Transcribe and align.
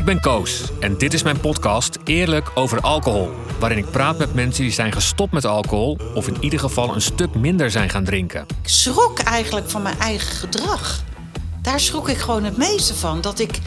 Ik 0.00 0.06
ben 0.06 0.20
Koos 0.20 0.70
en 0.78 0.98
dit 0.98 1.14
is 1.14 1.22
mijn 1.22 1.40
podcast 1.40 1.98
Eerlijk 2.04 2.50
over 2.54 2.80
alcohol. 2.80 3.30
Waarin 3.58 3.78
ik 3.78 3.90
praat 3.90 4.18
met 4.18 4.34
mensen 4.34 4.62
die 4.62 4.72
zijn 4.72 4.92
gestopt 4.92 5.32
met 5.32 5.44
alcohol 5.44 5.98
of 6.14 6.28
in 6.28 6.36
ieder 6.40 6.58
geval 6.58 6.94
een 6.94 7.00
stuk 7.00 7.34
minder 7.34 7.70
zijn 7.70 7.90
gaan 7.90 8.04
drinken. 8.04 8.46
Ik 8.62 8.68
schrok 8.68 9.18
eigenlijk 9.18 9.70
van 9.70 9.82
mijn 9.82 9.98
eigen 9.98 10.36
gedrag. 10.36 11.02
Daar 11.62 11.80
schrok 11.80 12.08
ik 12.08 12.16
gewoon 12.16 12.44
het 12.44 12.56
meeste 12.56 12.94
van. 12.94 13.20
Dat 13.20 13.38
ik 13.38 13.58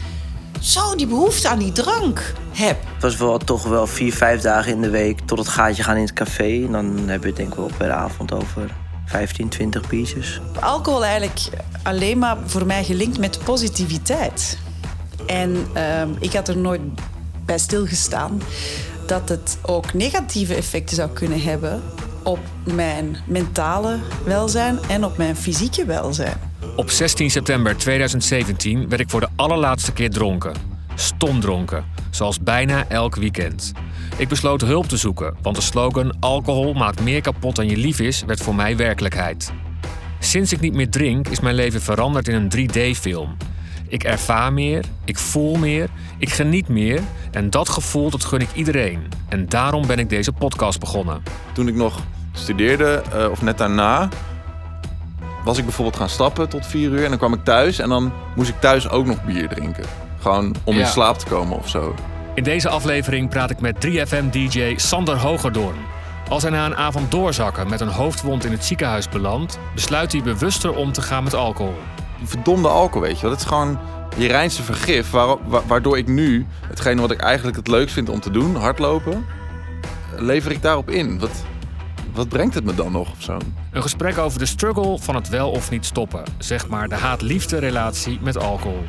zo 0.60 0.94
die 0.94 1.06
behoefte 1.06 1.48
aan 1.48 1.58
die 1.58 1.72
drank 1.72 2.32
heb. 2.50 2.76
Het 2.92 3.02
was 3.02 3.16
wel 3.16 3.38
toch 3.38 3.62
wel 3.62 3.86
vier, 3.86 4.14
vijf 4.14 4.40
dagen 4.40 4.72
in 4.72 4.80
de 4.80 4.90
week 4.90 5.20
tot 5.20 5.38
het 5.38 5.48
gaatje 5.48 5.82
gaan 5.82 5.96
in 5.96 6.02
het 6.02 6.12
café. 6.12 6.64
En 6.64 6.72
dan 6.72 6.96
hebben 6.96 7.20
we 7.20 7.26
het 7.26 7.36
denk 7.36 7.48
ik 7.48 7.54
wel 7.54 7.70
per 7.76 7.92
avond 7.92 8.32
over 8.32 8.70
15, 9.04 9.48
20 9.48 9.86
pieces. 9.86 10.40
Alcohol 10.60 11.04
eigenlijk 11.04 11.40
alleen 11.82 12.18
maar 12.18 12.36
voor 12.46 12.66
mij 12.66 12.84
gelinkt 12.84 13.18
met 13.18 13.38
positiviteit. 13.44 14.62
En 15.26 15.66
ehm, 15.72 16.08
ik 16.18 16.32
had 16.32 16.48
er 16.48 16.56
nooit 16.56 16.80
bij 17.44 17.58
stilgestaan 17.58 18.40
dat 19.06 19.28
het 19.28 19.58
ook 19.62 19.94
negatieve 19.94 20.54
effecten 20.54 20.96
zou 20.96 21.10
kunnen 21.10 21.42
hebben 21.42 21.82
op 22.22 22.38
mijn 22.64 23.16
mentale 23.26 23.98
welzijn 24.24 24.78
en 24.88 25.04
op 25.04 25.16
mijn 25.16 25.36
fysieke 25.36 25.84
welzijn. 25.84 26.36
Op 26.76 26.90
16 26.90 27.30
september 27.30 27.76
2017 27.76 28.88
werd 28.88 29.00
ik 29.00 29.10
voor 29.10 29.20
de 29.20 29.28
allerlaatste 29.36 29.92
keer 29.92 30.10
dronken. 30.10 30.54
Stomdronken, 30.94 31.84
zoals 32.10 32.40
bijna 32.40 32.88
elk 32.88 33.14
weekend. 33.14 33.72
Ik 34.16 34.28
besloot 34.28 34.60
hulp 34.60 34.88
te 34.88 34.96
zoeken, 34.96 35.36
want 35.42 35.56
de 35.56 35.62
slogan 35.62 36.16
alcohol 36.20 36.72
maakt 36.72 37.00
meer 37.00 37.20
kapot 37.20 37.56
dan 37.56 37.68
je 37.68 37.76
lief 37.76 38.00
is 38.00 38.22
werd 38.26 38.40
voor 38.40 38.54
mij 38.54 38.76
werkelijkheid. 38.76 39.52
Sinds 40.18 40.52
ik 40.52 40.60
niet 40.60 40.74
meer 40.74 40.90
drink 40.90 41.28
is 41.28 41.40
mijn 41.40 41.54
leven 41.54 41.82
veranderd 41.82 42.28
in 42.28 42.34
een 42.34 42.68
3D-film. 42.70 43.36
Ik 43.94 44.04
ervaar 44.04 44.52
meer, 44.52 44.84
ik 45.04 45.18
voel 45.18 45.54
meer, 45.56 45.88
ik 46.18 46.30
geniet 46.30 46.68
meer 46.68 47.00
en 47.30 47.50
dat 47.50 47.68
gevoel 47.68 48.10
dat 48.10 48.24
gun 48.24 48.40
ik 48.40 48.48
iedereen. 48.54 49.02
En 49.28 49.48
daarom 49.48 49.86
ben 49.86 49.98
ik 49.98 50.08
deze 50.08 50.32
podcast 50.32 50.80
begonnen. 50.80 51.22
Toen 51.52 51.68
ik 51.68 51.74
nog 51.74 52.00
studeerde, 52.32 53.02
uh, 53.16 53.30
of 53.30 53.42
net 53.42 53.58
daarna, 53.58 54.08
was 55.44 55.58
ik 55.58 55.64
bijvoorbeeld 55.64 55.96
gaan 55.96 56.08
stappen 56.08 56.48
tot 56.48 56.66
vier 56.66 56.90
uur. 56.90 57.02
En 57.02 57.08
dan 57.08 57.18
kwam 57.18 57.32
ik 57.34 57.44
thuis 57.44 57.78
en 57.78 57.88
dan 57.88 58.12
moest 58.36 58.48
ik 58.48 58.60
thuis 58.60 58.88
ook 58.88 59.06
nog 59.06 59.24
bier 59.24 59.48
drinken. 59.48 59.84
Gewoon 60.20 60.54
om 60.64 60.74
Ja. 60.74 60.80
in 60.80 60.86
slaap 60.86 61.18
te 61.18 61.26
komen 61.26 61.56
of 61.58 61.68
zo. 61.68 61.94
In 62.34 62.44
deze 62.44 62.68
aflevering 62.68 63.28
praat 63.28 63.50
ik 63.50 63.60
met 63.60 63.80
3FM-DJ 63.80 64.74
Sander 64.76 65.16
Hogerdoorn. 65.18 65.76
Als 66.28 66.42
hij 66.42 66.50
na 66.50 66.66
een 66.66 66.76
avond 66.76 67.10
doorzakken 67.10 67.68
met 67.70 67.80
een 67.80 67.88
hoofdwond 67.88 68.44
in 68.44 68.52
het 68.52 68.64
ziekenhuis 68.64 69.08
belandt, 69.08 69.58
besluit 69.74 70.12
hij 70.12 70.22
bewuster 70.22 70.74
om 70.74 70.92
te 70.92 71.02
gaan 71.02 71.24
met 71.24 71.34
alcohol. 71.34 71.74
Verdomde 72.26 72.68
alcohol, 72.68 73.00
weet 73.06 73.16
je 73.16 73.22
wel. 73.22 73.30
Dat 73.30 73.40
is 73.40 73.46
gewoon 73.46 73.78
je 74.16 74.26
reinste 74.26 74.62
vergif. 74.62 75.10
Waar, 75.10 75.48
wa- 75.48 75.62
waardoor 75.66 75.98
ik 75.98 76.06
nu, 76.06 76.46
hetgene 76.68 77.00
wat 77.00 77.10
ik 77.10 77.20
eigenlijk 77.20 77.56
het 77.56 77.68
leukst 77.68 77.94
vind 77.94 78.08
om 78.08 78.20
te 78.20 78.30
doen, 78.30 78.56
hardlopen, 78.56 79.26
lever 80.16 80.50
ik 80.50 80.62
daarop 80.62 80.90
in. 80.90 81.18
Wat, 81.18 81.44
wat 82.12 82.28
brengt 82.28 82.54
het 82.54 82.64
me 82.64 82.74
dan 82.74 82.92
nog 82.92 83.10
of 83.12 83.22
zo? 83.22 83.38
Een 83.70 83.82
gesprek 83.82 84.18
over 84.18 84.38
de 84.38 84.46
struggle 84.46 84.98
van 84.98 85.14
het 85.14 85.28
wel 85.28 85.50
of 85.50 85.70
niet 85.70 85.84
stoppen. 85.86 86.22
Zeg 86.38 86.68
maar 86.68 86.88
de 86.88 86.94
haat-liefde 86.94 87.58
relatie 87.58 88.18
met 88.22 88.38
alcohol. 88.38 88.84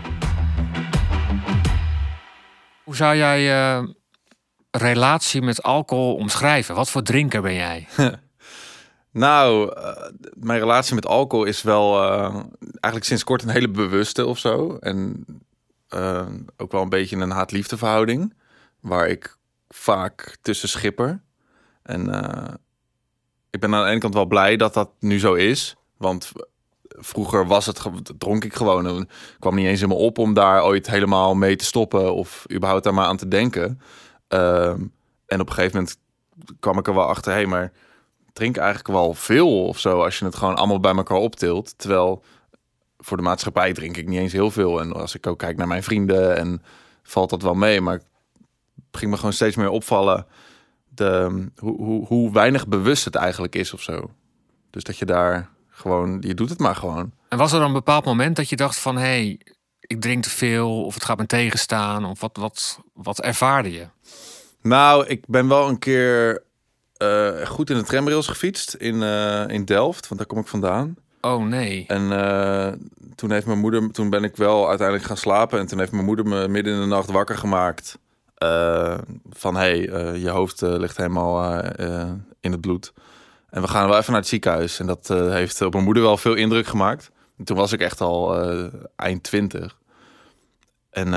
Hoe 2.83 2.95
zou 2.95 3.15
jij 3.15 3.41
je 3.41 3.93
relatie 4.71 5.41
met 5.41 5.63
alcohol 5.63 6.15
omschrijven? 6.15 6.75
Wat 6.75 6.89
voor 6.89 7.01
drinker 7.03 7.41
ben 7.41 7.53
jij? 7.53 7.87
Nou, 9.15 9.73
eh, 9.73 10.07
mijn 10.33 10.59
relatie 10.59 10.95
met 10.95 11.05
alcohol 11.05 11.45
is 11.45 11.61
wel 11.61 12.03
eh, 12.03 12.35
eigenlijk 12.59 13.05
sinds 13.05 13.23
kort 13.23 13.43
een 13.43 13.49
hele 13.49 13.69
bewuste 13.69 14.25
of 14.25 14.37
zo. 14.37 14.77
En 14.79 15.25
eh, 15.87 16.27
ook 16.57 16.71
wel 16.71 16.81
een 16.81 16.89
beetje 16.89 17.15
een 17.15 17.31
haat-liefde 17.31 17.77
verhouding. 17.77 18.33
Waar 18.79 19.07
ik 19.07 19.37
vaak 19.67 20.37
tussen 20.41 20.69
schipper. 20.69 21.21
En 21.83 22.01
ik 23.49 23.59
ben 23.59 23.75
aan 23.75 23.83
de 23.83 23.89
ene 23.89 23.99
kant 23.99 24.13
wel 24.13 24.25
blij 24.25 24.57
dat 24.57 24.73
dat 24.73 24.89
nu 24.99 25.19
zo 25.19 25.33
is. 25.33 25.75
Want 25.97 26.31
vroeger 26.83 27.47
was 27.47 27.65
het, 27.65 27.81
dronk 28.17 28.43
ik 28.43 28.55
gewoon. 28.55 28.87
En 28.87 29.09
kwam 29.39 29.55
niet 29.55 29.67
eens 29.67 29.81
in 29.81 29.87
me 29.87 29.93
op 29.93 30.17
om 30.17 30.33
daar 30.33 30.63
ooit 30.63 30.87
helemaal 30.87 31.35
mee 31.35 31.55
te 31.55 31.65
stoppen. 31.65 32.13
Of 32.13 32.45
überhaupt 32.53 32.83
daar 32.83 32.93
maar 32.93 33.07
aan 33.07 33.17
te 33.17 33.27
denken. 33.27 33.81
Ehm, 34.27 34.81
en 35.25 35.39
op 35.39 35.47
een 35.47 35.53
gegeven 35.53 35.77
moment 35.77 35.97
kwam 36.59 36.77
ik 36.77 36.87
er 36.87 36.93
wel 36.93 37.07
achter. 37.07 37.31
Hé, 37.31 37.37
hey, 37.37 37.47
maar 37.47 37.71
drink 38.35 38.57
eigenlijk 38.57 38.87
wel 38.87 39.13
veel 39.13 39.65
of 39.65 39.79
zo 39.79 40.03
als 40.03 40.19
je 40.19 40.25
het 40.25 40.35
gewoon 40.35 40.55
allemaal 40.55 40.79
bij 40.79 40.95
elkaar 40.95 41.17
optilt. 41.17 41.77
Terwijl 41.77 42.23
voor 42.97 43.17
de 43.17 43.23
maatschappij 43.23 43.73
drink 43.73 43.97
ik 43.97 44.07
niet 44.07 44.19
eens 44.19 44.33
heel 44.33 44.51
veel. 44.51 44.81
En 44.81 44.93
als 44.93 45.15
ik 45.15 45.27
ook 45.27 45.39
kijk 45.39 45.57
naar 45.57 45.67
mijn 45.67 45.83
vrienden 45.83 46.37
en 46.37 46.61
valt 47.03 47.29
dat 47.29 47.41
wel 47.41 47.53
mee. 47.53 47.81
Maar 47.81 48.01
ging 48.91 49.11
me 49.11 49.17
gewoon 49.17 49.33
steeds 49.33 49.55
meer 49.55 49.69
opvallen 49.69 50.25
de, 50.87 51.45
hoe, 51.55 51.77
hoe, 51.77 52.05
hoe 52.05 52.31
weinig 52.31 52.67
bewust 52.67 53.05
het 53.05 53.15
eigenlijk 53.15 53.55
is 53.55 53.73
of 53.73 53.81
zo. 53.81 54.09
Dus 54.69 54.83
dat 54.83 54.97
je 54.97 55.05
daar 55.05 55.49
gewoon, 55.69 56.17
je 56.21 56.33
doet 56.33 56.49
het 56.49 56.59
maar 56.59 56.75
gewoon. 56.75 57.11
En 57.29 57.37
was 57.37 57.51
er 57.51 57.59
dan 57.59 57.67
een 57.67 57.73
bepaald 57.73 58.05
moment 58.05 58.35
dat 58.35 58.49
je 58.49 58.55
dacht 58.55 58.79
van... 58.79 58.95
hé, 58.95 59.01
hey, 59.01 59.39
ik 59.79 60.01
drink 60.01 60.23
te 60.23 60.29
veel 60.29 60.83
of 60.85 60.93
het 60.93 61.03
gaat 61.03 61.17
me 61.17 61.25
tegenstaan? 61.25 62.05
Of 62.05 62.19
wat, 62.19 62.37
wat, 62.37 62.79
wat 62.93 63.21
ervaarde 63.21 63.71
je? 63.71 63.87
Nou, 64.61 65.05
ik 65.05 65.23
ben 65.27 65.47
wel 65.47 65.67
een 65.67 65.79
keer 65.79 66.44
eh, 66.97 67.45
goed 67.45 67.69
in 67.69 67.77
de 67.77 67.83
tramrails 67.83 68.27
gefietst 68.27 68.73
in, 68.73 69.03
eh, 69.03 69.47
in 69.47 69.65
Delft, 69.65 70.07
want 70.07 70.19
daar 70.19 70.29
kom 70.29 70.39
ik 70.39 70.47
vandaan. 70.47 70.95
Oh 71.21 71.43
nee. 71.43 71.85
En 71.87 72.11
eh, 72.11 72.71
toen 73.15 73.31
heeft 73.31 73.45
mijn 73.45 73.59
moeder, 73.59 73.91
toen 73.91 74.09
ben 74.09 74.23
ik 74.23 74.35
wel 74.35 74.67
uiteindelijk 74.67 75.07
gaan 75.07 75.17
slapen. 75.17 75.59
En 75.59 75.67
toen 75.67 75.79
heeft 75.79 75.91
mijn 75.91 76.05
moeder 76.05 76.25
me 76.25 76.47
midden 76.47 76.73
in 76.73 76.79
de 76.79 76.85
nacht 76.85 77.11
wakker 77.11 77.37
gemaakt. 77.37 77.97
van 79.29 79.55
hey, 79.55 79.77
je 80.19 80.29
hoofd 80.29 80.61
ligt 80.61 80.97
helemaal 80.97 81.61
in 82.39 82.51
het 82.51 82.61
bloed. 82.61 82.93
En 83.49 83.61
we 83.61 83.67
gaan 83.67 83.87
wel 83.87 83.97
even 83.97 84.11
naar 84.11 84.21
het 84.21 84.29
ziekenhuis. 84.29 84.79
En 84.79 84.87
dat 84.87 85.07
heeft 85.07 85.61
op 85.61 85.73
mijn 85.73 85.85
moeder 85.85 86.03
wel 86.03 86.17
veel 86.17 86.33
indruk 86.33 86.67
gemaakt. 86.67 87.11
En 87.37 87.43
toen 87.43 87.57
was 87.57 87.71
ik 87.71 87.79
echt 87.79 88.01
al 88.01 88.37
eind 88.95 89.23
twintig. 89.23 89.77
En 90.89 91.11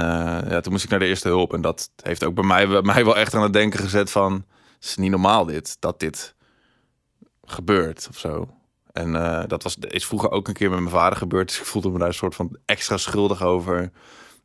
ja, 0.49 0.61
toen 0.61 0.73
moest 0.73 0.85
ik 0.85 0.91
naar 0.91 0.99
de 0.99 1.07
eerste 1.07 1.29
hulp. 1.29 1.53
En 1.53 1.61
dat 1.61 1.91
heeft 2.03 2.25
ook 2.25 2.35
bij 2.35 2.45
mij, 2.45 2.69
bij 2.69 2.83
mij 2.83 3.05
wel 3.05 3.17
echt 3.17 3.35
aan 3.35 3.43
het 3.43 3.53
denken 3.53 3.81
gezet 3.81 4.11
van... 4.11 4.45
Het 4.81 4.89
is 4.89 4.97
niet 4.97 5.11
normaal 5.11 5.45
dit, 5.45 5.77
dat 5.81 6.01
dit 6.01 6.35
gebeurt 7.45 8.07
of 8.11 8.19
zo. 8.19 8.49
En 8.93 9.17
eh, 9.17 9.43
dat 9.47 9.63
was, 9.63 9.77
is 9.79 10.07
vroeger 10.07 10.31
ook 10.31 10.49
een 10.49 10.55
keer 10.55 10.71
met 10.71 10.79
mijn 10.79 10.91
vader 10.91 11.19
gebeurd. 11.19 11.49
Dus 11.49 11.59
ik 11.59 11.65
voelde 11.65 11.91
me 11.91 11.99
daar 11.99 12.09
een 12.09 12.15
soort 12.15 12.35
van 12.35 12.57
extra 12.65 12.97
schuldig 12.97 13.43
over. 13.43 13.91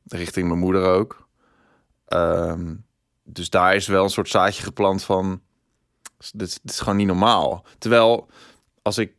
Richting 0.07 0.47
mijn 0.47 0.59
moeder 0.59 0.83
ook. 0.85 1.27
Ehm, 2.05 2.75
dus 3.23 3.49
daar 3.49 3.75
is 3.75 3.87
wel 3.87 4.03
een 4.03 4.09
soort 4.09 4.29
zaadje 4.29 4.63
geplant 4.63 5.03
van... 5.03 5.41
Dit, 6.31 6.47
is- 6.47 6.59
dit 6.61 6.71
is 6.71 6.79
gewoon 6.79 6.95
niet 6.97 7.07
normaal. 7.07 7.65
Terwijl 7.77 8.29
als 8.81 8.97
ik 8.97 9.13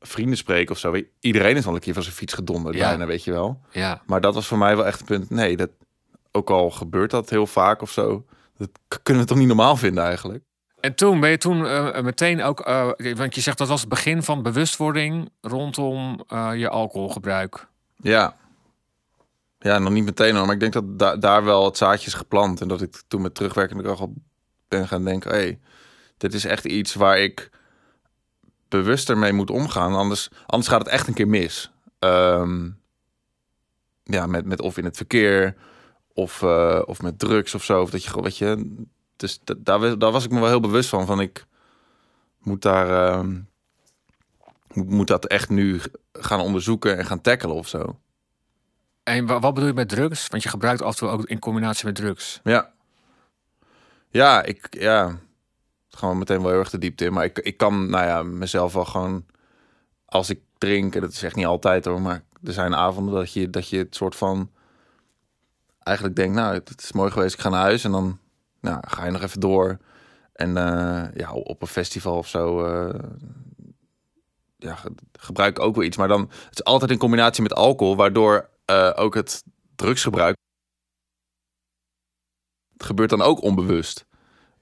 vrienden 0.00 0.36
spreek 0.36 0.70
of 0.70 0.78
zo... 0.78 1.02
Iedereen 1.20 1.56
is 1.56 1.66
al 1.66 1.74
een 1.74 1.80
keer 1.80 1.94
van 1.94 2.02
zijn 2.02 2.14
fiets 2.14 2.34
gedonderd 2.34 2.76
Ja. 2.76 2.88
bijna, 2.88 3.06
weet 3.06 3.24
je 3.24 3.32
wel. 3.32 3.60
Ja. 3.70 4.02
Maar 4.06 4.20
dat 4.20 4.34
was 4.34 4.46
voor 4.46 4.58
mij 4.58 4.76
wel 4.76 4.86
echt 4.86 5.00
een 5.00 5.06
punt. 5.06 5.30
Nee, 5.30 5.56
dat, 5.56 5.70
ook 6.32 6.50
al 6.50 6.70
gebeurt 6.70 7.10
dat 7.10 7.30
heel 7.30 7.46
vaak 7.46 7.82
of 7.82 7.90
zo... 7.90 8.24
Dat 8.56 8.70
kunnen 9.02 9.22
we 9.22 9.28
toch 9.28 9.38
niet 9.38 9.46
normaal 9.46 9.76
vinden 9.76 10.04
eigenlijk? 10.04 10.44
En 10.86 10.94
toen 10.94 11.20
ben 11.20 11.30
je 11.30 11.38
toen 11.38 11.66
eh, 11.66 12.02
meteen 12.02 12.42
ook... 12.42 12.60
eh, 12.60 12.90
want 13.14 13.34
je 13.34 13.40
zegt 13.40 13.58
dat 13.58 13.68
was 13.68 13.80
het 13.80 13.88
begin 13.88 14.22
van 14.22 14.42
bewustwording... 14.42 15.30
rondom 15.40 16.24
eh, 16.28 16.50
je 16.54 16.68
alcoholgebruik. 16.68 17.66
Ja. 17.96 18.36
Ja, 19.58 19.78
nog 19.78 19.92
niet 19.92 20.04
meteen 20.04 20.36
hoor. 20.36 20.44
Maar 20.44 20.54
ik 20.54 20.60
denk 20.60 20.72
dat 20.72 20.98
da- 20.98 21.16
daar 21.16 21.44
wel 21.44 21.64
het 21.64 21.76
zaadje 21.76 22.06
is 22.06 22.14
geplant. 22.14 22.60
En 22.60 22.68
dat 22.68 22.82
ik 22.82 23.02
toen 23.08 23.22
met 23.22 23.34
terugwerkende 23.34 23.82
kracht 23.82 24.00
op 24.00 24.14
ben 24.68 24.88
gaan 24.88 25.04
denken... 25.04 25.30
hé, 25.30 25.36
hey, 25.36 25.58
dit 26.16 26.34
is 26.34 26.44
echt 26.44 26.64
iets 26.64 26.94
waar 26.94 27.18
ik 27.18 27.50
bewuster 28.68 29.18
mee 29.18 29.32
moet 29.32 29.50
omgaan. 29.50 29.94
Anders, 29.94 30.30
anders 30.46 30.68
gaat 30.68 30.80
het 30.80 30.88
echt 30.88 31.08
een 31.08 31.14
keer 31.14 31.28
mis. 31.28 31.70
Ehm, 31.98 32.70
ja, 34.02 34.26
met, 34.26 34.44
met 34.44 34.60
of 34.60 34.76
in 34.76 34.84
het 34.84 34.96
verkeer... 34.96 35.56
Of, 36.12 36.42
eh, 36.42 36.82
of 36.84 37.02
met 37.02 37.18
drugs 37.18 37.54
of 37.54 37.64
zo. 37.64 37.82
Of 37.82 37.90
dat 37.90 38.04
je 38.04 38.22
weet 38.22 38.36
je... 38.36 38.84
Dus 39.16 39.40
da- 39.44 39.54
daar, 39.58 39.78
was- 39.80 39.96
daar 39.98 40.12
was 40.12 40.24
ik 40.24 40.30
me 40.30 40.40
wel 40.40 40.48
heel 40.48 40.60
bewust 40.60 40.88
van. 40.88 41.06
Van 41.06 41.20
ik 41.20 41.46
moet 42.38 42.62
daar... 42.62 43.10
ehm, 43.14 43.40
moet- 44.72 45.06
dat 45.08 45.26
echt 45.26 45.48
nu 45.48 45.80
gaan 46.12 46.40
onderzoeken 46.40 46.98
en 46.98 47.06
gaan 47.06 47.20
tackelen 47.20 47.56
of 47.56 47.68
zo. 47.68 47.98
En 49.02 49.26
wa- 49.26 49.40
wat 49.40 49.54
bedoel 49.54 49.68
je 49.68 49.74
met 49.74 49.88
drugs? 49.88 50.28
Want 50.28 50.42
je 50.42 50.48
gebruikt 50.48 50.82
af 50.82 50.92
en 50.92 50.96
toe 50.98 51.08
ook 51.08 51.24
in 51.26 51.38
combinatie 51.38 51.86
met 51.86 51.94
drugs. 51.94 52.40
Ja. 52.44 52.72
Ja, 54.08 54.42
ik 54.42 54.66
ja. 54.70 55.18
Gewoon 55.88 56.18
meteen 56.18 56.40
wel 56.42 56.50
heel 56.50 56.58
erg 56.58 56.70
de 56.70 56.78
diepte 56.78 57.04
in. 57.04 57.12
Maar 57.12 57.24
ik, 57.24 57.38
ik 57.38 57.56
kan, 57.56 57.90
nou 57.90 58.06
ja, 58.06 58.22
mezelf 58.22 58.72
wel 58.72 58.84
gewoon. 58.84 59.26
Als 60.04 60.30
ik 60.30 60.40
drink, 60.58 60.94
en 60.94 61.00
dat 61.00 61.12
is 61.12 61.22
echt 61.22 61.34
niet 61.36 61.46
altijd 61.46 61.84
hoor, 61.84 62.00
maar 62.02 62.22
er 62.44 62.52
zijn 62.52 62.74
avonden 62.74 63.14
dat 63.14 63.32
je, 63.32 63.50
dat 63.50 63.68
je 63.68 63.78
het 63.78 63.94
soort 63.94 64.16
van. 64.16 64.50
Eigenlijk 65.82 66.16
denkt, 66.16 66.34
nou, 66.34 66.54
het 66.54 66.82
is 66.82 66.92
mooi 66.92 67.10
geweest, 67.10 67.34
ik 67.34 67.40
ga 67.40 67.48
naar 67.48 67.60
huis. 67.60 67.84
En 67.84 67.90
dan 67.90 68.18
nou, 68.70 68.82
ga 68.88 69.04
je 69.04 69.10
nog 69.10 69.22
even 69.22 69.40
door. 69.40 69.78
En 70.32 70.56
eh, 70.56 71.02
ja, 71.14 71.32
op 71.32 71.62
een 71.62 71.68
festival 71.68 72.16
of 72.16 72.28
zo. 72.28 72.64
eh, 72.66 73.00
ja, 74.58 74.74
ge- 74.74 74.94
gebruik 75.20 75.56
ik 75.58 75.62
ook 75.64 75.74
wel 75.74 75.84
iets. 75.84 75.96
Maar 75.96 76.08
dan, 76.08 76.20
het 76.20 76.52
is 76.54 76.64
altijd 76.64 76.90
in 76.90 76.98
combinatie 76.98 77.42
met 77.42 77.54
alcohol, 77.54 77.96
waardoor 77.96 78.48
eh, 78.64 78.90
ook 78.94 79.14
het 79.14 79.42
drugsgebruik 79.76 80.36
Het 82.72 82.86
gebeurt 82.86 83.10
dan 83.10 83.22
ook 83.22 83.42
onbewust. 83.42 84.06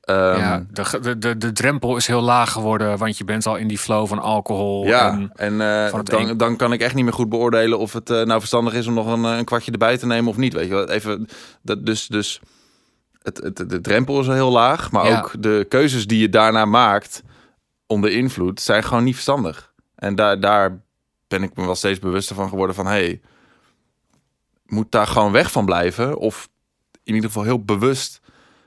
Ehm, 0.01 0.39
ja, 0.39 0.67
de, 0.71 1.19
de, 1.19 1.37
de, 1.37 1.53
drempel 1.53 1.97
is 1.97 2.06
heel 2.06 2.21
laag 2.21 2.53
geworden, 2.53 2.99
want 2.99 3.19
je 3.19 3.25
bent 3.25 3.47
al 3.47 3.56
in 3.56 3.69
die 3.69 3.79
flow 3.79 4.06
van 4.06 4.19
alcohol. 4.19 4.85
Ja, 4.87 5.29
en- 5.35 5.61
dan, 6.05 6.21
een- 6.29 6.37
dan 6.37 6.56
kan 6.56 6.73
ik 6.73 6.81
echt 6.81 6.95
niet 6.95 7.05
meer 7.05 7.12
goed 7.12 7.29
beoordelen 7.29 7.79
of 7.79 7.93
het 7.93 8.09
nou 8.09 8.39
verstandig 8.39 8.75
is 8.75 8.87
om 8.87 8.95
nog 8.95 9.06
een, 9.06 9.25
een 9.25 9.45
kwartje 9.45 9.73
erbij 9.73 9.99
te 9.99 10.06
nemen 10.06 10.31
of 10.31 10.37
niet. 10.37 10.53
Weet 10.53 10.67
je 10.69 10.75
wel, 10.75 10.89
even 10.89 11.27
dat, 11.62 11.87
dus, 11.87 12.06
dus 12.06 12.41
het, 13.25 13.37
het, 13.37 13.56
de 13.71 13.81
drempel 13.81 14.21
is 14.21 14.26
al 14.29 14.35
heel 14.35 14.50
laag, 14.50 14.91
maar 14.91 15.06
Ja. 15.06 15.19
ook 15.19 15.43
de 15.43 15.67
keuzes 15.69 16.06
die 16.06 16.19
je 16.19 16.29
daarna 16.29 16.65
maakt 16.65 17.23
onder 17.87 18.11
invloed 18.11 18.61
zijn 18.61 18.82
gewoon 18.85 19.05
niet 19.05 19.15
verstandig. 19.15 19.73
En 19.94 20.15
daar, 20.15 20.41
daar 20.41 20.81
ben 21.29 21.43
ik 21.43 21.56
me 21.56 21.65
wel 21.65 21.75
steeds 21.75 21.99
bewuster 21.99 22.37
van 22.37 22.49
geworden 22.49 22.75
van 22.75 22.87
hey, 22.87 23.21
moet 24.67 24.91
daar 24.91 25.06
gewoon 25.06 25.32
weg 25.32 25.53
van 25.53 25.65
blijven 25.65 26.17
of 26.19 26.49
in 27.03 27.15
ieder 27.15 27.31
geval 27.31 27.44
heel 27.44 27.65
bewust 27.65 28.21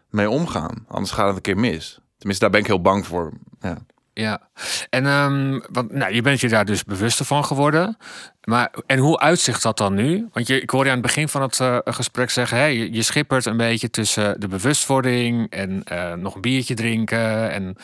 mee 0.10 0.30
omgaan. 0.30 0.86
Anders 0.88 1.12
gaat 1.12 1.28
het 1.28 1.36
een 1.36 1.42
keer 1.42 1.58
mis. 1.58 2.00
Tenminste, 2.18 2.44
daar 2.44 2.54
ben 2.54 2.62
ik 2.62 2.68
heel 2.68 2.82
bang 2.82 3.06
voor. 3.08 3.32
Ja. 3.60 3.78
Ja, 4.20 4.42
en 4.90 5.06
ehm, 5.06 5.60
want, 5.72 5.92
nou, 5.92 6.14
je 6.14 6.22
bent 6.22 6.40
je 6.40 6.50
daar 6.50 6.66
dus 6.66 6.84
bewuster 6.84 7.26
van 7.26 7.46
geworden. 7.46 7.98
Maar, 8.44 8.74
en 8.86 9.00
hoe 9.00 9.20
uitzicht 9.20 9.64
dat 9.64 9.78
dan 9.78 9.94
nu? 9.94 10.28
Want 10.34 10.48
je, 10.48 10.62
ik 10.62 10.70
hoorde 10.70 10.86
je 10.86 10.96
aan 10.96 11.02
het 11.02 11.08
begin 11.08 11.28
van 11.28 11.42
het 11.42 11.60
eh, 11.60 11.78
gesprek 11.84 12.30
zeggen... 12.30 12.58
Hey, 12.58 12.76
je, 12.76 12.94
je 12.94 13.02
schippert 13.02 13.46
een 13.46 13.58
beetje 13.58 13.90
tussen 13.90 14.40
de 14.40 14.48
bewustwording... 14.48 15.50
en 15.50 15.84
eh, 15.84 16.14
nog 16.14 16.36
een 16.36 16.42
biertje 16.42 16.74
drinken. 16.74 17.52
En, 17.52 17.76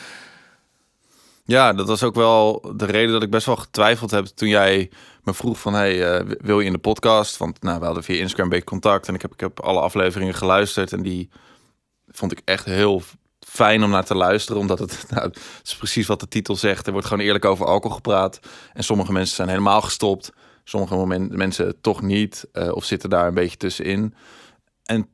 Ja, 1.44 1.72
dat 1.72 1.88
was 1.88 2.02
ook 2.02 2.14
wel 2.14 2.72
de 2.76 2.86
reden 2.86 3.12
dat 3.12 3.22
ik 3.22 3.30
best 3.30 3.46
wel 3.46 3.56
getwijfeld 3.56 4.10
heb 4.10 4.26
toen 4.26 4.48
jij 4.48 4.90
me 5.24 5.34
vroeg 5.34 5.60
van 5.60 5.74
hey, 5.74 6.16
eh, 6.16 6.26
wil 6.40 6.60
je 6.60 6.66
in 6.66 6.72
de 6.72 6.78
podcast? 6.78 7.36
Want 7.36 7.62
nou, 7.62 7.78
we 7.78 7.84
hadden 7.84 8.04
via 8.04 8.18
Instagram 8.18 8.44
een 8.44 8.50
beetje 8.50 8.64
contact 8.64 9.08
en 9.08 9.14
ik 9.14 9.22
heb, 9.22 9.32
ik 9.32 9.40
heb 9.40 9.60
alle 9.60 9.80
afleveringen 9.80 10.34
geluisterd 10.34 10.92
en 10.92 11.02
die 11.02 11.30
vond 12.08 12.32
ik 12.32 12.40
echt 12.44 12.64
heel 12.64 13.02
fijn 13.54 13.84
om 13.84 13.90
naar 13.90 14.04
te 14.04 14.14
luisteren, 14.14 14.60
omdat 14.60 14.78
het, 14.78 15.04
nou, 15.10 15.26
het 15.26 15.38
is 15.64 15.76
precies 15.76 16.06
wat 16.06 16.20
de 16.20 16.28
titel 16.28 16.56
zegt. 16.56 16.86
Er 16.86 16.92
wordt 16.92 17.06
gewoon 17.06 17.24
eerlijk 17.24 17.44
over 17.44 17.66
alcohol 17.66 17.96
gepraat 17.96 18.40
en 18.72 18.84
sommige 18.84 19.12
mensen 19.12 19.36
zijn 19.36 19.48
helemaal 19.48 19.80
gestopt, 19.80 20.32
sommige 20.64 21.18
mensen 21.18 21.80
toch 21.80 22.02
niet 22.02 22.46
eh, 22.52 22.72
of 22.72 22.84
zitten 22.84 23.10
daar 23.10 23.26
een 23.26 23.34
beetje 23.34 23.56
tussenin. 23.56 24.14
En 24.84 25.08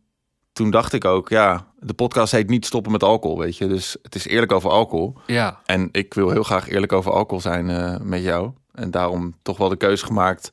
toen 0.52 0.70
dacht 0.70 0.92
ik 0.92 1.04
ook, 1.04 1.28
ja, 1.28 1.66
de 1.78 1.94
podcast 1.94 2.32
heet 2.32 2.48
niet 2.48 2.66
stoppen 2.66 2.92
met 2.92 3.02
alcohol, 3.02 3.38
weet 3.38 3.56
je. 3.56 3.66
Dus 3.66 3.96
het 4.02 4.14
is 4.14 4.26
eerlijk 4.26 4.52
over 4.52 4.70
alcohol. 4.70 5.16
ja, 5.26 5.60
En 5.64 5.88
ik 5.92 6.14
wil 6.14 6.30
heel 6.30 6.42
graag 6.42 6.68
eerlijk 6.68 6.92
over 6.92 7.12
alcohol 7.12 7.40
zijn 7.40 7.70
eh, 7.70 7.96
met 8.00 8.22
jou. 8.22 8.52
En 8.72 8.90
daarom 8.90 9.34
toch 9.42 9.56
wel 9.56 9.68
de 9.68 9.76
keuze 9.76 10.04
gemaakt 10.04 10.52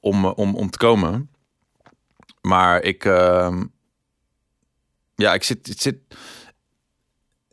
om, 0.00 0.24
eh, 0.24 0.32
om, 0.34 0.54
om 0.56 0.70
te 0.70 0.78
komen. 0.78 1.30
Maar 2.40 2.82
ik, 2.82 3.04
ehm, 3.04 3.64
ja, 5.14 5.34
ik 5.34 5.42
zit, 5.42 5.68
ik 5.68 5.80
zit, 5.80 5.96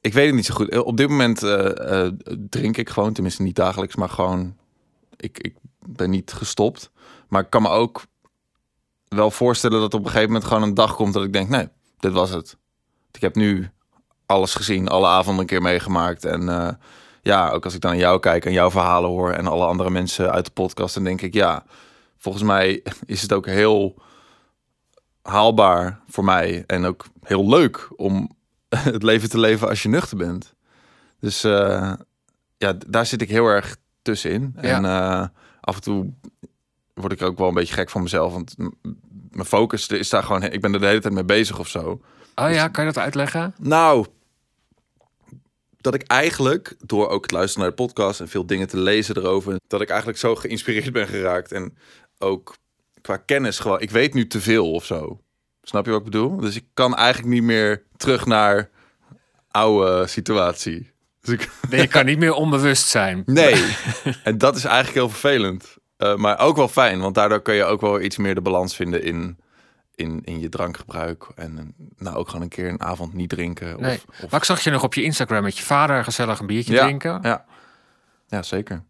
ik 0.02 0.14
weet 0.14 0.26
het 0.26 0.36
niet 0.36 0.46
zo 0.46 0.54
goed. 0.54 0.78
Op 0.84 0.98
dit 0.98 1.10
moment 1.10 1.44
eh, 1.44 2.06
eh, 2.06 2.14
drink 2.50 2.78
ik 2.78 2.90
gewoon, 2.90 3.14
tenminste 3.14 3.42
niet 3.42 3.56
dagelijks, 3.56 3.96
maar 3.96 4.10
gewoon, 4.10 4.56
ik, 5.16 5.40
ik 5.40 5.56
ben 5.86 6.10
niet 6.10 6.34
gestopt. 6.34 6.92
Maar 7.28 7.42
ik 7.42 7.50
kan 7.50 7.62
me 7.62 7.70
ook 7.70 8.04
wel 9.08 9.32
voorstellen 9.32 9.80
dat 9.80 9.94
op 9.94 10.00
een 10.00 10.06
gegeven 10.06 10.28
moment 10.28 10.46
gewoon 10.46 10.64
een 10.64 10.74
dag 10.74 10.96
komt 10.96 11.14
dat 11.14 11.24
ik 11.24 11.34
denk, 11.34 11.50
nee, 11.50 11.68
dit 12.00 12.12
was 12.12 12.30
het. 12.30 12.58
Ik 13.12 13.22
heb 13.22 13.36
nu 13.36 13.70
alles 14.26 14.56
gezien, 14.56 14.88
alle 14.88 15.08
avonden 15.08 15.42
een 15.42 15.48
keer 15.50 15.62
meegemaakt. 15.62 16.26
En 16.26 16.50
eh, 16.50 16.74
ja, 17.22 17.50
ook 17.50 17.64
als 17.64 17.74
ik 17.74 17.82
dan 17.82 17.92
naar 17.92 18.00
jou 18.00 18.20
kijk 18.20 18.46
en 18.46 18.52
jouw 18.52 18.72
verhalen 18.72 19.10
hoor 19.10 19.32
en 19.32 19.48
alle 19.48 19.66
andere 19.66 19.90
mensen 19.90 20.32
uit 20.32 20.46
de 20.46 20.52
podcast, 20.52 20.94
dan 20.94 21.04
denk 21.04 21.22
ik, 21.22 21.34
ja, 21.34 21.66
volgens 22.18 22.44
mij 22.44 22.84
is 23.06 23.22
het 23.22 23.34
ook 23.34 23.46
heel 23.46 24.02
haalbaar 25.22 26.00
voor 26.08 26.24
mij 26.24 26.64
en 26.68 26.86
ook 26.86 27.06
heel 27.24 27.50
leuk 27.50 27.90
om 27.96 28.38
het 28.76 29.04
leven 29.04 29.30
te 29.30 29.40
leven 29.40 29.68
als 29.68 29.84
je 29.84 29.90
nuchter 29.90 30.18
bent. 30.18 30.54
Dus 31.20 31.44
eh, 31.44 31.94
ja, 32.58 32.74
daar 32.88 33.06
zit 33.06 33.22
ik 33.22 33.30
heel 33.30 33.48
erg 33.48 33.78
tussenin. 34.02 34.56
Ja. 34.62 34.62
En 34.62 34.86
eh, 34.86 35.28
af 35.62 35.76
en 35.76 35.82
toe 35.82 36.14
word 36.94 37.12
ik 37.12 37.22
ook 37.22 37.38
wel 37.38 37.48
een 37.48 37.54
beetje 37.54 37.74
gek 37.74 37.90
van 37.90 38.02
mezelf, 38.02 38.34
want 38.34 38.56
mijn 39.32 39.48
focus 39.48 39.88
is 39.88 40.10
daar 40.10 40.24
gewoon, 40.24 40.44
ik 40.44 40.62
ben 40.62 40.74
er 40.74 40.80
de 40.80 40.86
hele 40.86 41.00
tijd 41.00 41.14
mee 41.14 41.24
bezig 41.24 41.60
of 41.60 41.68
zo. 41.68 42.02
oh 42.36 42.52
ja, 42.52 42.68
kan 42.68 42.86
je 42.86 42.92
dat 42.92 43.04
uitleggen? 43.04 43.54
Nou, 43.60 44.06
dat 45.78 45.94
ik 45.94 46.04
eigenlijk, 46.04 46.76
door 46.86 47.10
ook 47.10 47.22
het 47.22 47.32
luisteren 47.32 47.68
naar 47.68 47.76
de 47.76 47.84
podcast 47.84 48.20
en 48.20 48.30
veel 48.30 48.46
dingen 48.46 48.68
te 48.68 48.78
lezen 48.78 49.18
erover, 49.18 49.60
dat 49.68 49.82
ik 49.82 49.90
eigenlijk 49.90 50.20
zo 50.20 50.36
geïnspireerd 50.36 50.92
ben 50.92 51.08
geraakt. 51.08 51.52
En 51.52 51.78
ook 52.18 52.56
qua 53.02 53.18
kennis 53.18 53.60
gewoon, 53.60 53.82
ik 53.82 53.92
weet 53.92 54.14
nu 54.14 54.28
te 54.28 54.42
veel 54.42 54.72
of 54.72 54.86
zo. 54.86 55.22
Snap 55.62 55.86
je 55.86 55.92
wat 55.92 56.00
ik 56.00 56.06
bedoel? 56.06 56.38
Dus 56.38 56.56
ik 56.56 56.66
kan 56.74 56.96
eigenlijk 56.96 57.34
niet 57.34 57.44
meer 57.44 57.84
terug 57.98 58.26
naar 58.26 58.70
oude 59.52 60.08
situatie. 60.08 60.92
Dus 61.22 61.34
ik, 61.34 61.50
Nee, 61.70 61.82
je 61.82 61.88
kan 61.88 62.06
niet 62.06 62.20
meer 62.20 62.34
onbewust 62.34 62.88
zijn. 62.88 63.24
nee, 63.26 63.76
en 64.24 64.38
dat 64.38 64.56
is 64.56 64.64
eigenlijk 64.64 64.96
heel 64.96 65.10
vervelend. 65.10 65.78
Eh, 65.98 66.16
maar 66.16 66.40
ook 66.40 66.56
wel 66.56 66.68
fijn, 66.68 67.00
want 67.00 67.16
daardoor 67.16 67.42
kun 67.42 67.54
je 67.54 67.64
ook 67.64 67.82
wel 67.82 68.02
iets 68.02 68.18
meer 68.18 68.36
de 68.36 68.42
balans 68.42 68.76
vinden 68.76 69.04
in, 69.04 69.38
in, 69.96 70.22
in 70.24 70.40
je 70.40 70.50
drankgebruik. 70.50 71.28
En 71.36 71.58
eh, 71.58 71.64
nou 71.98 72.16
ook 72.18 72.28
gewoon 72.28 72.42
een 72.42 72.50
keer 72.50 72.70
een 72.70 72.82
avond 72.82 73.14
niet 73.14 73.30
drinken. 73.30 73.76
Of, 73.76 73.82
Nee. 73.82 74.02
of 74.24 74.32
Maar 74.32 74.40
ik 74.40 74.46
zag 74.46 74.62
je 74.64 74.70
nog 74.72 74.84
op 74.84 74.94
je 74.94 75.04
Instagram 75.04 75.44
met 75.44 75.58
je 75.58 75.64
vader 75.64 76.04
gezellig 76.04 76.40
een 76.40 76.46
biertje 76.48 76.74
Ja. 76.74 76.84
drinken. 76.84 77.20
Ja, 77.22 77.46
ja 78.28 78.44
zeker. 78.44 78.84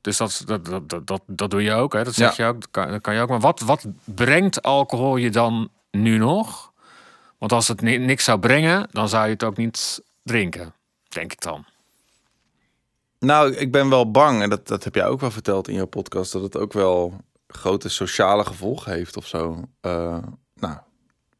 Dus 0.00 0.16
dat, 0.16 0.42
dat, 0.46 0.64
dat, 0.64 0.88
dat, 0.88 1.06
dat, 1.06 1.22
dat 1.26 1.50
doe 1.50 1.62
je 1.62 1.72
ook, 1.72 1.92
hè? 1.92 2.04
dat 2.04 2.14
zeg 2.14 2.36
Ja. 2.36 2.44
je 2.44 2.50
ook. 2.52 2.60
Dat 2.60 2.70
kan, 2.70 2.90
dat 2.90 3.00
kan 3.00 3.14
je 3.14 3.20
ook. 3.20 3.28
Maar 3.28 3.40
wat, 3.40 3.60
wat 3.60 3.86
brengt 4.04 4.62
alcohol 4.62 5.16
je 5.16 5.30
dan 5.30 5.70
nu 5.90 6.18
nog? 6.18 6.72
Want 7.38 7.52
als 7.52 7.68
het 7.68 7.80
ni- 7.80 7.98
niks 7.98 8.24
zou 8.24 8.38
brengen, 8.38 8.88
dan 8.90 9.08
zou 9.08 9.24
je 9.24 9.32
het 9.32 9.44
ook 9.44 9.56
niet 9.56 10.02
drinken, 10.22 10.74
denk 11.08 11.32
ik 11.32 11.40
dan. 11.40 11.64
Nou, 13.18 13.54
ik 13.54 13.72
ben 13.72 13.88
wel 13.88 14.10
bang, 14.10 14.42
en 14.42 14.50
dat, 14.50 14.66
dat 14.68 14.84
heb 14.84 14.94
jij 14.94 15.06
ook 15.06 15.20
wel 15.20 15.30
verteld 15.30 15.68
in 15.68 15.74
jouw 15.74 15.86
podcast, 15.86 16.32
dat 16.32 16.42
het 16.42 16.56
ook 16.56 16.72
wel 16.72 17.20
grote 17.48 17.88
sociale 17.88 18.44
gevolgen 18.44 18.92
heeft 18.92 19.16
of 19.16 19.26
zo. 19.26 19.62
Eh, 19.80 20.18
nou, 20.54 20.76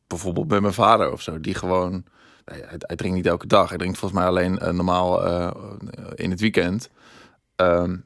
bijvoorbeeld 0.06 0.48
bij 0.48 0.60
mijn 0.60 0.72
vader 0.74 1.12
of 1.12 1.22
zo, 1.22 1.40
die 1.40 1.54
gewoon, 1.54 2.04
hij, 2.44 2.58
hij, 2.66 2.76
hij 2.78 2.96
drinkt 2.96 3.16
niet 3.16 3.26
elke 3.26 3.46
dag. 3.46 3.68
Hij 3.68 3.78
drinkt 3.78 3.98
volgens 3.98 4.20
mij 4.20 4.28
alleen 4.28 4.58
eh, 4.58 4.72
normaal 4.72 5.24
eh, 5.24 5.50
in 6.14 6.30
het 6.30 6.40
weekend. 6.40 6.90
Ehm, 7.56 7.96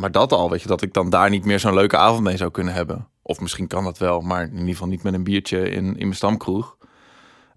maar 0.00 0.12
dat 0.12 0.32
al, 0.32 0.50
weet 0.50 0.62
je, 0.62 0.68
dat 0.68 0.82
ik 0.82 0.92
dan 0.92 1.10
daar 1.10 1.30
niet 1.30 1.44
meer 1.44 1.60
zo'n 1.60 1.74
leuke 1.74 1.96
avond 1.96 2.22
mee 2.22 2.36
zou 2.36 2.50
kunnen 2.50 2.74
hebben. 2.74 3.08
Of 3.22 3.40
misschien 3.40 3.66
kan 3.66 3.84
dat 3.84 3.98
wel, 3.98 4.20
maar 4.20 4.42
in 4.42 4.52
ieder 4.52 4.68
geval 4.68 4.88
niet 4.88 5.02
met 5.02 5.14
een 5.14 5.24
biertje 5.24 5.70
in, 5.70 5.84
in 5.84 5.98
mijn 5.98 6.14
stamkroeg. 6.14 6.76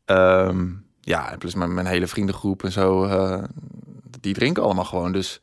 Ehm, 0.05 0.71
ja, 1.01 1.31
en 1.31 1.37
plus 1.37 1.55
mijn, 1.55 1.73
mijn 1.73 1.87
hele 1.87 2.07
vriendengroep 2.07 2.63
en 2.63 2.71
zo, 2.71 3.05
eh, 3.05 3.43
die 4.19 4.33
drinken 4.33 4.63
allemaal 4.63 4.85
gewoon. 4.85 5.11
Dus 5.11 5.41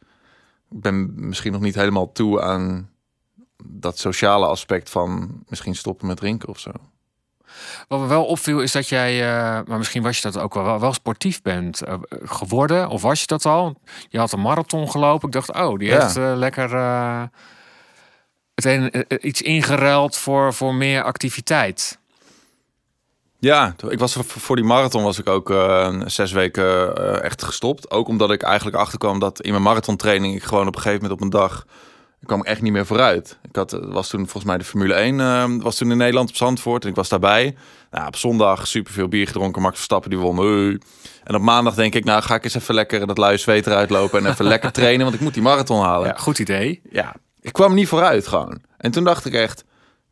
ik 0.70 0.80
ben 0.80 1.12
misschien 1.14 1.52
nog 1.52 1.60
niet 1.60 1.74
helemaal 1.74 2.12
toe 2.12 2.42
aan 2.42 2.90
dat 3.64 3.98
sociale 3.98 4.46
aspect 4.46 4.90
van 4.90 5.42
misschien 5.48 5.74
stoppen 5.74 6.06
met 6.06 6.16
drinken 6.16 6.48
of 6.48 6.58
zo. 6.58 6.70
Wat 7.88 8.00
me 8.00 8.06
wel 8.06 8.24
opviel 8.24 8.60
is 8.60 8.72
dat 8.72 8.88
jij, 8.88 9.20
eh, 9.22 9.60
maar 9.66 9.78
misschien 9.78 10.02
was 10.02 10.16
je 10.16 10.22
dat 10.30 10.38
ook 10.42 10.54
wel, 10.54 10.80
wel, 10.80 10.92
sportief 10.92 11.42
bent 11.42 11.82
eh, 11.82 11.94
geworden. 12.24 12.88
Of 12.88 13.02
was 13.02 13.20
je 13.20 13.26
dat 13.26 13.46
al? 13.46 13.74
Je 14.08 14.18
had 14.18 14.32
een 14.32 14.40
marathon 14.40 14.90
gelopen. 14.90 15.26
Ik 15.28 15.34
dacht, 15.34 15.52
oh, 15.52 15.78
die 15.78 15.88
Ja. 15.88 16.00
heeft 16.02 16.16
eh, 16.16 16.32
lekker 16.34 16.70
het 18.54 18.64
een, 18.64 19.04
iets 19.28 19.42
ingeruild 19.42 20.16
voor, 20.16 20.54
voor 20.54 20.74
meer 20.74 21.02
activiteit. 21.02 21.98
Ja, 23.38 23.74
ik 23.88 23.98
was 23.98 24.12
voor- 24.26 24.56
die 24.56 24.64
marathon 24.64 25.02
was 25.02 25.18
ik 25.18 25.28
ook 25.28 25.54
zes 26.06 26.32
weken 26.32 26.94
echt 27.22 27.42
gestopt. 27.44 27.90
Ook 27.90 28.08
omdat 28.08 28.30
ik 28.30 28.42
eigenlijk 28.42 28.76
achterkwam 28.76 29.18
dat 29.18 29.40
in 29.40 29.50
mijn 29.50 29.62
marathontraining 29.62 30.34
ik 30.34 30.42
gewoon 30.42 30.66
op 30.66 30.74
een 30.74 30.80
gegeven 30.82 31.02
moment 31.02 31.20
op 31.20 31.24
een 31.24 31.40
dag 31.40 31.64
ik 32.20 32.26
kwam 32.26 32.42
echt 32.42 32.62
niet 32.62 32.72
meer 32.72 32.86
vooruit. 32.86 33.38
Ik 33.48 33.56
had, 33.56 33.72
eh, 33.72 33.80
was 33.82 34.08
toen 34.08 34.20
volgens 34.20 34.44
mij 34.44 34.58
de 34.58 34.64
Formule 34.64 34.94
1 34.94 35.20
eh, 35.20 35.44
was 35.62 35.76
toen 35.76 35.90
in 35.90 35.96
Nederland 35.96 36.28
op 36.28 36.36
Zandvoort 36.36 36.82
en 36.84 36.90
ik 36.90 36.94
was 36.96 37.08
daarbij. 37.08 37.56
Nou, 37.90 38.06
op 38.06 38.16
zondag 38.16 38.66
superveel 38.66 39.08
bier 39.08 39.26
gedronken, 39.26 39.62
Max 39.62 39.74
Verstappen 39.74 40.10
die 40.10 40.18
won. 40.18 40.36
Hey. 40.36 40.80
En 41.24 41.34
op 41.34 41.42
maandag 41.42 41.74
denk 41.74 41.94
ik, 41.94 42.04
nou 42.04 42.22
ga 42.22 42.34
ik 42.34 42.44
eens 42.44 42.54
even 42.54 42.74
lekker 42.74 43.06
dat 43.06 43.18
luie 43.18 43.36
zweet 43.36 43.66
eruit 43.66 43.90
lopen 43.90 44.24
en 44.24 44.30
even 44.30 44.44
lekker 44.44 44.72
trainen, 44.72 45.02
want 45.02 45.14
ik 45.14 45.20
moet 45.22 45.34
die 45.34 45.42
marathon 45.42 45.82
halen. 45.82 46.08
Ja, 46.08 46.14
goed 46.16 46.38
idee. 46.38 46.80
ja, 46.90 47.14
ik 47.40 47.52
kwam 47.52 47.74
niet 47.74 47.88
vooruit 47.88 48.26
gewoon. 48.26 48.60
En 48.76 48.90
toen 48.90 49.04
dacht 49.04 49.24
ik 49.24 49.32
echt, 49.34 49.64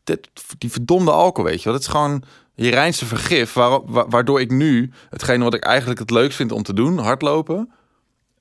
dit, 0.05 0.29
die 0.59 0.71
verdomde 0.71 1.11
alcohol, 1.11 1.51
weet 1.51 1.59
je 1.59 1.65
wel. 1.65 1.73
Dat 1.73 1.83
is 1.83 1.89
gewoon 1.89 2.23
je 2.55 2.71
reinste 2.71 3.07
vergif, 3.07 3.53
waar, 3.53 3.81
wa- 3.85 4.09
waardoor 4.09 4.41
ik 4.41 4.51
nu 4.51 4.91
hetgene 5.11 5.45
wat 5.45 5.55
ik 5.55 5.65
eigenlijk 5.65 5.99
het 6.01 6.11
leukst 6.11 6.37
vind 6.37 6.53
om 6.53 6.63
te 6.63 6.75
doen, 6.75 6.99
hardlopen, 6.99 7.71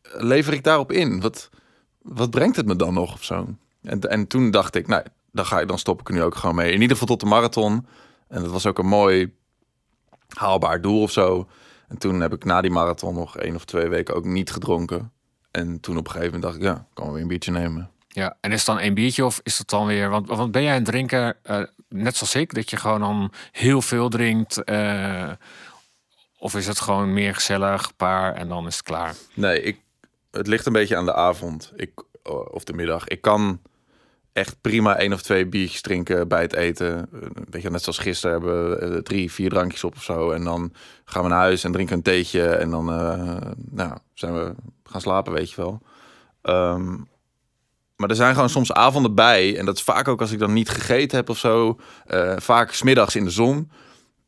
lever 0.02 0.54
ik 0.54 0.64
daarop 0.64 0.92
in. 0.92 1.22
Wat, 1.22 1.50
wat 2.08 2.30
brengt 2.30 2.56
het 2.56 2.66
me 2.66 2.76
dan 2.76 2.94
nog 2.94 3.14
of 3.14 3.24
zo? 3.24 3.48
En, 3.82 4.02
en 4.02 4.28
toen 4.28 4.52
dacht 4.52 4.76
ik, 4.76 4.88
nou, 4.88 5.04
dan, 5.32 5.46
ga 5.46 5.60
ik, 5.60 5.68
dan 5.68 5.80
stop 5.80 6.00
ik 6.00 6.08
er 6.08 6.14
nu 6.14 6.24
ook 6.24 6.36
gewoon 6.36 6.56
mee. 6.56 6.68
In 6.72 6.82
ieder 6.82 6.98
geval 6.98 7.08
tot 7.08 7.20
de 7.20 7.26
marathon. 7.36 7.88
En 8.28 8.42
dat 8.42 8.52
was 8.52 8.66
ook 8.66 8.78
een 8.78 8.88
mooi 8.88 9.36
haalbaar 10.28 10.82
doel 10.82 11.02
of 11.02 11.12
zo. 11.12 11.48
En 11.88 11.98
toen 11.98 12.20
heb 12.22 12.34
ik 12.34 12.44
na 12.46 12.62
die 12.62 12.72
marathon 12.72 13.14
nog 13.14 13.38
één 13.38 13.56
of 13.56 13.66
twee 13.66 13.88
weken 13.88 14.16
ook 14.16 14.26
niet 14.26 14.52
gedronken. 14.52 15.12
En 15.52 15.80
toen 15.80 15.98
op 15.98 16.06
een 16.06 16.12
gegeven 16.12 16.34
moment 16.34 16.44
dacht 16.44 16.56
ik, 16.56 16.78
ja, 16.78 16.88
kan 16.94 17.04
wel 17.06 17.14
weer 17.14 17.22
een 17.22 17.28
biertje 17.28 17.52
nemen. 17.52 17.92
Ja, 18.08 18.38
en 18.42 18.52
is 18.52 18.58
het 18.58 18.66
dan 18.66 18.80
één 18.80 18.94
biertje 18.94 19.26
of 19.26 19.40
is 19.44 19.58
het 19.58 19.70
dan 19.70 19.86
weer... 19.86 20.10
Want, 20.10 20.28
want 20.28 20.52
ben 20.52 20.64
jij 20.64 20.76
een 20.76 20.84
drinker, 20.84 21.38
eh, 21.44 21.62
net 21.90 22.16
zoals 22.16 22.36
ik, 22.36 22.54
dat 22.54 22.70
je 22.70 22.78
gewoon 22.78 23.00
dan 23.00 23.32
heel 23.52 23.82
veel 23.82 24.10
drinkt? 24.10 24.64
eh, 24.64 25.32
Of 26.40 26.56
is 26.56 26.68
het 26.68 26.80
gewoon 26.80 27.14
meer 27.14 27.34
gezellig, 27.34 27.96
paar 27.96 28.34
en 28.34 28.48
dan 28.48 28.68
is 28.68 28.76
het 28.76 28.86
klaar? 28.86 29.16
Nee, 29.34 29.62
ik, 29.62 29.80
het 30.38 30.48
ligt 30.48 30.65
een 30.65 30.74
beetje 30.74 30.96
aan 30.96 31.06
de 31.06 31.13
avond 31.13 31.74
ik, 31.75 31.91
of 32.51 32.63
de 32.63 32.74
middag. 32.74 33.08
Ik 33.08 33.22
kan 33.22 33.60
echt 34.34 34.62
prima 34.62 34.98
één 34.98 35.13
of 35.13 35.22
twee 35.22 35.46
biertjes 35.46 35.82
drinken 35.82 36.27
bij 36.27 36.41
het 36.41 36.53
eten. 36.53 37.10
Weet 37.50 37.62
je, 37.62 37.70
net 37.70 37.82
zoals 37.82 37.98
gisteren 37.98 38.32
hebben 38.32 38.70
we 38.70 38.75
eh, 38.75 39.01
drie, 39.01 39.32
vier 39.32 39.50
drankjes 39.50 39.84
op 39.84 39.96
of 39.96 40.03
zo. 40.03 40.32
En 40.32 40.44
dan 40.44 40.74
gaan 41.06 41.24
we 41.24 41.29
naar 41.29 41.39
huis 41.39 41.63
en 41.63 41.72
drinken 41.72 41.96
een 41.96 42.01
theetje. 42.01 42.48
En 42.48 42.70
dan 42.70 42.89
uh, 42.89 43.38
nou, 43.72 43.98
zijn 44.13 44.34
we 44.34 44.53
gaan 44.84 45.01
slapen, 45.01 45.34
weet 45.34 45.50
je 45.50 45.56
wel. 45.56 45.82
Ehm, 46.41 46.96
maar 47.96 48.10
er 48.10 48.15
zijn 48.15 48.34
gewoon 48.34 48.50
soms 48.50 48.74
avonden 48.74 49.15
bij. 49.15 49.58
En 49.58 49.65
dat 49.65 49.75
is 49.75 49.84
vaak 49.84 50.08
ook 50.08 50.22
als 50.22 50.32
ik 50.32 50.39
dan 50.39 50.53
niet 50.53 50.70
gegeten 50.70 51.17
heb 51.17 51.29
of 51.29 51.38
zo. 51.38 51.79
Vaak 52.36 52.72
smiddags 52.72 53.15
in 53.15 53.24
de 53.24 53.29
zon 53.29 53.72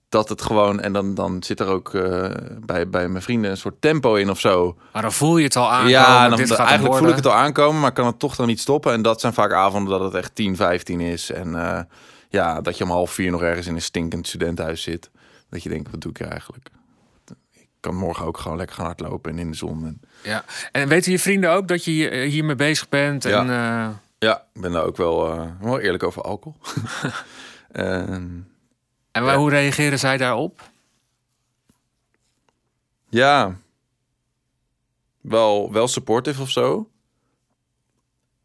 dat 0.09 0.29
het 0.29 0.41
gewoon, 0.41 0.79
en 0.79 0.93
dan, 0.93 1.13
dan 1.13 1.43
zit 1.43 1.59
er 1.59 1.67
ook 1.67 1.93
uh, 1.93 2.29
bij, 2.65 2.89
bij 2.89 3.09
mijn 3.09 3.23
vrienden 3.23 3.51
een 3.51 3.57
soort 3.57 3.81
tempo 3.81 4.15
in 4.15 4.29
of 4.29 4.39
zo. 4.39 4.77
Maar 4.93 5.01
dan 5.01 5.11
voel 5.11 5.37
je 5.37 5.43
het 5.43 5.55
al 5.55 5.69
aankomen. 5.69 5.91
Ja, 5.91 6.29
dan, 6.29 6.37
dit 6.37 6.51
gaat 6.51 6.67
eigenlijk 6.67 6.97
voel 6.97 7.09
ik 7.09 7.15
het 7.15 7.25
al 7.25 7.33
aankomen, 7.33 7.81
maar 7.81 7.91
kan 7.91 8.05
het 8.05 8.19
toch 8.19 8.35
dan 8.35 8.47
niet 8.47 8.59
stoppen. 8.59 8.93
En 8.93 9.01
dat 9.01 9.19
zijn 9.21 9.33
vaak 9.33 9.53
avonden 9.53 9.99
dat 9.99 10.01
het 10.01 10.13
echt 10.13 10.35
10, 10.35 10.55
15 10.55 11.01
is. 11.01 11.31
En 11.31 11.47
uh, 11.47 11.79
ja, 12.29 12.61
dat 12.61 12.77
je 12.77 12.83
om 12.83 12.89
half 12.89 13.11
vier 13.11 13.31
nog 13.31 13.41
ergens 13.41 13.67
in 13.67 13.75
een 13.75 13.81
stinkend 13.81 14.27
studentenhuis 14.27 14.81
zit. 14.81 15.09
Dat 15.49 15.63
je 15.63 15.69
denkt, 15.69 15.91
wat 15.91 16.01
doe 16.01 16.11
ik 16.11 16.21
eigenlijk? 16.21 16.69
Ik 17.51 17.67
kan 17.79 17.95
morgen 17.95 18.25
ook 18.25 18.37
gewoon 18.37 18.57
lekker 18.57 18.75
gaan 18.75 18.85
hardlopen 18.85 19.31
en 19.31 19.39
in 19.39 19.51
de 19.51 19.57
zon. 19.57 19.85
En... 19.85 20.01
Ja, 20.23 20.43
en 20.71 20.87
weten 20.87 21.11
je 21.11 21.19
vrienden 21.19 21.51
ook 21.51 21.67
dat 21.67 21.83
je 21.83 22.25
hiermee 22.29 22.55
bezig 22.55 22.89
bent? 22.89 23.23
Ja, 23.23 23.39
en, 23.39 23.47
uh... 23.47 23.95
ja 24.19 24.45
ik 24.53 24.61
ben 24.61 24.71
daar 24.71 24.83
ook 24.83 24.97
wel, 24.97 25.47
wel 25.61 25.79
eerlijk 25.79 26.03
over 26.03 26.21
alcohol. 26.21 26.57
en 27.71 28.47
en 29.11 29.33
hoe 29.33 29.49
reageren 29.49 29.99
zij 29.99 30.17
daarop? 30.17 30.69
Ja, 33.09 33.57
wel, 35.21 35.71
wel 35.71 35.87
supportive 35.87 36.41
of 36.41 36.49
zo. 36.49 36.89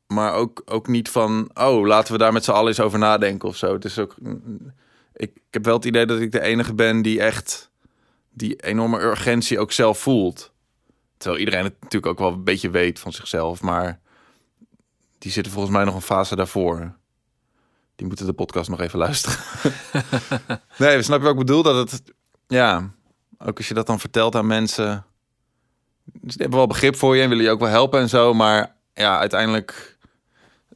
Maar 0.06 0.32
ook, 0.32 0.62
ook 0.64 0.86
niet 0.86 1.08
van, 1.08 1.50
oh, 1.54 1.86
laten 1.86 2.12
we 2.12 2.18
daar 2.18 2.32
met 2.32 2.44
z'n 2.44 2.50
allen 2.50 2.68
eens 2.68 2.80
over 2.80 2.98
nadenken 2.98 3.48
of 3.48 3.56
zo. 3.56 3.72
Het 3.72 3.84
is 3.84 3.98
ook, 3.98 4.14
ik, 5.12 5.30
ik 5.34 5.42
heb 5.50 5.64
wel 5.64 5.74
het 5.74 5.84
idee 5.84 6.06
dat 6.06 6.20
ik 6.20 6.32
de 6.32 6.40
enige 6.40 6.74
ben 6.74 7.02
die 7.02 7.20
echt 7.20 7.70
die 8.30 8.56
enorme 8.56 9.00
urgentie 9.00 9.58
ook 9.58 9.72
zelf 9.72 9.98
voelt. 9.98 10.52
Terwijl 11.16 11.40
iedereen 11.40 11.64
het 11.64 11.74
natuurlijk 11.80 12.12
ook 12.12 12.18
wel 12.18 12.32
een 12.32 12.44
beetje 12.44 12.70
weet 12.70 12.98
van 12.98 13.12
zichzelf, 13.12 13.62
maar 13.62 14.00
die 15.18 15.32
zitten 15.32 15.52
volgens 15.52 15.74
mij 15.74 15.84
nog 15.84 15.94
een 15.94 16.00
fase 16.00 16.36
daarvoor. 16.36 16.96
Die 17.96 18.06
moeten 18.06 18.26
de 18.26 18.32
podcast 18.32 18.70
nog 18.70 18.80
even 18.80 18.98
luisteren. 18.98 19.38
nee, 20.78 21.02
snap 21.02 21.18
je 21.18 21.24
wat 21.24 21.32
ik 21.32 21.38
bedoel? 21.38 21.62
Dat 21.62 21.90
het, 21.90 22.02
ja, 22.46 22.94
ook 23.38 23.56
als 23.56 23.68
je 23.68 23.74
dat 23.74 23.86
dan 23.86 24.00
vertelt 24.00 24.34
aan 24.34 24.46
mensen. 24.46 25.04
Ze 26.26 26.36
hebben 26.36 26.58
wel 26.58 26.66
begrip 26.66 26.96
voor 26.96 27.16
je 27.16 27.22
en 27.22 27.28
willen 27.28 27.44
je 27.44 27.50
ook 27.50 27.60
wel 27.60 27.68
helpen 27.68 28.00
en 28.00 28.08
zo. 28.08 28.34
Maar 28.34 28.76
ja, 28.94 29.18
uiteindelijk 29.18 29.98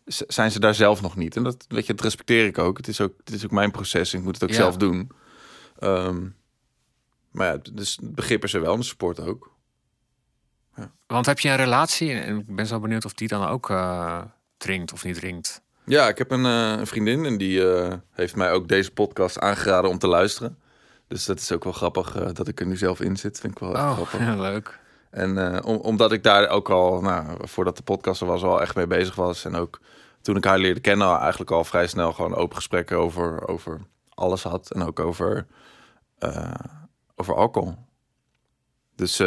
zijn 0.06 0.50
ze 0.50 0.60
daar 0.60 0.74
zelf 0.74 1.02
nog 1.02 1.16
niet. 1.16 1.36
En 1.36 1.42
dat, 1.42 1.64
weet 1.68 1.86
je, 1.86 1.94
dat 1.94 2.04
respecteer 2.04 2.46
ik 2.46 2.58
ook. 2.58 2.76
Het 2.76 2.88
is 2.88 3.00
ook, 3.00 3.12
het 3.24 3.34
is 3.34 3.44
ook 3.44 3.50
mijn 3.50 3.70
proces. 3.70 4.14
Ik 4.14 4.22
moet 4.22 4.40
het 4.40 4.50
ook 4.50 4.56
zelf 4.56 4.76
doen. 4.76 5.10
Um, 5.80 6.36
maar 7.30 7.46
ja, 7.46 7.58
dus 7.72 7.98
begrip 8.02 8.44
is 8.44 8.54
er 8.54 8.60
wel 8.60 8.74
en 8.74 8.84
support 8.84 9.20
ook. 9.20 9.56
Ja. 10.76 10.92
Want 11.06 11.26
heb 11.26 11.38
je 11.38 11.48
een 11.48 11.56
relatie? 11.56 12.12
En 12.12 12.38
ik 12.38 12.54
ben 12.54 12.66
zo 12.66 12.80
benieuwd 12.80 13.04
of 13.04 13.12
die 13.12 13.28
dan 13.28 13.46
ook 13.46 13.70
uh, 13.70 14.22
drinkt 14.56 14.92
of 14.92 15.04
niet 15.04 15.14
drinkt. 15.14 15.62
Ja, 15.88 16.08
ik 16.08 16.18
heb 16.18 16.30
een, 16.30 16.44
uh, 16.44 16.80
vriendin 16.82 17.24
en 17.24 17.36
die 17.36 17.60
uh, 17.60 17.92
heeft 18.12 18.36
mij 18.36 18.52
ook 18.52 18.68
deze 18.68 18.90
podcast 18.90 19.38
aangeraden 19.38 19.90
om 19.90 19.98
te 19.98 20.06
luisteren. 20.06 20.58
Dus 21.06 21.24
dat 21.24 21.38
is 21.38 21.52
ook 21.52 21.64
wel 21.64 21.72
grappig 21.72 22.16
uh, 22.16 22.28
dat 22.32 22.48
ik 22.48 22.60
er 22.60 22.66
nu 22.66 22.76
zelf 22.76 23.00
in 23.00 23.16
zit. 23.16 23.40
Vind 23.40 23.52
ik 23.52 23.58
wel 23.58 23.70
oh, 23.70 23.92
grappig. 23.92 24.18
Ja, 24.18 24.36
leuk. 24.50 24.78
En 25.10 25.64
om, 25.64 25.76
omdat 25.76 26.12
ik 26.12 26.22
daar 26.22 26.48
ook 26.48 26.70
al, 26.70 27.00
nou, 27.00 27.48
voordat 27.48 27.76
de 27.76 27.82
podcast 27.82 28.20
er 28.20 28.26
was, 28.26 28.42
al 28.42 28.60
echt 28.60 28.74
mee 28.74 28.86
bezig 28.86 29.14
was. 29.14 29.44
En 29.44 29.54
ook 29.54 29.80
toen 30.20 30.36
ik 30.36 30.44
haar 30.44 30.58
leerde 30.58 30.80
kennen, 30.80 31.18
eigenlijk 31.18 31.50
al 31.50 31.64
vrij 31.64 31.86
snel 31.86 32.12
gewoon 32.12 32.34
open 32.34 32.56
gesprekken 32.56 32.98
over, 32.98 33.48
over 33.48 33.80
alles 34.08 34.42
had. 34.42 34.70
En 34.70 34.82
ook 34.82 35.00
over, 35.00 35.46
over 37.16 37.34
alcohol. 37.34 37.74
Dus, 38.96 39.22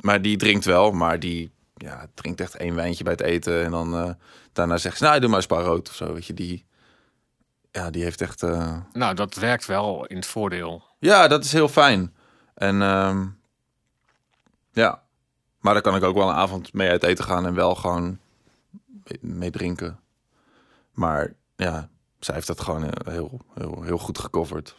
maar 0.00 0.22
die 0.22 0.36
drinkt 0.36 0.64
wel, 0.64 0.90
maar 0.90 1.18
die 1.18 1.50
ja, 1.74 2.06
drinkt 2.14 2.40
echt 2.40 2.56
één 2.56 2.74
wijntje 2.74 3.04
bij 3.04 3.12
het 3.12 3.22
eten. 3.22 3.64
En 3.64 3.70
dan 3.70 4.16
daarna 4.52 4.76
zegt 4.76 4.96
ze, 4.98 5.04
nou, 5.04 5.20
doe 5.20 5.30
maar 5.30 5.42
spa 5.42 5.60
rood 5.60 5.88
of 5.88 5.94
zo. 5.94 6.12
Weet 6.12 6.26
je, 6.26 6.34
die, 6.34 6.66
ja, 7.70 7.90
die 7.90 8.02
heeft 8.02 8.20
echt... 8.20 8.42
Uh... 8.42 8.76
Nou, 8.92 9.14
dat 9.14 9.34
werkt 9.34 9.66
wel 9.66 10.06
in 10.06 10.16
het 10.16 10.26
voordeel. 10.26 10.84
Ja, 10.98 11.28
dat 11.28 11.44
is 11.44 11.52
heel 11.52 11.68
fijn. 11.68 12.14
En 12.54 12.82
um, 12.82 13.40
ja, 14.72 15.02
maar 15.60 15.72
dan 15.72 15.82
kan 15.82 15.96
ik 15.96 16.02
ook 16.02 16.16
wel 16.16 16.28
een 16.28 16.34
avond 16.34 16.72
mee 16.72 16.90
uit 16.90 17.02
eten 17.02 17.24
gaan 17.24 17.46
en 17.46 17.54
wel 17.54 17.74
gewoon 17.74 18.18
mee 19.20 19.50
drinken. 19.50 20.00
Maar 20.92 21.32
ja, 21.56 21.88
zij 22.18 22.34
heeft 22.34 22.46
dat 22.46 22.60
gewoon 22.60 22.84
eh, 22.84 23.12
heel, 23.12 23.40
heel, 23.54 23.82
heel 23.82 23.98
goed 23.98 24.18
gecoverd. 24.18 24.76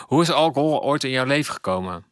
Hoe 0.00 0.22
is 0.22 0.30
alcohol 0.30 0.82
ooit 0.82 1.04
in 1.04 1.10
jouw 1.10 1.24
leven 1.24 1.54
gekomen? 1.54 2.04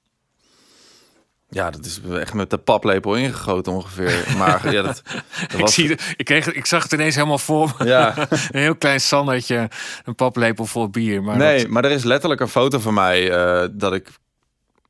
Ja, 1.54 1.71
dat 1.71 1.85
is 1.85 2.00
echt 2.12 2.35
met 2.35 2.50
de 2.50 2.59
paplepel 2.59 3.14
ingegoten 3.14 3.73
ongeveer. 3.73 4.25
Maar 4.38 4.73
ja, 4.73 4.82
dat, 4.82 5.02
dat 5.49 5.61
was... 5.61 5.61
ik, 5.61 5.68
zie, 5.68 5.99
ik, 6.16 6.25
kreeg, 6.25 6.52
ik 6.52 6.66
zag 6.66 6.82
het 6.82 6.92
ineens 6.92 7.14
helemaal 7.14 7.38
voor 7.38 7.75
me. 7.78 7.85
Ja. 7.85 8.16
een 8.50 8.61
heel 8.61 8.76
klein 8.76 9.00
sandertje, 9.00 9.68
een 10.04 10.14
paplepel 10.14 10.64
vol 10.64 10.88
bier. 10.88 11.23
Maar 11.23 11.37
nee, 11.37 11.68
maar 11.68 11.85
er 11.85 11.90
is 11.90 12.04
letterlijk 12.04 12.40
een 12.40 12.49
foto 12.49 12.78
van 12.78 12.94
mij 12.94 13.30
uh, 13.30 13.68
dat 13.73 13.94
ik 13.94 14.09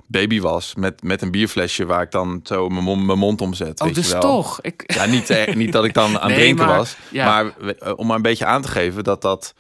baby 0.06 0.40
was 0.40 0.74
met, 0.74 1.02
met 1.02 1.22
een 1.22 1.30
bierflesje 1.30 1.86
waar 1.86 2.02
ik 2.02 2.10
dan 2.10 2.40
zo 2.42 2.68
mijn 2.68 2.84
mond, 2.84 3.06
mijn 3.06 3.18
mond 3.18 3.40
omzet. 3.40 3.80
Oh, 3.80 3.94
dus 3.94 4.08
toch? 4.08 4.60
Ik... 4.60 4.92
Ja, 4.94 5.06
niet, 5.06 5.30
eh, 5.30 5.54
niet 5.54 5.72
dat 5.72 5.84
ik 5.84 5.94
dan 5.94 6.18
aan 6.18 6.28
nee, 6.30 6.38
drinken 6.38 6.66
maar, 6.66 6.76
was. 6.76 6.96
Ja. 7.08 7.24
Maar 7.24 7.52
uh, 7.60 7.92
om 7.96 8.06
maar 8.06 8.16
een 8.16 8.22
beetje 8.22 8.46
aan 8.46 8.62
te 8.62 8.68
geven 8.68 9.04
dat 9.04 9.22
dat 9.22 9.54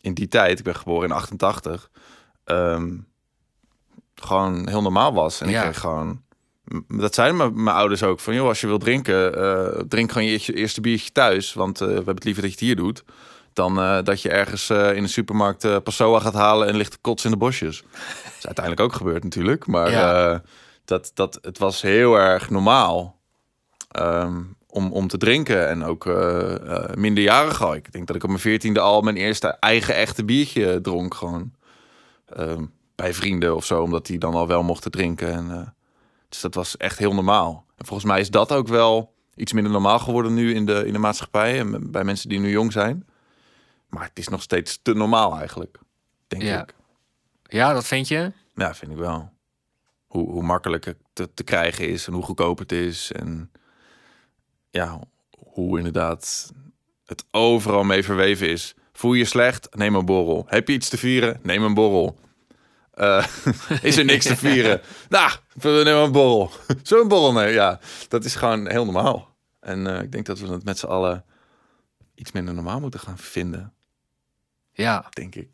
in 0.00 0.14
die 0.14 0.28
tijd, 0.28 0.58
ik 0.58 0.64
ben 0.64 0.76
geboren 0.76 1.08
in 1.08 1.14
88, 1.14 1.90
um, 2.44 3.06
gewoon 4.14 4.68
heel 4.68 4.82
normaal 4.82 5.12
was. 5.12 5.40
En 5.40 5.48
ja. 5.48 5.56
ik 5.56 5.62
kreeg 5.62 5.80
gewoon 5.80 6.24
dat 6.88 7.14
zeiden 7.14 7.62
mijn 7.62 7.76
ouders 7.76 8.02
ook. 8.02 8.20
Van 8.20 8.34
joh, 8.34 8.48
als 8.48 8.60
je 8.60 8.66
wil 8.66 8.78
drinken, 8.78 9.38
uh, 9.38 9.80
drink 9.88 10.12
gewoon 10.12 10.28
je 10.28 10.54
eerste 10.54 10.80
biertje 10.80 11.12
thuis. 11.12 11.52
Want 11.52 11.80
uh, 11.80 11.88
we 11.88 11.94
hebben 11.94 12.14
het 12.14 12.24
liever 12.24 12.42
dat 12.42 12.50
je 12.50 12.58
het 12.58 12.66
hier 12.66 12.76
doet. 12.76 13.04
Dan 13.52 13.78
uh, 13.78 14.02
dat 14.02 14.22
je 14.22 14.28
ergens 14.28 14.70
in 14.70 15.02
de 15.02 15.08
supermarkt 15.08 15.64
uh, 15.64 15.76
Passoa 15.82 16.20
gaat 16.20 16.34
halen 16.34 16.68
en 16.68 16.76
ligt 16.76 17.00
kots 17.00 17.24
in 17.24 17.30
de 17.30 17.36
bosjes. 17.36 17.82
dat 18.24 18.32
is 18.38 18.46
uiteindelijk 18.46 18.84
ook 18.84 18.92
gebeurd 18.92 19.24
natuurlijk. 19.24 19.66
Maar 19.66 19.90
ja. 19.90 20.42
dat, 20.84 21.10
dat, 21.14 21.38
het 21.42 21.58
was 21.58 21.82
heel 21.82 22.18
erg 22.18 22.50
normaal 22.50 23.18
um, 23.98 24.56
om, 24.68 24.92
om 24.92 25.08
te 25.08 25.18
drinken. 25.18 25.68
En 25.68 25.84
ook 25.84 26.04
minderjarig 26.94 27.62
al. 27.62 27.74
Ik 27.74 27.92
denk 27.92 28.06
dat 28.06 28.16
ik 28.16 28.22
op 28.22 28.28
mijn 28.28 28.40
veertiende 28.40 28.80
al 28.80 29.00
mijn 29.00 29.16
eerste 29.16 29.48
eigen 29.48 29.94
echte 29.94 30.24
biertje 30.24 30.80
dronk. 30.80 31.14
Gewoon 31.14 31.52
um, 32.38 32.72
bij 32.94 33.14
vrienden 33.14 33.56
of 33.56 33.64
zo. 33.64 33.82
Omdat 33.82 34.06
die 34.06 34.18
dan 34.18 34.34
al 34.34 34.46
wel 34.46 34.62
mochten 34.62 34.90
drinken. 34.90 35.32
En 35.32 35.75
dus 36.36 36.52
dat 36.52 36.54
was 36.54 36.76
echt 36.76 36.98
heel 36.98 37.14
normaal. 37.14 37.64
En 37.76 37.86
volgens 37.86 38.08
mij 38.08 38.20
is 38.20 38.30
dat 38.30 38.52
ook 38.52 38.68
wel 38.68 39.14
iets 39.34 39.52
minder 39.52 39.72
normaal 39.72 39.98
geworden 39.98 40.34
nu 40.34 40.54
in 40.54 40.66
de, 40.66 40.86
in 40.86 40.92
de 40.92 40.98
maatschappij. 40.98 41.58
En 41.58 41.90
bij 41.90 42.04
mensen 42.04 42.28
die 42.28 42.38
nu 42.38 42.50
jong 42.50 42.72
zijn. 42.72 43.06
Maar 43.88 44.02
het 44.02 44.18
is 44.18 44.28
nog 44.28 44.42
steeds 44.42 44.78
te 44.82 44.94
normaal 44.94 45.38
eigenlijk, 45.38 45.78
denk 46.26 46.42
ja. 46.42 46.62
ik. 46.62 46.74
Ja, 47.42 47.72
dat 47.72 47.86
vind 47.86 48.08
je? 48.08 48.32
Ja, 48.54 48.74
vind 48.74 48.92
ik 48.92 48.98
wel. 48.98 49.32
Hoe, 50.06 50.30
hoe 50.30 50.42
makkelijk 50.42 50.84
het 50.84 50.98
te, 51.12 51.34
te 51.34 51.44
krijgen 51.44 51.88
is 51.88 52.06
en 52.06 52.12
hoe 52.12 52.22
goedkoop 52.22 52.58
het 52.58 52.72
is. 52.72 53.12
En 53.12 53.50
ja, 54.70 55.00
hoe 55.38 55.76
inderdaad 55.76 56.52
het 57.04 57.24
overal 57.30 57.84
mee 57.84 58.02
verweven 58.02 58.48
is. 58.48 58.74
Voel 58.92 59.12
je 59.12 59.24
slecht? 59.24 59.74
Neem 59.74 59.94
een 59.94 60.04
borrel. 60.04 60.44
Heb 60.46 60.68
je 60.68 60.74
iets 60.74 60.88
te 60.88 60.98
vieren? 60.98 61.40
Neem 61.42 61.62
een 61.62 61.74
borrel. 61.74 62.18
Uh, 62.96 63.26
is 63.82 63.96
er 63.96 64.04
niks 64.04 64.26
te 64.26 64.36
vieren? 64.36 64.80
nou, 65.08 65.30
we 65.52 65.68
nemen 65.84 66.02
een 66.02 66.12
borrel. 66.12 66.50
Zo'n 66.82 67.08
borrel 67.08 67.32
nee, 67.32 67.52
ja. 67.52 67.80
Dat 68.08 68.24
is 68.24 68.34
gewoon 68.34 68.68
heel 68.68 68.84
normaal. 68.84 69.36
En 69.60 69.86
uh, 69.86 70.00
ik 70.00 70.12
denk 70.12 70.26
dat 70.26 70.38
we 70.38 70.46
het 70.46 70.64
met 70.64 70.78
z'n 70.78 70.86
allen 70.86 71.24
iets 72.14 72.32
minder 72.32 72.54
normaal 72.54 72.80
moeten 72.80 73.00
gaan 73.00 73.18
vinden. 73.18 73.72
Ja. 74.72 75.06
Denk 75.10 75.34
ik. 75.34 75.48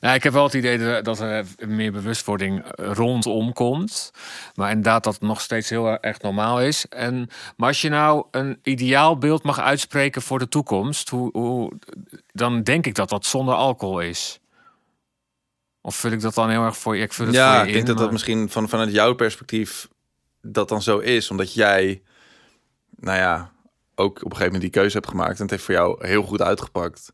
Nou, 0.00 0.14
ik 0.14 0.22
heb 0.22 0.32
wel 0.32 0.44
het 0.44 0.54
idee 0.54 1.02
dat 1.02 1.20
er 1.20 1.46
meer 1.66 1.92
bewustwording 1.92 2.62
rondom 2.74 3.52
komt. 3.52 4.10
Maar 4.54 4.68
inderdaad 4.68 5.04
dat 5.04 5.14
het 5.14 5.22
nog 5.22 5.40
steeds 5.40 5.70
heel 5.70 6.00
erg 6.00 6.20
normaal 6.20 6.60
is. 6.60 6.86
En, 6.86 7.28
maar 7.56 7.68
als 7.68 7.80
je 7.80 7.88
nou 7.88 8.26
een 8.30 8.58
ideaalbeeld 8.62 9.42
mag 9.42 9.60
uitspreken 9.60 10.22
voor 10.22 10.38
de 10.38 10.48
toekomst... 10.48 11.08
Hoe, 11.08 11.30
hoe, 11.32 11.72
dan 12.32 12.62
denk 12.62 12.86
ik 12.86 12.94
dat 12.94 13.08
dat 13.08 13.26
zonder 13.26 13.54
alcohol 13.54 14.00
is. 14.00 14.40
Of 15.88 15.96
vul 15.96 16.10
ik 16.10 16.20
dat 16.20 16.34
dan 16.34 16.50
heel 16.50 16.64
erg 16.64 16.76
voor 16.76 16.96
je? 16.96 17.02
Ik 17.02 17.12
vul 17.12 17.26
het 17.26 17.34
ja, 17.34 17.50
voor 17.52 17.60
je 17.62 17.66
ik 17.68 17.74
denk 17.74 17.86
dat 17.86 17.98
dat 17.98 18.12
misschien 18.12 18.50
van, 18.50 18.68
vanuit 18.68 18.92
jouw 18.92 19.14
perspectief 19.14 19.88
dat 20.42 20.68
dan 20.68 20.82
zo 20.82 20.98
is. 20.98 21.30
Omdat 21.30 21.54
jij, 21.54 22.02
nou 22.96 23.18
ja, 23.18 23.52
ook 23.94 24.16
op 24.16 24.24
een 24.24 24.30
gegeven 24.30 24.44
moment 24.44 24.62
die 24.62 24.70
keuze 24.70 24.96
hebt 24.96 25.08
gemaakt. 25.08 25.36
En 25.36 25.42
het 25.42 25.50
heeft 25.50 25.62
voor 25.62 25.74
jou 25.74 26.06
heel 26.06 26.22
goed 26.22 26.42
uitgepakt. 26.42 27.12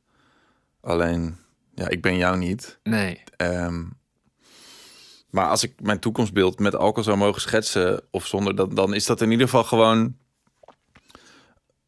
Alleen, 0.80 1.36
ja, 1.74 1.88
ik 1.88 2.02
ben 2.02 2.16
jou 2.16 2.36
niet. 2.36 2.78
Nee. 2.82 3.22
Um, 3.36 3.96
Maar 5.30 5.48
als 5.48 5.62
ik 5.62 5.80
mijn 5.80 5.98
toekomstbeeld 5.98 6.58
met 6.58 6.74
alcohol 6.74 7.02
zou 7.02 7.16
mogen 7.16 7.40
schetsen, 7.40 8.02
of 8.10 8.26
zonder, 8.26 8.56
dan, 8.56 8.74
dan 8.74 8.94
is 8.94 9.06
dat 9.06 9.20
in 9.20 9.30
ieder 9.30 9.46
geval 9.46 9.64
gewoon 9.64 10.16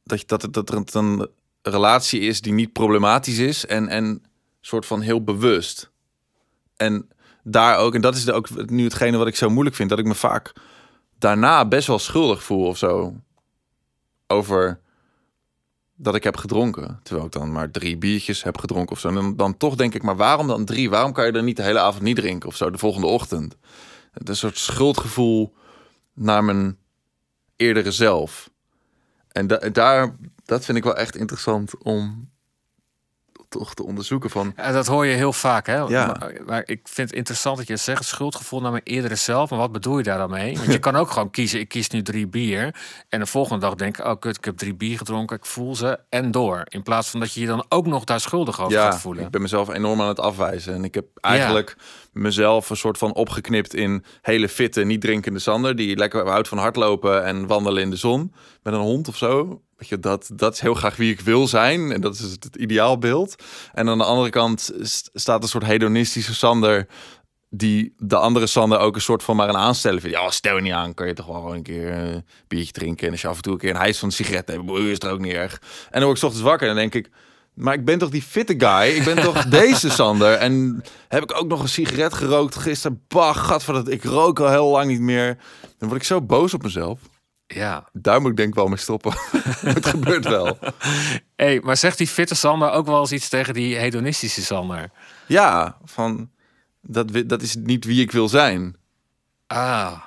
dat, 0.05 0.21
je, 0.21 0.27
dat, 0.27 0.43
het, 0.43 0.53
dat 0.53 0.69
er 0.69 0.77
een, 0.77 0.87
een 0.93 1.29
relatie 1.63 2.21
is 2.21 2.41
die 2.41 2.53
niet 2.53 2.73
problematisch 2.73 3.39
is 3.39 3.67
en, 3.67 3.89
en 3.89 4.23
soort 4.61 4.87
van 4.87 5.01
heel 5.01 5.25
bewust. 5.25 5.95
En 6.77 7.09
daar 7.43 7.79
ook, 7.79 7.95
en 7.95 8.01
dat 8.01 8.15
is 8.15 8.31
ook 8.31 8.71
nu 8.71 8.85
hetgene 8.85 9.17
wat 9.17 9.27
ik 9.27 9.37
zo 9.37 9.51
moeilijk 9.51 9.77
vind, 9.77 9.91
dat 9.91 9.99
ik 9.99 10.05
me 10.05 10.15
vaak 10.15 10.53
daarna 11.19 11.69
best 11.69 11.87
wel 11.87 11.99
schuldig 11.99 12.43
voel 12.43 12.67
of 12.67 12.79
zo. 12.79 13.15
Over 14.27 14.81
dat 15.97 16.15
ik 16.15 16.25
heb 16.25 16.37
gedronken. 16.37 17.01
Terwijl 17.03 17.27
ik 17.27 17.33
dan 17.33 17.53
maar 17.53 17.71
drie 17.71 17.97
biertjes 17.97 18.43
heb 18.43 18.59
gedronken 18.59 18.93
of 18.93 19.01
zo. 19.01 19.09
En 19.09 19.15
dan, 19.15 19.37
dan 19.37 19.57
toch 19.57 19.75
denk 19.75 19.95
ik, 19.95 20.03
maar 20.03 20.17
waarom 20.17 20.47
dan 20.47 20.65
drie? 20.65 20.91
Waarom 20.91 21.13
kan 21.13 21.27
je 21.27 21.33
er 21.33 21.43
niet 21.43 21.57
de 21.57 21.63
hele 21.63 21.81
avond 21.81 22.03
niet 22.03 22.17
drinken 22.17 22.49
of 22.49 22.57
zo, 22.57 22.71
de 22.71 22.79
volgende 22.79 23.07
ochtend? 23.07 23.57
Het 24.13 24.29
een 24.29 24.37
soort 24.37 24.59
schuldgevoel 24.59 25.55
naar 26.15 26.45
mijn 26.45 26.79
eerdere 27.57 27.91
zelf. 27.91 28.51
En 29.33 29.47
da 29.47 29.59
daar, 29.59 30.17
dat 30.45 30.65
vind 30.65 30.79
ik 30.79 30.85
wel 30.85 30.97
echt 30.97 31.17
interessant 31.17 31.79
om 31.79 32.31
toch 33.49 33.75
te 33.75 33.85
onderzoeken 33.85 34.31
van... 34.31 34.53
Ja, 34.57 34.73
dat 34.73 34.87
hoor 34.87 35.07
je 35.07 35.15
heel 35.15 35.33
vaak, 35.33 35.67
hè? 35.67 35.77
Ja. 35.77 36.07
Maar, 36.07 36.33
maar 36.47 36.63
ik 36.65 36.81
vind 36.83 37.09
het 37.09 37.19
interessant 37.19 37.57
dat 37.57 37.67
je 37.67 37.77
zegt 37.77 38.05
schuldgevoel 38.05 38.61
naar 38.61 38.71
mijn 38.71 38.83
eerdere 38.85 39.15
zelf. 39.15 39.51
Maar 39.51 39.59
wat 39.59 39.73
bedoel 39.73 39.99
je 39.99 40.03
daar 40.03 40.19
dan 40.19 40.31
mee? 40.31 40.57
Want 40.57 40.73
je 40.73 40.79
kan 40.89 40.97
ook 40.97 41.11
gewoon 41.11 41.31
kiezen, 41.31 41.61
ik 41.61 41.69
kies 41.69 41.89
nu 41.89 42.03
drie 42.03 42.27
bier. 42.27 42.75
En 43.09 43.21
de 43.21 43.27
volgende 43.27 43.61
dag 43.61 43.75
denk 43.75 43.99
ik, 43.99 44.05
oh 44.05 44.19
kut, 44.19 44.37
ik 44.37 44.45
heb 44.45 44.57
drie 44.57 44.75
bier 44.75 44.99
gedronken. 44.99 45.37
Ik 45.37 45.45
voel 45.45 45.75
ze 45.75 45.99
en 46.09 46.31
door. 46.31 46.63
In 46.69 46.83
plaats 46.83 47.09
van 47.09 47.21
dat 47.21 47.33
je 47.33 47.41
je 47.41 47.47
dan 47.47 47.65
ook 47.69 47.87
nog 47.87 48.05
daar 48.05 48.21
schuldig 48.21 48.61
over 48.61 48.73
ja, 48.73 48.91
gaat 48.91 49.01
voelen. 49.01 49.25
ik 49.25 49.31
ben 49.31 49.43
mezelf 49.43 49.69
enorm 49.69 50.01
aan 50.01 50.09
het 50.09 50.21
afwijzen. 50.21 50.75
En 50.75 50.85
ik 50.85 50.95
heb 50.95 51.07
eigenlijk 51.21 51.77
mezelf 52.13 52.71
een 52.71 52.77
soort 52.77 52.99
van 52.99 53.15
opgeknipt 53.15 53.75
in 53.75 54.05
hele 54.23 54.49
fitte, 54.49 54.83
niet 54.83 55.01
drinkende 55.01 55.39
Sander. 55.39 55.77
Die 55.77 55.97
lekker 55.97 56.29
houdt 56.29 56.49
van 56.49 56.59
hardlopen 56.59 57.25
en 57.25 57.47
wandelen 57.47 57.83
in 57.83 57.91
de 57.91 57.97
zon. 57.97 58.33
Met 58.63 58.75
een 58.75 58.81
hond 58.81 59.09
of 59.09 59.17
zo. 59.17 59.61
Weet 59.77 59.89
je, 59.89 59.99
dat, 59.99 60.31
dat 60.35 60.53
is 60.55 60.61
heel 60.61 60.75
graag 60.75 60.97
wie 60.97 61.13
ik 61.13 61.21
wil 61.21 61.47
zijn. 61.49 61.93
En 61.93 62.01
dat 62.01 62.15
is 62.15 62.21
het, 62.21 62.45
het 62.45 62.57
ideaalbeeld. 62.57 63.35
En 63.73 63.89
aan 63.89 63.99
de 63.99 64.05
andere 64.05 64.31
kant 64.31 64.71
st- 64.81 65.11
staat 65.13 65.43
een 65.43 65.49
soort 65.49 65.65
hedonistische 65.65 66.35
Sander. 66.35 66.87
Die 67.51 67.95
de 67.99 68.17
andere 68.17 68.47
Sander 68.47 68.79
ook 68.79 68.95
een 68.95 69.01
soort 69.01 69.23
van 69.23 69.37
maar 69.37 69.49
een 69.49 69.57
aanstellen 69.57 70.01
vindt. 70.01 70.17
Ja, 70.17 70.31
stel 70.31 70.57
je 70.57 70.63
niet 70.63 70.73
aan, 70.73 70.95
kan 70.95 71.07
je 71.07 71.13
toch 71.13 71.27
wel 71.27 71.35
gewoon 71.35 71.55
een 71.55 71.63
keer 71.63 71.93
een 71.93 72.25
biertje 72.49 72.73
drinken. 72.73 73.07
En 73.07 73.13
als 73.13 73.21
je 73.21 73.29
af 73.29 73.37
en 73.37 73.43
toe 73.43 73.53
een 73.53 73.59
keer 73.59 73.71
een 73.71 73.77
hijs 73.77 73.99
van 73.99 74.09
een 74.09 74.15
sigaret 74.15 74.49
hebt, 74.49 74.65
boe, 74.67 74.91
is 74.91 74.99
er 74.99 75.11
ook 75.11 75.21
niet 75.21 75.33
erg. 75.33 75.53
En 75.85 76.01
dan 76.01 76.03
word 76.03 76.13
ik 76.13 76.17
's 76.23 76.23
ochtends 76.23 76.47
wakker 76.47 76.69
en 76.69 76.75
dan 76.75 76.83
denk 76.91 77.07
ik... 77.07 77.13
Maar 77.55 77.75
ik 77.75 77.85
ben 77.85 77.99
toch 77.99 78.11
die 78.11 78.23
fitte 78.23 78.55
guy? 78.59 78.97
Ik 78.97 79.05
ben 79.05 79.23
toch 79.23 79.45
deze 79.61 79.91
Sander? 79.91 80.33
En 80.35 80.83
heb 81.09 81.23
ik 81.23 81.39
ook 81.39 81.49
nog 81.49 81.63
een 81.63 81.69
sigaret 81.69 82.15
gerookt 82.15 82.57
gisteren? 82.57 83.03
Bah, 83.09 83.37
gadverdamme, 83.37 83.91
ik 83.91 84.05
rook 84.05 84.41
al 84.41 84.51
heel 84.51 84.69
lang 84.71 84.87
niet 84.91 85.01
meer. 85.01 85.37
Dan 85.79 85.89
word 85.89 86.01
ik 86.01 86.07
zo 86.07 86.23
boos 86.23 86.55
op 86.55 86.63
mezelf. 86.63 87.01
Ja. 87.47 87.89
Daar 87.93 88.21
moet 88.21 88.31
ik 88.31 88.37
denk 88.37 88.49
ik 88.49 88.55
wel 88.55 88.67
mee 88.69 88.77
stoppen. 88.79 89.13
het 89.75 89.87
gebeurt 89.87 90.25
wel. 90.29 90.59
Hey, 91.37 91.61
maar 91.65 91.77
zegt 91.77 91.99
die 91.99 92.07
fitte 92.07 92.35
Sander 92.35 92.71
ook 92.71 92.87
wel 92.87 93.01
eens 93.01 93.13
iets 93.13 93.29
tegen 93.29 93.55
die 93.55 93.77
hedonistische 93.77 94.43
Sander? 94.43 94.91
Ja, 95.27 95.79
van 95.85 96.31
dat, 96.81 97.09
dat 97.27 97.43
is 97.43 97.55
niet 97.57 97.85
wie 97.85 98.01
ik 98.01 98.13
wil 98.13 98.29
zijn. 98.29 98.77
Ah, 99.47 100.03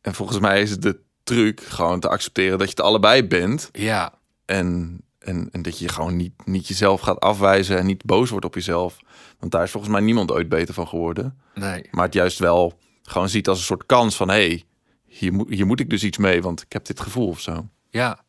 En 0.00 0.14
volgens 0.14 0.38
mij 0.38 0.62
is 0.62 0.70
het 0.70 0.82
de 0.82 1.00
truc 1.22 1.60
gewoon 1.60 2.00
te 2.00 2.08
accepteren 2.08 2.58
dat 2.58 2.68
je 2.68 2.74
het 2.76 2.84
allebei 2.84 3.24
bent. 3.26 3.68
ja. 3.72 4.12
En, 4.44 5.00
en, 5.18 5.48
en 5.52 5.62
dat 5.62 5.78
je 5.78 5.88
gewoon 5.88 6.16
niet, 6.16 6.46
niet 6.46 6.68
jezelf 6.68 7.00
gaat 7.00 7.20
afwijzen 7.20 7.78
en 7.78 7.86
niet 7.86 8.04
boos 8.04 8.30
wordt 8.30 8.44
op 8.44 8.54
jezelf. 8.54 8.96
Want 9.38 9.52
daar 9.52 9.62
is 9.62 9.70
volgens 9.70 9.92
mij 9.92 10.02
niemand 10.02 10.30
ooit 10.30 10.48
beter 10.48 10.74
van 10.74 10.88
geworden. 10.88 11.38
Nee. 11.54 11.88
Maar 11.90 12.04
het 12.04 12.14
juist 12.14 12.38
wel 12.38 12.78
gewoon 13.02 13.28
ziet 13.28 13.48
als 13.48 13.58
een 13.58 13.64
soort 13.64 13.86
kans 13.86 14.16
van... 14.16 14.28
hé, 14.28 14.46
hey, 14.46 14.64
hier, 15.12 15.32
moet, 15.32 15.48
hier 15.48 15.66
moet 15.66 15.80
ik 15.80 15.90
dus 15.90 16.04
iets 16.04 16.18
mee, 16.18 16.42
want 16.42 16.62
ik 16.62 16.72
heb 16.72 16.84
dit 16.84 17.00
gevoel 17.00 17.28
of 17.28 17.40
zo. 17.40 17.68
Ja. 17.90 18.24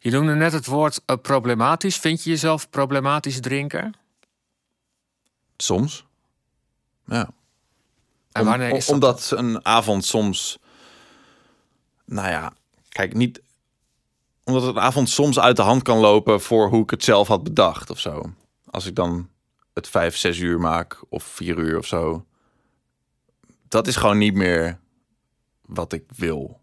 Je 0.00 0.10
noemde 0.10 0.34
net 0.34 0.52
het 0.52 0.66
woord 0.66 1.00
eh, 1.06 1.16
problematisch. 1.22 1.96
Vind 1.96 2.22
je 2.24 2.30
jezelf 2.30 2.70
problematisch 2.70 3.40
drinker? 3.40 3.90
Soms. 5.56 6.04
Ja. 7.06 7.28
En 8.32 8.44
wanneer 8.44 8.70
om- 8.70 8.76
is 8.76 8.86
dat? 8.86 8.94
Omdat 8.94 9.32
een 9.36 9.64
avond 9.64 10.04
soms... 10.04 10.58
Nou 12.04 12.28
ja, 12.28 12.52
kijk, 12.88 13.14
niet... 13.14 13.42
Omdat 14.44 14.62
een 14.62 14.80
avond 14.80 15.08
soms 15.08 15.38
uit 15.38 15.56
de 15.56 15.62
hand 15.62 15.82
kan 15.82 15.98
lopen 15.98 16.40
voor 16.40 16.68
hoe 16.68 16.82
ik 16.82 16.90
het 16.90 17.04
zelf 17.04 17.28
had 17.28 17.44
bedacht 17.44 17.90
of 17.90 17.98
zo. 17.98 18.32
Als 18.70 18.86
ik 18.86 18.94
dan 18.94 19.28
het 19.72 19.88
vijf, 19.88 20.16
zes 20.16 20.38
uur 20.38 20.60
maak 20.60 21.02
of 21.08 21.24
vier 21.24 21.58
uur 21.58 21.78
of 21.78 21.86
zo. 21.86 22.24
Dat 23.68 23.86
is 23.86 23.96
gewoon 23.96 24.18
niet 24.18 24.34
meer 24.34 24.78
wat 25.66 25.92
ik 25.92 26.04
wil. 26.16 26.60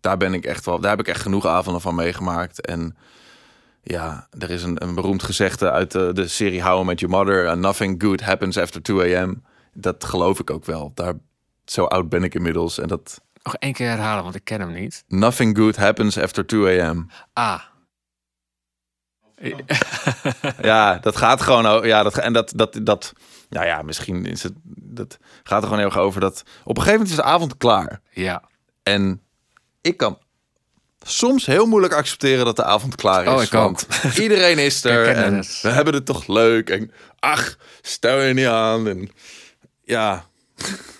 Daar 0.00 0.16
ben 0.16 0.34
ik 0.34 0.44
echt 0.44 0.64
wel, 0.64 0.80
daar 0.80 0.90
heb 0.90 1.00
ik 1.00 1.08
echt 1.08 1.20
genoeg 1.22 1.46
avonden 1.46 1.82
van 1.82 1.94
meegemaakt. 1.94 2.60
En 2.66 2.96
ja, 3.82 4.28
er 4.38 4.50
is 4.50 4.62
een, 4.62 4.82
een 4.82 4.94
beroemd 4.94 5.22
gezegde 5.22 5.70
uit 5.70 5.90
de, 5.92 6.10
de 6.12 6.28
serie 6.28 6.62
How 6.62 6.82
I 6.82 6.84
Met 6.84 7.00
Your 7.00 7.16
Mother. 7.16 7.44
"Uh, 7.44 7.52
nothing 7.52 8.02
good 8.02 8.20
happens 8.20 8.58
after 8.58 8.82
2 8.82 9.16
a.m. 9.18 9.42
Dat 9.72 10.04
geloof 10.04 10.40
ik 10.40 10.50
ook 10.50 10.64
wel. 10.64 10.92
Daar, 10.94 11.14
zo 11.64 11.84
oud 11.84 12.08
ben 12.08 12.22
ik 12.22 12.34
inmiddels. 12.34 12.78
En 12.78 12.88
dat 12.88 13.20
Nog 13.42 13.54
één 13.56 13.72
keer 13.72 13.88
herhalen, 13.88 14.22
want 14.22 14.34
ik 14.34 14.44
ken 14.44 14.60
hem 14.60 14.72
niet. 14.72 15.04
nothing 15.08 15.56
good 15.58 15.76
happens 15.76 16.18
after 16.18 16.46
2 16.46 16.82
a.m. 16.82 17.06
Ah. 17.32 17.60
Ja, 20.62 20.98
dat 20.98 21.16
gaat 21.16 21.40
gewoon. 21.42 21.86
Ja, 21.86 22.02
dat, 22.02 22.18
en 22.18 22.32
dat, 22.32 22.52
dat, 22.56 22.78
dat. 22.82 23.12
Nou 23.48 23.66
ja, 23.66 23.82
misschien 23.82 24.26
is 24.26 24.42
het. 24.42 24.52
Dat 24.74 25.18
gaat 25.42 25.58
er 25.58 25.64
gewoon 25.68 25.78
heel 25.78 25.88
erg 25.88 25.98
over 25.98 26.20
dat. 26.20 26.42
Op 26.64 26.76
een 26.76 26.82
gegeven 26.82 26.92
moment 26.92 27.10
is 27.10 27.24
de 27.24 27.30
avond 27.30 27.56
klaar. 27.56 28.00
Ja. 28.10 28.42
En 28.82 29.20
ik 29.80 29.96
kan 29.96 30.18
soms 31.02 31.46
heel 31.46 31.66
moeilijk 31.66 31.94
accepteren 31.94 32.44
dat 32.44 32.56
de 32.56 32.64
avond 32.64 32.94
klaar 32.94 33.24
is. 33.24 33.30
Oh, 33.30 33.42
ik 33.42 33.50
want 33.50 33.86
Iedereen 34.20 34.58
is 34.58 34.84
er 34.84 35.08
en 35.08 35.44
we 35.62 35.68
hebben 35.68 35.94
het 35.94 36.06
toch 36.06 36.26
leuk. 36.26 36.70
En 36.70 36.90
ach, 37.18 37.56
stel 37.82 38.20
je 38.20 38.34
niet 38.34 38.46
aan. 38.46 38.88
En 38.88 39.10
ja, 39.84 40.24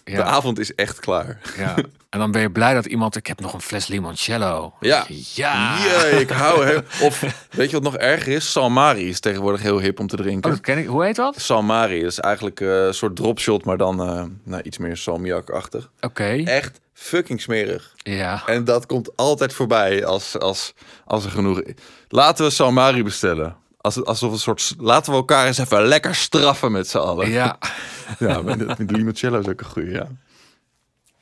de 0.05 0.23
avond 0.23 0.59
is 0.59 0.75
echt 0.75 1.01
klaar. 1.01 1.41
ja. 1.57 1.75
En 2.11 2.19
dan 2.19 2.31
ben 2.31 2.41
je 2.41 2.51
blij 2.51 2.75
dat 2.75 2.87
iemand... 2.87 3.17
Ik 3.17 3.27
heb 3.27 3.41
nog 3.41 3.53
een 3.53 3.61
fles 3.61 3.87
limoncello. 3.87 4.75
Ja. 4.81 5.07
Ja. 5.35 5.77
Ik 6.05 6.31
hou 6.31 6.67
heel... 6.67 6.83
Of 7.07 7.47
weet 7.51 7.71
je 7.71 7.77
wat 7.81 7.93
nog 7.93 7.97
erger 7.97 8.33
is? 8.33 8.51
Salmari 8.51 9.09
is 9.09 9.21
tegenwoordig 9.21 9.63
heel 9.63 9.81
hip 9.81 10.01
om 10.01 10.07
te 10.07 10.17
drinken. 10.17 10.51
Oh, 10.51 10.57
dat 10.57 10.65
ken 10.65 10.79
ik. 10.79 10.87
Hoe 10.87 11.05
heet 11.05 11.17
dat? 11.17 11.41
Salmari 11.41 12.05
is 12.05 12.19
eigenlijk 12.19 12.61
eh, 12.61 12.85
een 12.85 12.95
soort 12.95 13.17
dropshot, 13.17 13.65
maar 13.65 13.77
dan 13.77 14.01
eh, 14.01 14.25
nou, 14.43 14.63
iets 14.63 14.79
meer 14.79 14.97
salmiak-achtig. 14.97 15.91
Oké. 16.01 16.43
Echt 16.45 16.81
fucking 16.93 17.41
smerig. 17.41 17.95
Ja. 17.97 18.43
En 18.47 18.65
dat 18.65 18.87
komt 18.87 19.17
altijd 19.17 19.53
voorbij 19.53 20.05
als, 20.05 20.39
als, 20.39 20.75
als 21.05 21.25
er 21.25 21.31
genoeg 21.31 21.61
is. 21.61 21.75
Laten 22.09 22.45
we 22.45 22.51
Salmari 22.51 23.03
bestellen. 23.03 23.57
Als, 23.81 24.05
alsof 24.05 24.33
een 24.33 24.39
soort... 24.39 24.75
Laten 24.79 25.13
we 25.13 25.19
elkaar 25.19 25.47
eens 25.47 25.59
even 25.59 25.85
lekker 25.85 26.15
straffen 26.15 26.73
met 26.73 26.89
z'n 26.89 26.99
allen. 26.99 27.31
Ja. 27.31 27.59
ja 28.19 28.43
met, 28.43 28.79
met 28.79 28.91
limoncello 28.91 29.39
is 29.39 29.49
ook 29.49 29.61
een 29.61 29.67
goeie, 29.67 29.91
ja. 29.91 30.09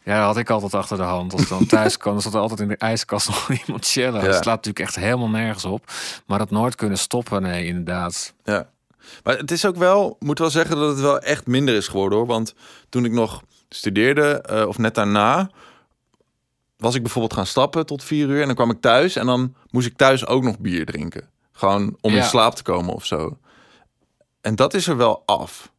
Ja, 0.05 0.17
dat 0.17 0.27
had 0.27 0.37
ik 0.37 0.51
altijd 0.51 0.75
achter 0.75 0.97
de 0.97 1.03
hand. 1.03 1.33
Als 1.33 1.43
ik 1.43 1.49
dan 1.49 1.67
thuis 1.67 1.97
kwam, 1.97 2.13
dan 2.13 2.23
zat 2.23 2.35
er 2.35 2.41
altijd 2.41 2.61
in 2.61 2.69
de 2.69 2.77
ijskast 2.77 3.29
nog 3.29 3.49
limoncello. 3.49 4.19
Ja. 4.19 4.25
Dat 4.25 4.35
slaat 4.35 4.65
natuurlijk 4.65 4.79
echt 4.79 4.97
helemaal 4.97 5.29
nergens 5.29 5.65
op. 5.65 5.93
Maar 6.27 6.39
dat 6.39 6.51
nooit 6.51 6.75
kunnen 6.75 6.99
stoppen, 6.99 7.43
nee, 7.43 7.67
inderdaad. 7.67 8.35
Ja. 8.45 8.69
Maar 9.23 9.37
het 9.37 9.51
is 9.51 9.67
ook 9.67 9.77
wel, 9.77 10.17
moet 10.19 10.39
wel 10.39 10.51
zeggen 10.51 10.77
dat 10.77 10.89
het 10.89 11.01
wel 11.01 11.19
echt 11.19 11.47
minder 11.47 11.75
is 11.75 11.89
geworden 11.89 12.19
hoor. 12.19 12.27
Want 12.27 12.55
toen 12.89 13.05
ik 13.05 13.13
nog 13.13 13.43
studeerde, 13.69 14.41
eh, 14.41 14.67
of 14.67 14.79
net 14.79 14.95
daarna, 14.95 15.51
was 16.77 16.95
ik 16.95 17.03
bijvoorbeeld 17.03 17.35
gaan 17.35 17.47
stappen 17.47 17.87
tot 17.87 18.05
vier 18.05 18.29
uur. 18.29 18.41
En 18.41 18.47
dan 18.47 18.55
kwam 18.55 18.71
ik 18.71 18.81
thuis 18.81 19.17
en 19.17 19.27
dan 19.27 19.55
moest 19.71 19.87
ik 19.87 19.97
thuis 19.97 20.27
ook 20.27 20.43
nog 20.43 20.59
bier 20.59 20.87
drinken. 20.87 21.29
Gewoon 21.53 21.97
om 22.01 22.15
in 22.15 22.25
slaap 22.25 22.55
te 22.55 22.63
komen 22.63 22.95
of 22.95 23.05
zo. 23.05 23.39
En 24.41 24.55
dat 24.55 24.75
is 24.75 24.87
er 24.87 24.97
wel 24.97 25.23
af. 25.27 25.73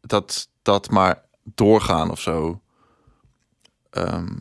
Dat, 0.00 0.48
dat 0.62 0.90
maar 0.90 1.22
doorgaan 1.42 2.10
of 2.10 2.20
zo. 2.20 2.60
Ehm, 3.94 4.36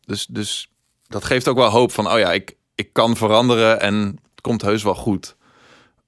dus, 0.00 0.26
dus 0.26 0.72
dat 1.06 1.24
geeft 1.24 1.48
ook 1.48 1.56
wel 1.56 1.70
hoop 1.70 1.92
van, 1.92 2.12
oh 2.12 2.18
ja, 2.18 2.32
ik, 2.32 2.56
ik 2.74 2.92
kan 2.92 3.16
veranderen 3.16 3.80
en 3.80 3.94
het 4.30 4.40
komt 4.40 4.62
heus 4.62 4.82
wel 4.82 4.94
goed. 4.94 5.36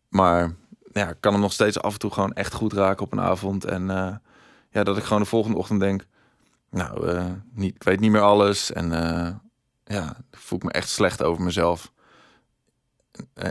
Maar 0.09 0.55
ja, 0.93 1.09
ik 1.09 1.17
kan 1.21 1.33
hem 1.33 1.41
nog 1.41 1.53
steeds 1.53 1.81
af 1.81 1.93
en 1.93 1.99
toe 1.99 2.11
gewoon 2.11 2.33
echt 2.33 2.53
goed 2.53 2.73
raken 2.73 3.05
op 3.05 3.13
een 3.13 3.21
avond. 3.21 3.65
En 3.65 3.91
eh, 3.91 4.17
ja, 4.71 4.83
dat 4.83 4.97
ik 4.97 5.05
gewoon 5.05 5.23
de 5.23 5.29
volgende 5.29 5.59
ochtend 5.59 5.81
denk, 5.81 6.07
nou, 6.71 7.09
eh, 7.09 7.31
niet, 7.53 7.75
ik 7.75 7.83
weet 7.83 8.01
niet 8.01 8.11
meer 8.11 8.21
alles. 8.21 8.73
En 8.73 8.93
eh, 8.93 9.35
ja, 9.85 10.17
voel 10.31 10.59
ik 10.59 10.65
me 10.65 10.73
echt 10.73 10.89
slecht 10.89 11.23
over 11.23 11.45
mezelf. 11.45 11.93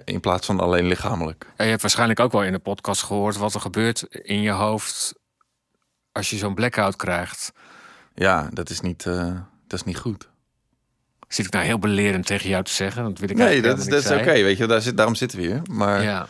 In 0.06 0.20
plaats 0.20 0.46
van 0.46 0.60
alleen 0.60 0.86
lichamelijk. 0.86 1.46
Ja, 1.58 1.64
je 1.64 1.70
hebt 1.70 1.82
waarschijnlijk 1.82 2.20
ook 2.20 2.32
wel 2.32 2.44
in 2.44 2.52
de 2.52 2.60
podcast 2.60 3.04
gehoord 3.04 3.38
wat 3.38 3.54
er 3.54 3.62
gebeurt 3.62 4.02
in 4.02 4.42
je 4.42 4.52
hoofd 4.52 5.14
als 6.12 6.30
je 6.30 6.38
zo'n 6.38 6.56
blackout 6.56 6.96
krijgt. 6.96 7.54
Ja, 8.16 8.50
dat 8.54 8.70
is 8.70 8.82
niet, 8.82 9.06
eh, 9.06 9.36
dat 9.68 9.80
is 9.80 9.84
niet 9.84 9.98
goed. 9.98 10.30
Zit 11.28 11.46
ik 11.46 11.52
nou 11.52 11.66
heel 11.66 11.80
belerend 11.80 12.26
tegen 12.26 12.50
jou 12.50 12.64
te 12.64 12.74
zeggen? 12.74 13.04
Dat 13.04 13.20
wil 13.20 13.30
ik 13.30 13.36
Nee, 13.36 13.62
dat 13.62 13.78
is, 13.78 13.86
dat 13.86 14.04
is 14.04 14.12
oké. 14.12 14.32
Weet 14.32 14.58
je, 14.58 14.66
daar 14.66 14.82
zit, 14.82 14.98
daarom 14.98 15.16
zitten 15.16 15.40
we 15.40 15.46
hier. 15.46 15.62
Maar. 15.72 16.04
Ja. 16.04 16.28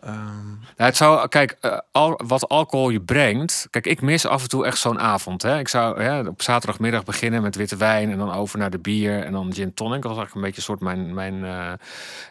Ehm, 0.00 0.46
Nou, 0.76 0.90
het 0.90 0.96
zou, 0.96 1.28
kijk, 1.28 1.56
eh, 1.60 1.78
al, 1.92 2.20
wat 2.26 2.48
alcohol 2.48 2.90
je 2.90 3.00
brengt. 3.00 3.66
Kijk, 3.70 3.86
ik 3.86 4.00
mis 4.00 4.26
af 4.26 4.42
en 4.42 4.48
toe 4.48 4.66
echt 4.66 4.78
zo'n 4.78 5.00
avond. 5.00 5.42
Hè. 5.42 5.58
Ik 5.58 5.68
zou 5.68 6.02
hè, 6.02 6.20
op 6.20 6.42
zaterdagmiddag 6.42 7.04
beginnen 7.04 7.42
met 7.42 7.56
witte 7.56 7.76
wijn. 7.76 8.10
En 8.10 8.18
dan 8.18 8.32
over 8.32 8.58
naar 8.58 8.70
de 8.70 8.78
bier. 8.78 9.24
En 9.24 9.32
dan 9.32 9.54
gin 9.54 9.74
tonic. 9.74 10.02
Dat 10.02 10.10
was 10.10 10.18
eigenlijk 10.18 10.34
een 10.34 10.40
beetje 10.40 10.56
een 10.56 10.62
soort 10.62 10.80
mijn. 10.80 11.14
mijn 11.14 11.34
eh, 11.34 11.72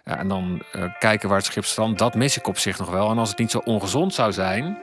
ja, 0.05 0.17
en 0.17 0.27
dan 0.27 0.61
kijken 0.99 1.29
waar 1.29 1.37
het 1.37 1.47
schip 1.47 1.65
strandt. 1.65 1.99
Dat 1.99 2.15
mis 2.15 2.37
ik 2.37 2.47
op 2.47 2.57
zich 2.57 2.79
nog 2.79 2.89
wel. 2.89 3.09
En 3.09 3.17
als 3.17 3.29
het 3.29 3.37
niet 3.37 3.51
zo 3.51 3.57
ongezond 3.57 4.13
zou 4.13 4.31
zijn. 4.31 4.77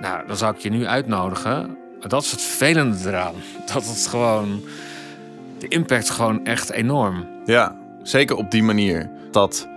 Nou, 0.00 0.26
dan 0.26 0.36
zou 0.36 0.54
ik 0.54 0.60
je 0.60 0.70
nu 0.70 0.86
uitnodigen. 0.86 1.78
Maar 2.00 2.08
dat 2.08 2.22
is 2.22 2.30
het 2.30 2.40
vervelende 2.42 3.08
eraan. 3.08 3.34
Dat 3.72 3.86
het 3.86 4.06
gewoon. 4.06 4.62
De 5.58 5.68
impact 5.68 6.10
gewoon 6.10 6.44
echt 6.44 6.70
enorm. 6.70 7.26
ja, 7.44 7.76
zeker 8.02 8.36
op 8.36 8.50
die 8.50 8.62
manier. 8.62 9.10
Dat 9.30 9.68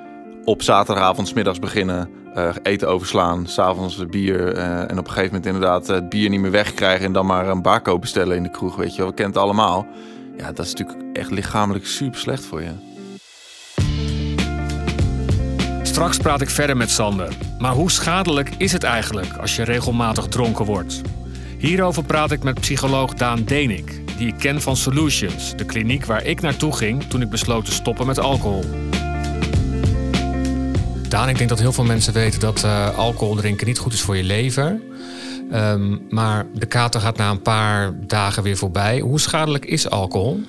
op 0.43 0.62
zaterdagavond 0.62 1.27
's 1.27 1.34
middags 1.34 1.60
beginnen, 1.60 2.10
eh, 2.34 2.49
eten 2.63 2.88
overslaan, 2.88 3.47
s'avonds 3.47 4.05
bier. 4.05 4.53
eh, 4.53 4.79
en 4.79 4.97
op 4.97 5.05
een 5.05 5.12
gegeven 5.13 5.25
moment 5.25 5.45
inderdaad 5.45 5.88
het 5.88 6.10
bier 6.10 6.29
niet 6.29 6.39
meer 6.39 6.51
wegkrijgen. 6.51 7.05
En 7.05 7.12
dan 7.13 7.25
maar 7.25 7.47
een 7.47 7.62
barco 7.62 7.99
bestellen 7.99 8.36
in 8.36 8.43
de 8.43 8.49
kroeg. 8.51 8.75
Weet 8.75 8.91
je 8.91 8.97
wel, 8.97 9.07
we 9.07 9.13
kennen 9.13 9.34
het 9.34 9.43
allemaal. 9.43 9.88
Ja, 10.38 10.51
dat 10.51 10.65
is 10.65 10.73
natuurlijk 10.73 11.17
echt 11.17 11.31
lichamelijk 11.31 11.86
super 11.86 12.19
slecht 12.19 12.45
voor 12.45 12.62
je. 12.62 12.71
Straks 15.84 16.17
praat 16.17 16.41
ik 16.41 16.49
verder 16.49 16.77
met 16.77 16.89
Sander. 16.89 17.34
Maar 17.60 17.73
hoe 17.73 17.91
schadelijk 17.91 18.49
is 18.57 18.71
het 18.71 18.84
eigenlijk 18.84 19.38
als 19.38 19.55
je 19.55 19.63
regelmatig 19.63 20.27
dronken 20.27 20.65
wordt? 20.65 21.01
Hierover 21.62 22.04
praat 22.04 22.32
ik 22.32 22.43
met 22.43 22.60
psycholoog 22.60 23.13
Daan 23.13 23.43
Denik, 23.43 24.02
die 24.17 24.28
ik 24.28 24.36
ken 24.38 24.62
van 24.62 24.76
Solutions, 24.78 25.56
de 25.56 25.65
kliniek 25.65 26.06
waar 26.06 26.26
ik 26.26 26.41
naartoe 26.41 26.76
ging 26.76 27.04
toen 27.04 27.21
ik 27.21 27.30
besloot 27.30 27.65
te 27.65 27.71
stoppen 27.71 28.06
met 28.06 28.19
alcohol. 28.19 28.63
Daan, 31.10 31.30
ik 31.30 31.38
denk 31.38 31.50
dat 31.50 31.60
heel 31.60 31.71
veel 31.71 31.84
mensen 31.84 32.13
weten 32.13 32.39
dat 32.39 32.63
eh, 32.63 32.97
alcohol 32.97 33.36
drinken 33.36 33.67
niet 33.67 33.78
goed 33.78 33.93
is 33.93 34.02
voor 34.02 34.17
je 34.17 34.24
lever. 34.24 34.82
Ehm, 35.52 35.97
maar 36.10 36.45
de 36.54 36.65
kater 36.65 37.02
gaat 37.02 37.17
na 37.17 37.30
een 37.30 37.41
paar 37.41 37.93
dagen 38.08 38.43
weer 38.43 38.58
voorbij. 38.58 39.00
Hoe 39.00 39.19
schadelijk 39.19 39.65
is 39.65 39.89
alcohol? 39.89 40.43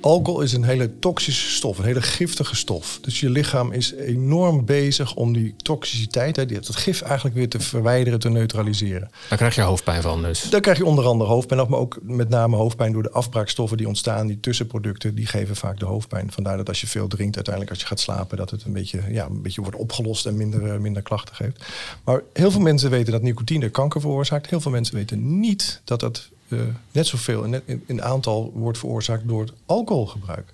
Alcohol 0.00 0.40
is 0.40 0.52
een 0.52 0.64
hele 0.64 0.98
toxische 0.98 1.50
stof, 1.50 1.78
een 1.78 1.84
hele 1.84 2.02
giftige 2.02 2.56
stof. 2.56 2.98
Dus 3.02 3.20
je 3.20 3.30
lichaam 3.30 3.72
is 3.72 3.92
enorm 3.92 4.64
bezig 4.64 5.14
om 5.14 5.32
die 5.32 5.54
toxiciteit, 5.56 6.36
hè, 6.36 6.46
dat 6.46 6.76
gif 6.76 7.00
eigenlijk 7.00 7.36
weer 7.36 7.48
te 7.48 7.60
verwijderen, 7.60 8.18
te 8.18 8.28
neutraliseren. 8.28 9.10
Daar 9.28 9.38
krijg 9.38 9.54
je 9.54 9.60
hoofdpijn 9.60 10.02
van 10.02 10.22
dus. 10.22 10.50
Dan 10.50 10.60
krijg 10.60 10.78
je 10.78 10.84
onder 10.84 11.04
andere 11.04 11.30
hoofdpijn, 11.30 11.66
maar 11.68 11.78
ook 11.78 11.98
met 12.02 12.28
name 12.28 12.56
hoofdpijn 12.56 12.92
door 12.92 13.02
de 13.02 13.10
afbraakstoffen 13.10 13.76
die 13.76 13.88
ontstaan. 13.88 14.26
Die 14.26 14.40
tussenproducten, 14.40 15.14
die 15.14 15.26
geven 15.26 15.56
vaak 15.56 15.78
de 15.78 15.86
hoofdpijn. 15.86 16.32
Vandaar 16.32 16.56
dat 16.56 16.68
als 16.68 16.80
je 16.80 16.86
veel 16.86 17.08
drinkt, 17.08 17.34
uiteindelijk 17.34 17.74
als 17.74 17.82
je 17.82 17.88
gaat 17.88 18.00
slapen, 18.00 18.36
dat 18.36 18.50
het 18.50 18.64
een 18.64 18.72
beetje, 18.72 19.02
ja, 19.08 19.26
een 19.26 19.42
beetje 19.42 19.60
wordt 19.62 19.76
opgelost 19.76 20.26
en 20.26 20.36
minder, 20.36 20.72
eh, 20.72 20.78
minder 20.78 21.02
klachten 21.02 21.34
geeft. 21.34 21.64
Maar 22.04 22.22
heel 22.32 22.50
veel 22.50 22.60
mensen 22.60 22.90
weten 22.90 23.12
dat 23.12 23.22
nicotine 23.22 23.68
kanker 23.68 24.00
veroorzaakt. 24.00 24.50
Heel 24.50 24.60
veel 24.60 24.70
mensen 24.70 24.94
weten 24.94 25.40
niet 25.40 25.80
dat 25.84 26.00
dat 26.00 26.30
eh, 26.48 26.58
net 26.92 27.06
zoveel 27.06 27.44
in, 27.44 27.62
in, 27.64 27.82
in 27.86 28.02
aantal 28.02 28.52
wordt 28.54 28.78
veroorzaakt 28.78 29.28
door 29.28 29.40
het 29.40 29.52
alcoholgebruik. 29.66 30.52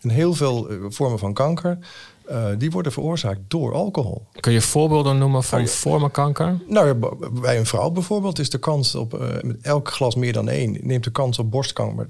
En 0.00 0.08
heel 0.08 0.34
veel 0.34 0.68
eh, 0.68 0.76
vormen 0.88 1.18
van 1.18 1.32
kanker, 1.32 1.78
eh, 2.26 2.46
die 2.58 2.70
worden 2.70 2.92
veroorzaakt 2.92 3.40
door 3.48 3.74
alcohol. 3.74 4.26
Kun 4.40 4.52
je 4.52 4.60
voorbeelden 4.60 5.18
noemen 5.18 5.42
van 5.42 5.60
ja. 5.60 5.66
vormen 5.66 6.10
kanker? 6.10 6.60
Nou, 6.68 6.96
bij 7.40 7.58
een 7.58 7.66
vrouw 7.66 7.90
bijvoorbeeld 7.90 8.38
is 8.38 8.50
de 8.50 8.58
kans 8.58 8.94
op 8.94 9.40
met 9.42 9.56
elk 9.60 9.88
glas 9.88 10.14
meer 10.14 10.32
dan 10.32 10.48
één, 10.48 10.78
neemt 10.80 11.04
de 11.04 11.10
kans 11.10 11.38
op 11.38 11.50
borstkanker 11.50 11.94
maar 11.96 12.08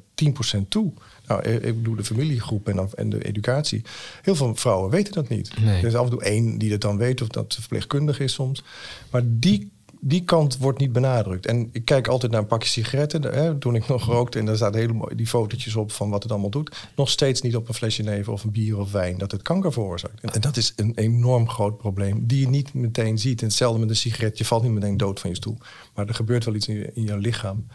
10% 0.59 0.69
toe. 0.69 0.93
Nou, 1.27 1.43
ik 1.43 1.77
bedoel 1.77 1.95
de 1.95 2.05
familiegroep 2.05 2.69
en, 2.69 2.89
en 2.95 3.11
de 3.11 3.25
educatie. 3.25 3.83
Heel 4.23 4.35
veel 4.35 4.55
vrouwen 4.55 4.91
weten 4.91 5.13
dat 5.13 5.29
niet. 5.29 5.61
Nee. 5.61 5.81
Er 5.81 5.87
is 5.87 5.95
af 5.95 6.05
en 6.05 6.11
toe 6.11 6.23
één 6.23 6.59
die 6.59 6.73
het 6.73 6.81
dan 6.81 6.97
weet, 6.97 7.23
of 7.23 7.29
dat 7.29 7.55
verpleegkundig 7.55 8.21
is 8.21 8.33
soms. 8.33 8.63
Maar 9.11 9.23
die, 9.25 9.73
die 10.05 10.25
kant 10.25 10.59
wordt 10.59 10.79
niet 10.79 10.93
benadrukt. 10.93 11.47
En 11.47 11.69
ik 11.73 11.85
kijk 11.85 12.09
altijd 12.09 12.33
naar 12.33 12.41
een 12.41 12.47
pakje 12.47 12.69
sigaretten. 12.69 13.23
Hè, 13.23 13.59
toen 13.59 13.75
ik 13.75 13.89
nog 13.89 14.05
rookte, 14.05 14.39
en 14.39 14.45
daar 14.45 14.57
zaten 14.57 14.81
hele 14.81 14.93
mooie 14.93 15.15
die 15.15 15.27
fotootjes 15.27 15.77
op 15.77 15.93
van 15.93 16.11
wat 16.11 16.23
het 16.23 16.33
allemaal 16.33 16.51
doet. 16.51 16.77
Nog 16.97 17.11
steeds 17.11 17.41
niet 17.41 17.57
op 17.57 17.69
een 17.69 17.75
flesje 17.75 18.03
neven 18.03 18.33
of 18.33 18.45
een 18.45 18.51
bier 18.51 18.79
of 18.79 18.93
wijn 18.93 19.19
dat 19.19 19.31
het 19.31 19.43
kanker 19.43 19.73
veroorzaakt. 19.73 20.21
En, 20.21 20.33
en 20.33 20.41
dat 20.41 20.57
is 20.57 20.73
een 20.77 20.93
enorm 20.95 21.49
groot 21.49 21.79
probleem 21.79 22.27
die 22.27 22.41
je 22.41 22.49
niet 22.49 22.75
meteen 22.75 23.19
ziet. 23.19 23.41
En 23.41 23.47
hetzelfde 23.47 23.81
met 23.81 23.89
een 23.89 23.97
sigaret. 23.97 24.39
Je 24.39 24.45
valt 24.45 24.63
niet 24.63 24.73
meteen 24.73 24.97
dood 24.97 25.21
van 25.21 25.31
je 25.31 25.37
stoel. 25.37 25.59
Maar 25.95 26.09
er 26.09 26.15
gebeurt 26.15 26.45
wel 26.45 26.55
iets 26.55 26.69
in 26.69 26.75
je, 26.75 26.91
in 26.95 27.05
je 27.05 27.19
lichaam. 27.19 27.67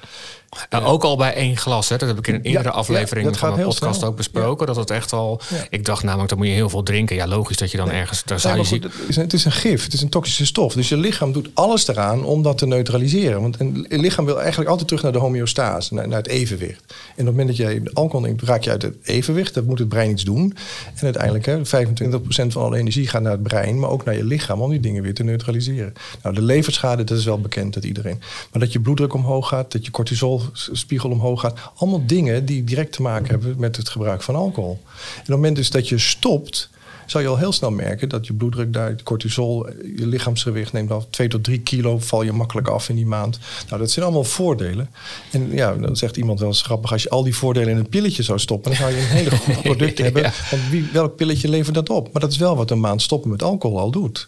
Nou, 0.69 0.83
ook 0.85 1.03
al 1.03 1.17
bij 1.17 1.33
één 1.33 1.57
glas. 1.57 1.89
Hè. 1.89 1.97
Dat 1.97 2.07
heb 2.07 2.17
ik 2.17 2.27
in 2.27 2.33
een 2.35 2.41
eerdere 2.41 2.69
ja, 2.69 2.75
aflevering 2.75 3.37
van 3.37 3.55
heel 3.55 3.67
podcast 3.67 3.95
snel. 3.97 4.09
ook 4.09 4.15
besproken. 4.15 4.67
Dat 4.67 4.75
het 4.75 4.89
echt 4.89 5.13
al. 5.13 5.41
Ik 5.69 5.85
dacht 5.85 6.03
namelijk, 6.03 6.29
dan 6.29 6.37
moet 6.37 6.47
je 6.47 6.53
heel 6.53 6.69
veel 6.69 6.83
drinken. 6.83 7.15
Ja, 7.15 7.27
logisch 7.27 7.57
dat 7.57 7.71
je 7.71 7.77
dan 7.77 7.91
ergens. 7.91 8.23
Daar 8.23 8.41
Nee, 8.43 8.63
zou 8.65 8.79
je 8.81 8.89
goed, 9.05 9.15
het 9.15 9.33
is 9.33 9.45
een 9.45 9.51
gif, 9.51 9.83
het 9.83 9.93
is 9.93 10.01
een 10.01 10.09
toxische 10.09 10.45
stof. 10.45 10.73
Dus 10.73 10.89
je 10.89 10.97
lichaam 10.97 11.31
doet 11.31 11.49
alles 11.53 11.87
eraan 11.87 12.16
om 12.23 12.41
dat 12.41 12.57
te 12.57 12.67
neutraliseren. 12.67 13.41
Want 13.41 13.59
een 13.59 13.85
lichaam 13.89 14.25
wil 14.25 14.39
eigenlijk 14.39 14.69
altijd 14.69 14.87
terug 14.87 15.03
naar 15.03 15.11
de 15.11 15.17
homeostase, 15.17 15.93
naar, 15.93 16.09
het 16.09 16.27
evenwicht. 16.27 16.83
En 16.87 16.95
op 16.95 17.15
het 17.15 17.25
moment 17.25 17.47
dat 17.47 17.57
je 17.57 17.81
alcohol 17.93 18.25
neemt, 18.25 18.41
raak 18.41 18.63
je 18.63 18.69
uit 18.69 18.81
het 18.81 18.95
evenwicht. 19.03 19.53
Dat 19.53 19.65
moet 19.65 19.79
het 19.79 19.89
brein 19.89 20.11
iets 20.11 20.23
doen. 20.23 20.55
En 20.95 21.03
uiteindelijk, 21.03 21.45
hè, 21.45 21.65
25% 21.65 22.53
van 22.53 22.61
alle 22.61 22.77
energie 22.77 23.07
gaat 23.07 23.21
naar 23.21 23.31
het 23.31 23.43
brein, 23.43 23.79
maar 23.79 23.89
ook 23.89 24.05
naar 24.05 24.15
je 24.15 24.23
lichaam 24.23 24.61
om 24.61 24.69
die 24.69 24.79
dingen 24.79 25.03
weer 25.03 25.13
te 25.13 25.23
neutraliseren. 25.23 25.93
Nou, 26.23 26.35
de 26.35 26.41
leverschade, 26.41 27.03
dat 27.03 27.17
is 27.17 27.25
wel 27.25 27.41
bekend 27.41 27.73
dat 27.73 27.83
iedereen. 27.83 28.19
Maar 28.51 28.61
dat 28.61 28.71
je 28.71 28.79
bloeddruk 28.79 29.13
omhoog 29.13 29.47
gaat, 29.47 29.71
dat 29.71 29.85
je 29.85 29.91
cortisolspiegel 29.91 31.09
omhoog 31.09 31.41
gaat. 31.41 31.59
Allemaal 31.75 32.05
dingen 32.05 32.45
die 32.45 32.63
direct 32.63 32.91
te 32.91 33.01
maken 33.01 33.29
hebben 33.29 33.55
met 33.57 33.75
het 33.75 33.89
gebruik 33.89 34.21
van 34.21 34.35
alcohol. 34.35 34.79
En 34.83 35.19
op 35.19 35.25
het 35.25 35.27
moment 35.27 35.55
dus 35.55 35.69
dat 35.69 35.89
je 35.89 35.97
stopt, 35.97 36.69
zal 37.07 37.21
je 37.21 37.27
al 37.27 37.37
heel 37.37 37.51
snel 37.51 37.71
merken 37.71 38.09
dat 38.09 38.27
je 38.27 38.33
bloeddruk 38.33 38.73
daar, 38.73 38.95
cortisol, 39.03 39.67
je 39.95 40.07
lichaamsgewicht 40.07 40.73
neemt 40.73 40.91
af. 40.91 41.05
2 41.09 41.27
tot 41.27 41.43
3 41.43 41.59
kilo 41.59 41.99
val 41.99 42.23
je 42.23 42.31
makkelijk 42.31 42.67
af 42.67 42.89
in 42.89 42.95
die 42.95 43.05
maand. 43.05 43.39
Nou, 43.67 43.79
dat 43.79 43.91
zijn 43.91 44.05
allemaal 44.05 44.23
voordelen. 44.23 44.89
En 45.31 45.51
ja, 45.51 45.73
dan 45.73 45.95
zegt 45.95 46.17
iemand 46.17 46.39
wel 46.39 46.47
eens 46.47 46.61
grappig, 46.61 46.91
als 46.91 47.03
je 47.03 47.09
al 47.09 47.23
die 47.23 47.35
voordelen 47.35 47.69
in 47.69 47.77
een 47.77 47.89
pilletje 47.89 48.23
zou 48.23 48.39
stoppen, 48.39 48.71
dan 48.71 48.79
zou 48.79 48.91
je 48.91 49.01
een 49.01 49.07
hele 49.07 49.37
goed 49.45 49.61
product 49.61 49.97
hebben. 49.97 50.21
Ja. 50.21 50.33
Want 50.51 50.69
wie, 50.69 50.89
welk 50.93 51.15
pilletje 51.15 51.49
levert 51.49 51.75
dat 51.75 51.89
op? 51.89 52.11
Maar 52.13 52.21
dat 52.21 52.31
is 52.31 52.37
wel 52.37 52.55
wat 52.55 52.71
een 52.71 52.79
maand 52.79 53.01
stoppen 53.01 53.29
met 53.29 53.43
alcohol 53.43 53.79
al 53.79 53.91
doet. 53.91 54.27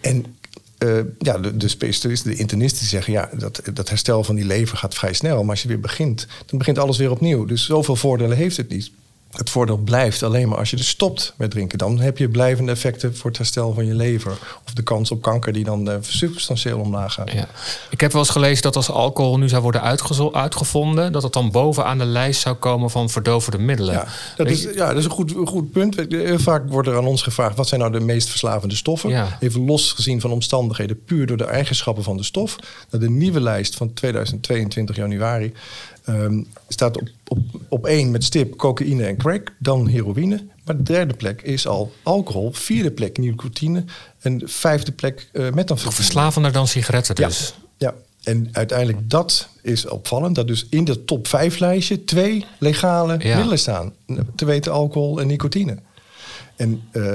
En 0.00 0.24
eh, 0.78 0.98
ja, 1.18 1.38
de, 1.38 1.56
de 1.56 1.68
specialisten, 1.68 2.30
de 2.30 2.36
internisten 2.36 2.78
die 2.78 2.88
zeggen... 2.88 3.12
ja, 3.12 3.30
dat, 3.38 3.62
dat 3.72 3.88
herstel 3.88 4.24
van 4.24 4.34
die 4.34 4.44
lever 4.44 4.76
gaat 4.76 4.94
vrij 4.94 5.12
snel. 5.12 5.40
Maar 5.40 5.50
als 5.50 5.62
je 5.62 5.68
weer 5.68 5.80
begint, 5.80 6.26
dan 6.46 6.58
begint 6.58 6.78
alles 6.78 6.98
weer 6.98 7.10
opnieuw. 7.10 7.44
Dus 7.44 7.64
zoveel 7.64 7.96
voordelen 7.96 8.36
heeft 8.36 8.56
het 8.56 8.68
niet. 8.68 8.90
Het 9.36 9.50
voordeel 9.50 9.76
blijft 9.76 10.22
alleen 10.22 10.48
maar 10.48 10.58
als 10.58 10.70
je 10.70 10.76
dus 10.76 10.88
stopt 10.88 11.34
met 11.36 11.50
drinken. 11.50 11.78
Dan 11.78 12.00
heb 12.00 12.18
je 12.18 12.28
blijvende 12.28 12.72
effecten 12.72 13.16
voor 13.16 13.30
het 13.30 13.38
herstel 13.38 13.72
van 13.72 13.86
je 13.86 13.94
lever. 13.94 14.32
Of 14.66 14.72
de 14.74 14.82
kans 14.82 15.10
op 15.10 15.22
kanker 15.22 15.52
die 15.52 15.64
dan 15.64 15.90
eh, 15.90 15.96
substantieel 16.00 16.78
omlaag 16.78 17.12
gaat. 17.12 17.32
Ja. 17.32 17.48
Ik 17.90 18.00
heb 18.00 18.12
wel 18.12 18.20
eens 18.20 18.30
gelezen 18.30 18.62
dat 18.62 18.76
als 18.76 18.90
alcohol 18.90 19.38
nu 19.38 19.48
zou 19.48 19.62
worden 19.62 19.82
uitgevonden, 20.32 21.12
dat 21.12 21.22
het 21.22 21.32
dan 21.32 21.50
bovenaan 21.50 21.98
de 21.98 22.04
lijst 22.04 22.40
zou 22.40 22.56
komen 22.56 22.90
van 22.90 23.10
verdovende 23.10 23.58
middelen. 23.58 23.94
Ja, 23.94 24.06
dat 24.36 24.46
is, 24.46 24.62
ja, 24.62 24.88
dat 24.88 24.96
is 24.96 25.04
een 25.04 25.10
goed, 25.10 25.32
goed 25.44 25.70
punt. 25.70 25.96
Heel 26.08 26.38
vaak 26.38 26.68
wordt 26.68 26.88
er 26.88 26.96
aan 26.96 27.06
ons 27.06 27.22
gevraagd... 27.22 27.56
wat 27.56 27.68
zijn 27.68 27.80
nou 27.80 27.92
de 27.92 28.00
meest 28.00 28.28
verslavende 28.28 28.74
stoffen? 28.74 29.10
Ja. 29.10 29.36
Even 29.40 29.64
los 29.64 29.92
gezien 29.92 30.20
van 30.20 30.30
omstandigheden... 30.30 31.04
puur 31.04 31.26
door 31.26 31.36
de 31.36 31.44
eigenschappen 31.44 32.04
van 32.04 32.16
de 32.16 32.22
stof. 32.22 32.56
Nou, 32.90 33.04
de 33.04 33.10
nieuwe 33.10 33.40
lijst 33.40 33.74
van 33.74 33.92
2022 33.92 34.96
januari... 34.96 35.52
ehm, 36.04 36.42
staat 36.68 36.96
op, 36.96 37.08
op, 37.28 37.38
op 37.68 37.86
één 37.86 38.10
met 38.10 38.24
stip 38.24 38.56
cocaïne 38.56 39.04
en 39.06 39.16
crack... 39.16 39.52
dan 39.58 39.86
heroïne. 39.86 40.46
Maar 40.64 40.76
de 40.76 40.82
derde 40.82 41.14
plek 41.14 41.42
is 41.42 41.66
al 41.66 41.92
alcohol. 42.02 42.52
Vierde 42.52 42.90
plek 42.90 43.18
nicotine. 43.18 43.84
En 44.20 44.38
de 44.38 44.48
vijfde 44.48 44.92
plek 44.92 45.28
eh 45.32 45.42
methamfetamine. 45.42 45.92
Verslavender 45.92 46.52
dan 46.52 46.68
sigaretten 46.68 47.14
Ja, 47.18 47.26
dus. 47.26 47.54
ja. 47.78 47.94
En 48.22 48.48
uiteindelijk 48.52 49.10
dat 49.10 49.48
is 49.62 49.86
opvallend. 49.88 50.34
Dat 50.34 50.46
dus 50.46 50.66
in 50.70 50.84
de 50.84 51.04
top 51.04 51.26
5 51.28 51.58
lijstje 51.58 52.04
twee 52.04 52.44
legale 52.58 53.16
Ja. 53.18 53.34
middelen 53.34 53.58
staan. 53.58 53.92
Te 54.36 54.44
weten 54.44 54.72
alcohol 54.72 55.20
en 55.20 55.26
nicotine. 55.26 55.78
En 56.56 56.82
eh, 56.90 57.12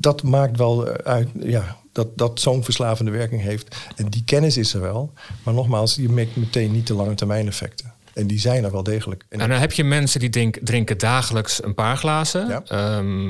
dat 0.00 0.22
maakt 0.22 0.56
wel 0.58 0.86
eh, 0.88 0.94
uit 1.12 1.28
ja, 1.40 1.76
dat 1.92 2.18
dat 2.18 2.40
zo'n 2.40 2.64
verslavende 2.64 3.10
werking 3.10 3.42
heeft. 3.42 3.76
En 3.96 4.08
die 4.08 4.22
kennis 4.24 4.56
is 4.56 4.74
er 4.74 4.80
wel. 4.80 5.12
Maar 5.42 5.54
nogmaals, 5.54 5.94
je 5.94 6.08
merkt 6.08 6.36
meteen 6.36 6.72
niet 6.72 6.86
de 6.86 6.94
lange 6.94 7.14
termijn 7.14 7.46
effecten. 7.46 7.92
En 8.18 8.26
die 8.26 8.38
zijn 8.38 8.64
er 8.64 8.70
wel 8.70 8.82
degelijk. 8.82 9.24
En 9.28 9.40
En 9.40 9.48
dan 9.48 9.58
heb 9.58 9.72
je 9.72 9.84
mensen 9.84 10.20
die 10.20 10.28
drink- 10.30 10.58
drinken 10.62 10.98
dagelijks 10.98 11.64
een 11.64 11.74
paar 11.74 11.96
glazen. 11.96 12.48
Ja. 12.48 12.62
Ehm, 12.64 13.26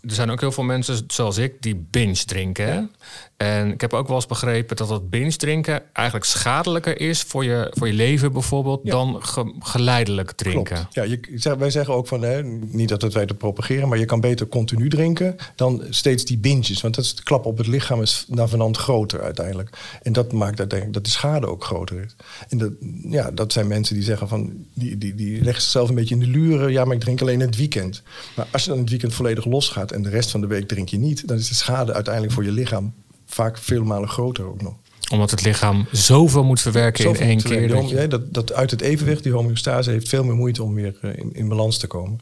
er 0.00 0.14
zijn 0.14 0.30
ook 0.30 0.40
heel 0.40 0.52
veel 0.52 0.64
mensen 0.64 1.04
zoals 1.06 1.38
ik 1.38 1.62
die 1.62 1.86
binge 1.90 2.24
drinken. 2.24 2.90
En 3.36 3.72
ik 3.72 3.80
heb 3.80 3.92
ook 3.92 4.06
wel 4.06 4.16
eens 4.16 4.26
begrepen 4.26 4.76
dat 4.76 4.88
dat 4.88 5.10
binge 5.10 5.36
drinken 5.36 5.82
eigenlijk 5.92 6.26
schadelijker 6.26 7.00
is 7.00 7.22
voor 7.22 7.44
je, 7.44 7.70
voor 7.74 7.86
je 7.86 7.92
leven 7.92 8.32
bijvoorbeeld 8.32 8.80
Ja. 8.84 8.90
dan 8.90 9.16
ge- 9.24 9.54
geleidelijk 9.58 10.32
drinken. 10.32 10.74
Klopt. 10.76 10.94
Ja, 10.94 11.02
je, 11.02 11.56
wij 11.58 11.70
zeggen 11.70 11.94
ook 11.94 12.06
van, 12.06 12.22
hè, 12.22 12.42
niet 12.66 12.88
dat 12.88 13.02
het 13.02 13.12
wij 13.12 13.26
te 13.26 13.34
propageren, 13.34 13.88
maar 13.88 13.98
je 13.98 14.04
kan 14.04 14.20
beter 14.20 14.46
continu 14.48 14.88
drinken 14.88 15.36
dan 15.56 15.82
steeds 15.90 16.24
die 16.24 16.38
binges. 16.38 16.80
Want 16.80 16.94
dat 16.94 17.04
is 17.04 17.14
de 17.14 17.22
klap 17.22 17.46
op 17.46 17.58
het 17.58 17.66
lichaam 17.66 18.02
is 18.02 18.24
navenant 18.28 18.76
groter 18.76 19.22
uiteindelijk. 19.22 19.76
En 20.02 20.12
dat 20.12 20.32
maakt 20.32 20.58
uiteindelijk 20.58 20.92
dat 21.02 21.04
de 21.04 21.18
schade 21.18 21.46
ook 21.46 21.64
groter 21.64 22.04
is. 22.04 22.16
En 22.48 22.58
dat, 22.58 22.72
ja, 23.08 23.30
dat 23.30 23.52
zijn 23.52 23.66
mensen 23.66 23.94
die 23.94 24.04
zeggen 24.04 24.28
van, 24.28 24.52
die, 24.74 24.98
die, 24.98 25.14
die 25.14 25.42
leggen 25.42 25.62
zichzelf 25.62 25.88
een 25.88 25.94
beetje 25.94 26.14
in 26.14 26.20
de 26.20 26.26
luren. 26.38 26.72
Ja, 26.72 26.84
maar 26.84 26.94
ik 26.94 27.00
drink 27.00 27.20
alleen 27.20 27.40
het 27.40 27.56
weekend. 27.56 28.02
Maar 28.36 28.46
als 28.50 28.64
je 28.64 28.70
dan 28.70 28.78
het 28.78 28.90
weekend 28.90 29.14
volledig 29.14 29.44
losgaat 29.44 29.90
en 29.92 30.02
de 30.02 30.08
rest 30.10 30.30
van 30.30 30.40
de 30.40 30.46
week 30.46 30.68
drink 30.68 30.88
je 30.88 30.98
niet, 30.98 31.28
dan 31.28 31.36
is 31.36 31.48
de 31.48 31.54
schade 31.54 31.92
uiteindelijk 31.94 32.34
voor 32.34 32.44
je 32.44 32.52
lichaam 32.52 32.92
vaak 33.34 33.58
vele 33.58 33.84
malen 33.84 34.08
groter 34.08 34.44
ook 34.44 34.62
nog. 34.62 34.74
Omdat 35.12 35.30
het 35.30 35.44
lichaam 35.44 35.86
zoveel 35.92 36.44
moet 36.44 36.60
verwerken 36.60 37.02
Zoveel 37.04 37.20
in 37.22 37.28
één 37.28 37.42
keer. 37.42 37.68
Dat 37.68 37.88
je- 37.88 37.96
Ja, 37.96 38.06
dat, 38.06 38.34
dat 38.34 38.52
uit 38.52 38.70
het 38.70 38.80
evenwicht, 38.80 39.22
die 39.22 39.32
homeostase, 39.32 39.90
heeft 39.90 40.08
veel 40.08 40.24
meer 40.24 40.34
moeite 40.34 40.62
om 40.62 40.74
weer 40.74 40.96
eh, 41.02 41.16
in, 41.16 41.30
in 41.34 41.48
balans 41.48 41.78
te 41.78 41.86
komen. 41.86 42.20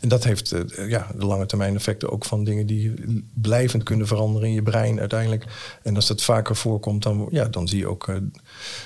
En 0.00 0.08
dat 0.10 0.24
heeft 0.24 0.52
eh, 0.52 0.88
ja, 0.88 1.06
de 1.16 1.26
lange 1.26 1.46
termijn 1.46 1.74
effecten 1.74 2.10
ook 2.12 2.24
van 2.24 2.44
dingen 2.44 2.66
die 2.66 2.92
blijvend 3.34 3.82
kunnen 3.82 4.06
veranderen 4.06 4.48
in 4.48 4.54
je 4.54 4.62
brein 4.62 5.00
uiteindelijk. 5.00 5.44
En 5.82 5.94
als 5.96 6.06
dat 6.06 6.22
vaker 6.22 6.56
voorkomt, 6.56 7.02
dan, 7.02 7.28
ja, 7.30 7.44
dan 7.44 7.68
zie 7.68 7.78
je 7.78 7.86
ook 7.88 8.08
eh, 8.08 8.16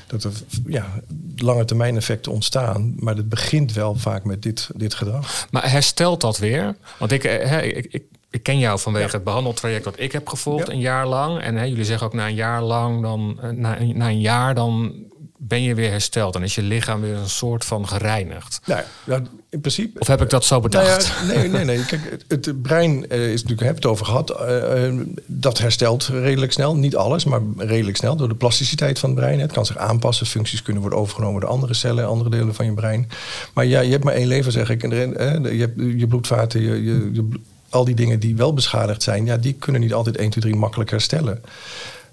dat 0.06 0.24
er 0.24 0.32
ja, 0.66 1.00
lange 1.36 1.64
termijn 1.64 1.96
effecten 1.96 2.32
ontstaan. 2.32 2.94
Maar 2.96 3.16
het 3.16 3.28
begint 3.28 3.72
wel 3.72 3.94
vaak 3.94 4.24
met 4.24 4.42
dit, 4.42 4.68
dit 4.76 4.94
gedrag. 4.94 5.46
Maar 5.50 5.70
herstelt 5.70 6.20
dat 6.20 6.38
weer? 6.38 6.76
Want 6.98 7.12
ik, 7.12 7.22
hè, 7.22 7.60
ik, 7.62 7.86
ik, 7.90 8.02
ik 8.30 8.42
ken 8.42 8.58
jou 8.58 8.78
vanwege 8.78 9.14
het 9.16 9.24
behandeltraject 9.24 9.84
dat 9.84 9.94
ik 9.98 10.12
heb 10.12 10.28
gevolgd 10.28 10.66
Ja. 10.66 10.72
een 10.72 10.80
jaar 10.80 11.06
lang. 11.06 11.40
En 11.40 11.56
hè, 11.56 11.64
jullie 11.64 11.84
zeggen 11.84 12.06
ook 12.06 12.14
na 12.14 12.26
een 12.26 12.34
jaar 12.34 12.62
lang, 12.62 13.02
dan, 13.02 13.38
eh, 13.42 13.50
na, 13.50 13.76
na 13.94 14.08
een 14.08 14.20
jaar, 14.20 14.54
dan 14.54 14.92
ben 15.40 15.62
je 15.62 15.74
weer 15.74 15.90
hersteld. 15.90 16.32
Dan 16.32 16.42
is 16.42 16.54
je 16.54 16.62
lichaam 16.62 17.00
weer 17.00 17.14
een 17.16 17.28
soort 17.28 17.64
van 17.64 17.88
gereinigd. 17.88 18.60
Nou 18.64 18.80
ja, 18.80 19.14
ja, 19.14 19.22
in 19.50 19.60
principe. 19.60 20.00
Of 20.00 20.06
heb 20.06 20.20
ik 20.22 20.30
dat 20.30 20.44
zo 20.44 20.58
Nou 20.58 20.68
bedacht? 20.68 21.06
ja, 21.06 21.22
nee, 21.24 21.48
nee, 21.48 21.64
nee. 21.64 21.84
Kijk, 21.84 22.18
het, 22.28 22.44
het 22.46 22.62
brein 22.62 23.08
eh, 23.10 23.32
is 23.32 23.40
natuurlijk, 23.42 23.66
heb 23.66 23.74
het 23.76 23.86
over 23.86 24.06
gehad. 24.06 24.30
eh, 24.30 24.86
eh, 24.86 24.94
dat 25.26 25.58
herstelt 25.58 26.06
redelijk 26.06 26.52
snel. 26.52 26.76
Niet 26.76 26.96
alles, 26.96 27.24
maar 27.24 27.40
redelijk 27.56 27.96
snel. 27.96 28.16
Door 28.16 28.28
de 28.28 28.34
plasticiteit 28.34 28.98
van 28.98 29.10
het 29.10 29.18
brein. 29.18 29.40
Het 29.40 29.52
kan 29.52 29.66
zich 29.66 29.76
aanpassen. 29.76 30.26
Functies 30.26 30.62
kunnen 30.62 30.82
worden 30.82 30.98
overgenomen 31.00 31.40
door 31.40 31.50
andere 31.50 31.74
cellen, 31.74 32.06
andere 32.06 32.30
delen 32.30 32.54
van 32.54 32.64
je 32.66 32.72
brein. 32.72 33.08
Maar 33.54 33.64
ja, 33.66 33.80
je 33.80 33.90
hebt 33.90 34.04
maar 34.04 34.14
één 34.14 34.26
leven, 34.28 34.52
zeg 34.52 34.70
ik. 34.70 34.82
En 34.82 35.16
eh, 35.16 35.52
je 35.52 35.60
hebt 35.60 35.74
je 35.76 36.06
bloedvaten, 36.06 36.60
je, 36.60 36.84
je, 36.84 37.10
je 37.12 37.28
al 37.68 37.84
die 37.84 37.94
dingen 37.94 38.20
die 38.20 38.36
wel 38.36 38.54
beschadigd 38.54 39.02
zijn, 39.02 39.24
ja, 39.24 39.36
die 39.36 39.52
kunnen 39.52 39.80
niet 39.80 39.94
altijd 39.94 40.16
1, 40.16 40.30
2, 40.30 40.42
3 40.44 40.56
makkelijk 40.56 40.90
herstellen. 40.90 41.42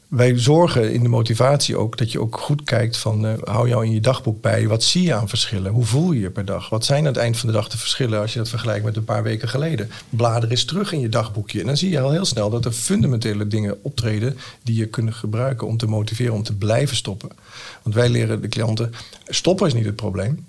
Wij 0.08 0.40
zorgen 0.40 0.94
in 0.94 1.04
de 1.04 1.10
motivatie 1.10 1.78
ook 1.78 1.98
dat 1.98 2.12
je 2.12 2.22
ook 2.22 2.38
goed 2.38 2.64
kijkt 2.64 2.98
van... 2.98 3.26
eh, 3.26 3.34
hou 3.44 3.68
jou 3.68 3.86
in 3.86 3.92
je 3.92 4.00
dagboek 4.00 4.42
bij, 4.42 4.68
wat 4.68 4.84
zie 4.84 5.04
je 5.04 5.14
aan 5.14 5.30
verschillen? 5.30 5.72
Hoe 5.72 5.86
voel 5.86 6.12
je 6.12 6.20
je 6.20 6.30
per 6.30 6.46
dag? 6.46 6.70
Wat 6.70 6.86
zijn 6.86 7.00
aan 7.00 7.06
het 7.06 7.18
eind 7.18 7.38
van 7.38 7.50
de 7.50 7.56
dag 7.56 7.68
de 7.70 7.78
verschillen 7.78 8.20
als 8.20 8.34
je 8.34 8.40
dat 8.40 8.50
vergelijkt 8.50 8.86
met 8.86 8.96
een 8.96 9.04
paar 9.04 9.24
weken 9.24 9.50
geleden? 9.50 9.90
Blader 10.10 10.50
eens 10.50 10.66
terug 10.66 10.92
in 10.92 11.00
je 11.00 11.10
dagboekje. 11.10 11.60
En 11.60 11.66
dan 11.66 11.78
zie 11.78 11.90
je 11.90 12.00
al 12.00 12.12
heel 12.12 12.26
snel 12.26 12.50
dat 12.50 12.66
er 12.66 12.72
fundamentele 12.72 13.48
dingen 13.48 13.84
optreden... 13.84 14.38
die 14.64 14.76
je 14.76 14.88
kunnen 14.88 15.14
gebruiken 15.14 15.68
om 15.68 15.78
te 15.78 15.88
motiveren 15.88 16.34
om 16.34 16.44
te 16.44 16.56
blijven 16.56 16.96
stoppen. 16.96 17.30
Want 17.82 17.96
wij 17.96 18.10
leren 18.10 18.42
de 18.42 18.48
klanten, 18.48 18.94
stoppen 19.28 19.68
is 19.68 19.74
niet 19.74 19.86
het 19.86 19.96
probleem. 19.96 20.46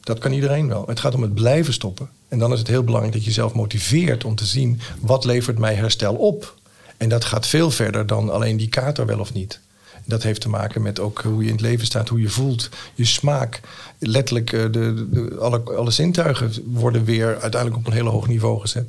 Dat 0.00 0.18
kan 0.18 0.32
iedereen 0.32 0.68
wel. 0.68 0.84
Het 0.86 1.00
gaat 1.00 1.14
om 1.14 1.22
het 1.22 1.34
blijven 1.34 1.72
stoppen. 1.72 2.08
En 2.30 2.38
dan 2.38 2.52
is 2.52 2.58
het 2.58 2.68
heel 2.68 2.84
belangrijk 2.84 3.14
dat 3.14 3.22
je 3.24 3.28
jezelf 3.28 3.54
motiveert 3.54 4.24
om 4.24 4.34
te 4.34 4.44
zien... 4.44 4.80
wat 5.00 5.24
levert 5.24 5.58
mij 5.58 5.74
herstel 5.74 6.14
op? 6.14 6.54
En 6.96 7.08
dat 7.08 7.24
gaat 7.24 7.46
veel 7.46 7.70
verder 7.70 8.06
dan 8.06 8.30
alleen 8.30 8.56
die 8.56 8.68
kater 8.68 9.06
wel 9.06 9.18
of 9.18 9.32
niet. 9.32 9.60
Dat 10.04 10.22
heeft 10.22 10.40
te 10.40 10.48
maken 10.48 10.82
met 10.82 11.00
ook 11.00 11.20
hoe 11.22 11.42
je 11.42 11.46
in 11.46 11.52
het 11.52 11.60
leven 11.60 11.86
staat, 11.86 12.08
hoe 12.08 12.20
je 12.20 12.28
voelt, 12.28 12.68
je 12.94 13.04
smaak. 13.04 13.60
Letterlijk, 13.98 14.52
eh, 14.52 14.62
de, 14.62 15.08
de, 15.10 15.36
alle, 15.40 15.62
alle 15.62 15.90
zintuigen 15.90 16.52
worden 16.64 17.04
weer 17.04 17.26
uiteindelijk 17.26 17.76
op 17.76 17.86
een 17.86 17.92
heel 17.92 18.06
hoog 18.06 18.28
niveau 18.28 18.60
gezet. 18.60 18.86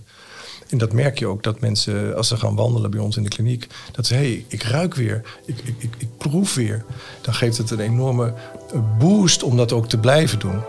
En 0.70 0.78
dat 0.78 0.94
merk 0.94 1.20
je 1.20 1.28
ook 1.28 1.44
dat 1.44 1.60
mensen, 1.60 2.16
als 2.16 2.28
ze 2.28 2.38
gaan 2.38 2.56
wandelen 2.56 2.92
bij 2.92 3.00
ons 3.00 3.18
in 3.18 3.24
de 3.24 3.30
kliniek, 3.30 3.68
dat 3.92 4.06
ze, 4.06 4.14
hé, 4.14 4.20
hey, 4.20 4.46
ik 4.48 4.64
ruik 4.64 4.96
weer, 4.96 5.22
ik, 5.46 5.60
ik, 5.64 5.76
ik, 5.78 5.96
ik 5.98 6.18
proef 6.18 6.54
weer. 6.56 6.86
Dan 7.22 7.34
geeft 7.34 7.58
het 7.58 7.72
een 7.72 7.80
enorme 7.80 8.34
eh, 8.74 8.80
boost 9.00 9.44
om 9.44 9.58
dat 9.58 9.72
ook 9.72 9.88
te 9.88 9.98
blijven 9.98 10.40
doen. 10.40 10.62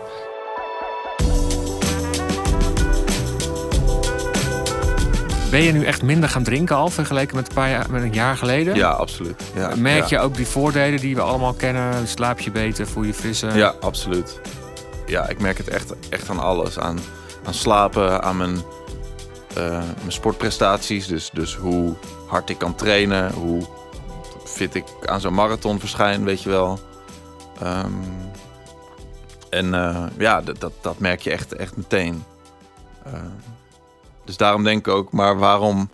Ben 5.53 5.61
je 5.61 5.71
nu 5.71 5.85
echt 5.85 6.01
minder 6.01 6.29
gaan 6.29 6.43
drinken 6.43 6.75
al 6.75 6.89
vergeleken 6.89 7.35
met 7.35 7.47
een, 7.47 7.53
paar 7.53 7.69
jaar, 7.69 7.91
met 7.91 8.01
een 8.01 8.13
jaar 8.13 8.37
geleden? 8.37 8.75
Ja, 8.75 8.89
absoluut. 8.89 9.43
Ja, 9.55 9.75
Merk 9.75 10.05
ja. 10.07 10.17
je 10.17 10.23
ook 10.23 10.35
die 10.35 10.47
voordelen 10.47 10.99
die 10.99 11.15
we 11.15 11.21
allemaal 11.21 11.53
kennen? 11.53 12.07
Slaap 12.07 12.39
je 12.39 12.51
beter, 12.51 12.87
voel 12.87 13.03
je 13.03 13.13
frisser? 13.13 13.57
Ja, 13.57 13.75
absoluut. 13.79 14.39
Ja, 15.05 15.29
ik 15.29 15.39
merk 15.39 15.57
het 15.57 15.67
echt, 15.67 15.93
echt 16.09 16.29
aan 16.29 16.39
alles. 16.39 16.79
Aan, 16.79 16.99
aan 17.43 17.53
slapen, 17.53 18.23
aan 18.23 18.37
mijn, 18.37 18.55
eh, 19.55 19.83
mijn 19.99 20.11
sportprestaties. 20.11 21.07
Dus, 21.07 21.29
dus 21.33 21.55
hoe 21.55 21.93
hard 22.27 22.49
ik 22.49 22.57
kan 22.57 22.75
trainen, 22.75 23.31
hoe 23.31 23.61
fit 24.45 24.75
ik 24.75 24.85
aan 25.05 25.21
zo'n 25.21 25.33
marathon 25.33 25.79
verschijn, 25.79 26.23
weet 26.23 26.41
je 26.41 26.49
wel. 26.49 26.79
Ehm, 27.61 27.93
en 29.49 29.73
eh, 29.73 30.03
ja, 30.17 30.41
dat, 30.41 30.59
dat, 30.59 30.73
dat 30.81 30.99
merk 30.99 31.21
je 31.21 31.31
echt, 31.31 31.53
echt 31.53 31.77
meteen. 31.77 32.23
Ehm, 33.05 33.53
dus 34.25 34.37
daarom 34.37 34.63
denk 34.63 34.87
ik 34.87 34.93
ook, 34.93 35.11
maar 35.11 35.37
waarom, 35.37 35.89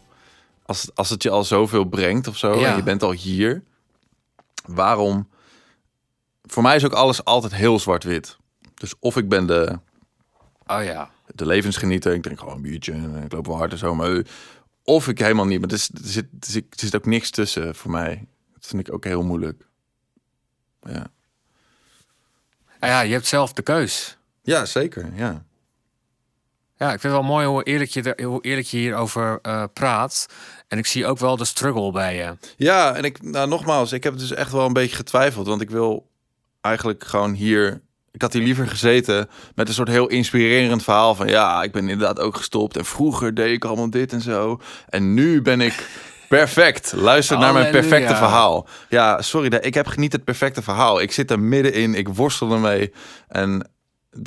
als, 0.65 0.81
het- 0.81 0.95
als 0.95 1.09
het 1.09 1.23
je 1.23 1.29
al 1.29 1.43
zoveel 1.43 1.83
brengt 1.85 2.27
of 2.27 2.37
zo, 2.37 2.59
Ja. 2.59 2.69
en 2.71 2.75
je 2.75 2.83
bent 2.83 3.03
al 3.03 3.11
hier, 3.11 3.63
waarom 4.65 5.29
voor 6.41 6.63
mij 6.63 6.75
is 6.75 6.85
ook 6.85 6.93
alles 6.93 7.23
altijd 7.25 7.53
heel 7.55 7.79
zwart-wit. 7.79 8.37
Dus 8.73 8.93
of 8.99 9.17
ik 9.17 9.29
ben 9.29 9.45
de, 9.47 9.79
Oh 10.67 10.83
ja. 10.83 11.11
de 11.35 11.45
levensgenieter, 11.45 12.13
ik 12.13 12.21
drink 12.21 12.39
gewoon 12.39 12.55
een 12.55 12.61
biertje 12.61 12.91
en 12.91 13.23
ik 13.23 13.31
loop 13.31 13.45
wel 13.45 13.57
hard 13.57 13.71
en 13.71 13.77
zo, 13.77 13.95
maar 13.95 14.21
of 14.83 15.07
ik 15.07 15.19
helemaal 15.19 15.45
niet. 15.45 15.59
Maar 15.59 15.79
zit, 15.79 15.89
er, 15.99 16.07
zit, 16.07 16.25
er 16.69 16.79
zit 16.79 16.95
ook 16.95 17.05
niks 17.05 17.29
tussen 17.29 17.75
voor 17.75 17.91
mij. 17.91 18.25
Dat 18.53 18.65
vind 18.65 18.87
ik 18.87 18.93
ook 18.93 19.03
heel 19.03 19.23
moeilijk. 19.23 19.65
Ja, 20.81 21.07
Ah 22.79 22.89
ja, 22.89 23.01
je 23.01 23.13
hebt 23.13 23.25
zelf 23.27 23.53
de 23.53 23.61
keus. 23.61 24.17
ja 24.41 24.65
zeker. 24.65 25.13
Ja. 25.15 25.43
Ja, 26.79 26.93
ik 26.93 26.99
vind 26.99 27.13
het 27.13 27.21
wel 27.21 27.31
mooi 27.31 27.45
hoe 27.47 27.63
eerlijk 27.63 27.89
je, 27.89 28.13
er, 28.13 28.23
hoe 28.25 28.41
eerlijk 28.41 28.67
je 28.67 28.77
hierover 28.77 29.39
eh 29.41 29.63
praat. 29.73 30.25
En 30.67 30.77
ik 30.77 30.85
zie 30.85 31.05
ook 31.05 31.17
wel 31.17 31.37
de 31.37 31.45
struggle 31.45 31.91
bij 31.91 32.15
je. 32.15 32.37
Ja, 32.57 32.95
en 32.95 33.03
ik, 33.03 33.21
nou, 33.23 33.47
nogmaals, 33.47 33.91
ik 33.91 34.03
heb 34.03 34.17
dus 34.17 34.33
echt 34.33 34.51
wel 34.51 34.65
een 34.65 34.73
beetje 34.73 34.95
getwijfeld. 34.95 35.47
Want 35.47 35.61
ik 35.61 35.69
wil 35.69 36.09
eigenlijk 36.61 37.03
gewoon 37.03 37.33
hier. 37.33 37.81
Ik 38.11 38.21
had 38.21 38.33
hier 38.33 38.43
liever 38.43 38.67
gezeten 38.67 39.29
met 39.55 39.67
een 39.67 39.73
soort 39.73 39.87
heel 39.87 40.07
inspirerend 40.07 40.83
verhaal 40.83 41.15
van 41.15 41.27
ja, 41.27 41.63
ik 41.63 41.71
ben 41.71 41.89
inderdaad 41.89 42.19
ook 42.19 42.35
gestopt. 42.35 42.77
En 42.77 42.85
vroeger 42.85 43.33
deed 43.33 43.53
ik 43.53 43.65
allemaal 43.65 43.89
dit 43.89 44.13
en 44.13 44.21
zo. 44.21 44.61
En 44.89 45.13
nu 45.13 45.41
ben 45.41 45.61
ik 45.61 45.89
perfect. 46.29 46.93
Luister 46.95 47.37
naar 47.37 47.53
mijn 47.53 47.71
perfecte 47.71 48.15
verhaal. 48.15 48.67
Ja, 48.89 49.21
sorry, 49.21 49.53
ik 49.53 49.73
heb 49.73 49.95
niet 49.95 50.11
het 50.11 50.23
perfecte 50.23 50.61
verhaal. 50.61 51.01
Ik 51.01 51.11
zit 51.11 51.31
er 51.31 51.39
middenin, 51.39 51.95
ik 51.95 52.07
worstel 52.09 52.51
ermee. 52.51 52.93
En 53.27 53.69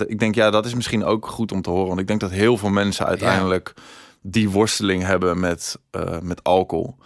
ik 0.07 0.19
denk, 0.19 0.35
ja, 0.35 0.51
dat 0.51 0.67
is 0.67 0.75
misschien 0.75 1.05
ook 1.05 1.27
goed 1.27 1.53
om 1.53 1.63
te 1.63 1.71
horen. 1.71 1.89
Want 1.89 2.01
ik 2.01 2.07
denk 2.07 2.21
dat 2.21 2.31
heel 2.31 2.57
veel 2.57 2.71
mensen 2.71 3.07
uiteindelijk 3.07 3.75
die 4.21 4.51
worsteling 4.51 5.03
hebben 5.03 5.41
met, 5.41 5.79
eh, 5.91 6.19
met 6.21 6.45
alcohol. 6.45 6.97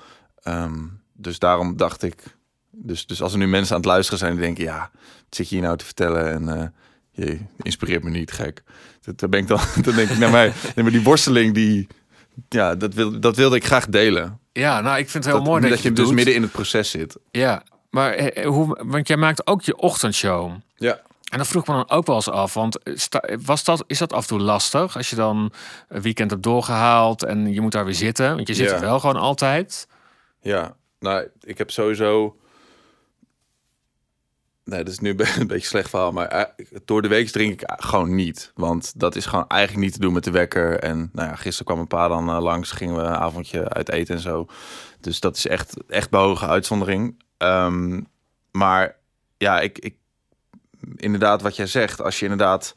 Ehm, 0.42 0.84
dus 1.12 1.38
daarom 1.38 1.76
dacht 1.76 2.02
ik. 2.02 2.22
Dus, 2.70 3.06
dus 3.06 3.22
als 3.22 3.32
er 3.32 3.38
nu 3.38 3.46
mensen 3.46 3.74
aan 3.74 3.80
het 3.80 3.90
luisteren 3.90 4.18
zijn 4.18 4.32
die 4.32 4.40
denken: 4.40 4.64
ja, 4.64 4.90
wat 4.92 5.34
zit 5.36 5.48
je 5.48 5.54
hier 5.54 5.64
nou 5.64 5.76
te 5.76 5.84
vertellen? 5.84 6.32
En 6.32 6.60
eh, 6.60 6.68
je 7.10 7.38
inspireert 7.62 8.02
me 8.02 8.10
niet, 8.10 8.32
gek. 8.32 8.62
Dat, 9.00 9.18
dan, 9.18 9.30
ben 9.30 9.40
ik 9.40 9.48
dan, 9.48 9.60
dan 9.82 9.94
denk 9.94 10.10
ik 10.10 10.18
naar 10.18 10.30
mij. 10.30 10.52
Nee, 10.74 10.84
maar 10.84 10.92
die 10.92 11.02
worsteling, 11.02 11.54
die, 11.54 11.86
ja, 12.48 12.74
dat, 12.74 12.94
wil, 12.94 13.20
dat 13.20 13.36
wilde 13.36 13.56
ik 13.56 13.64
graag 13.64 13.86
delen. 13.86 14.40
Ja, 14.52 14.80
nou, 14.80 14.98
ik 14.98 15.10
vind 15.10 15.24
het 15.24 15.32
heel 15.32 15.42
dat, 15.42 15.52
mooi 15.52 15.60
dat, 15.60 15.70
dat 15.70 15.80
je 15.80 15.88
het 15.88 15.96
dus 15.96 16.10
midden 16.10 16.34
in 16.34 16.42
het 16.42 16.52
proces 16.52 16.90
zit. 16.90 17.16
Ja, 17.30 17.62
maar 17.90 18.12
eh, 18.12 18.46
hoe, 18.46 18.78
want 18.84 19.08
jij 19.08 19.16
maakt 19.16 19.46
ook 19.46 19.62
je 19.62 19.76
ochtendshow. 19.76 20.52
Ja. 20.76 21.00
En 21.36 21.42
dat 21.42 21.50
vroeg 21.50 21.62
ik 21.62 21.68
me 21.68 21.74
dan 21.74 21.90
ook 21.98 22.06
wel 22.06 22.14
eens 22.16 22.30
af. 22.30 22.54
Want 22.54 22.82
eh, 22.82 22.96
sta- 22.96 23.22
was 23.44 23.64
dat, 23.64 23.84
is 23.86 23.98
dat 23.98 24.12
af 24.12 24.22
en 24.22 24.28
toe 24.28 24.40
lastig? 24.40 24.96
Als 24.96 25.10
je 25.10 25.16
dan 25.16 25.52
een 25.88 26.02
weekend 26.02 26.30
hebt 26.30 26.42
doorgehaald 26.42 27.24
en 27.24 27.52
je 27.52 27.60
moet 27.60 27.72
daar 27.72 27.84
weer 27.84 27.94
zitten. 27.94 28.34
Want 28.34 28.48
je 28.48 28.54
zit 28.54 28.68
Ja. 28.68 28.74
er 28.74 28.80
wel 28.80 29.00
gewoon 29.00 29.16
altijd. 29.16 29.88
Ja, 30.40 30.76
nou, 30.98 31.28
ik 31.40 31.58
heb 31.58 31.70
sowieso. 31.70 32.36
Nee, 34.64 34.84
dat 34.84 34.92
is 34.92 34.98
nu 34.98 35.10
een 35.38 35.46
beetje 35.46 35.66
slecht 35.68 35.90
verhaal. 35.90 36.12
Maar 36.12 36.26
eh, 36.28 36.44
door 36.84 37.02
de 37.02 37.08
week 37.08 37.28
drink 37.28 37.60
ik 37.62 37.70
gewoon 37.76 38.14
niet. 38.14 38.52
Want 38.54 38.92
dat 39.00 39.16
is 39.16 39.26
gewoon 39.26 39.48
eigenlijk 39.48 39.82
niet 39.84 39.92
te 39.92 40.00
doen 40.00 40.12
met 40.12 40.24
de 40.24 40.30
wekker. 40.30 40.78
En 40.80 41.10
nou 41.12 41.28
ja, 41.28 41.34
gisteren 41.34 41.66
kwam 41.66 41.78
een 41.78 41.86
paar 41.86 42.08
dan 42.08 42.28
eh, 42.28 42.40
langs. 42.40 42.70
Gingen 42.70 42.96
we 42.96 43.02
een 43.02 43.14
avondje 43.16 43.68
uit 43.68 43.90
eten 43.90 44.14
en 44.14 44.20
zo. 44.20 44.46
Dus 45.00 45.20
dat 45.20 45.36
is 45.36 45.46
echt, 45.46 45.76
echt 45.88 46.10
behoge 46.10 46.46
uitzondering. 46.46 47.22
Ehm, 47.36 48.00
maar 48.50 48.96
ja, 49.36 49.60
ik, 49.60 49.78
ik, 49.78 49.94
inderdaad 50.96 51.42
wat 51.42 51.56
jij 51.56 51.66
zegt. 51.66 52.02
Als 52.02 52.18
je 52.18 52.24
inderdaad 52.24 52.76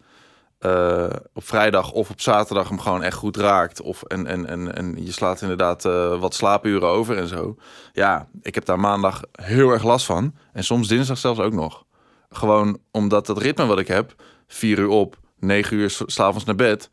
eh, 0.59 1.09
op 1.33 1.43
vrijdag 1.43 1.91
of 1.91 2.09
op 2.09 2.21
zaterdag 2.21 2.69
hem 2.69 2.79
gewoon 2.79 3.03
echt 3.03 3.17
goed 3.17 3.37
raakt. 3.37 3.81
Of 3.81 4.03
en, 4.03 4.25
en, 4.27 4.45
en, 4.45 4.75
en 4.75 5.05
je 5.05 5.11
slaat 5.11 5.41
inderdaad 5.41 5.85
eh, 5.85 6.19
wat 6.19 6.33
slaapuren 6.33 6.87
over 6.89 7.17
en 7.17 7.27
zo. 7.27 7.55
Ja, 7.93 8.27
ik 8.41 8.55
heb 8.55 8.65
daar 8.65 8.79
maandag 8.79 9.21
heel 9.31 9.69
erg 9.71 9.83
last 9.83 10.05
van. 10.05 10.35
En 10.53 10.63
soms 10.63 10.87
dinsdag 10.87 11.17
zelfs 11.17 11.39
ook 11.39 11.53
nog. 11.53 11.85
Gewoon 12.29 12.79
omdat 12.91 13.25
dat 13.25 13.37
ritme 13.37 13.65
wat 13.65 13.79
ik 13.79 13.87
heb, 13.87 14.15
vier 14.47 14.79
uur 14.79 14.87
op, 14.87 15.17
negen 15.39 15.77
uur 15.77 15.89
s- 15.89 16.03
s'avonds 16.05 16.45
naar 16.45 16.55
bed. 16.55 16.89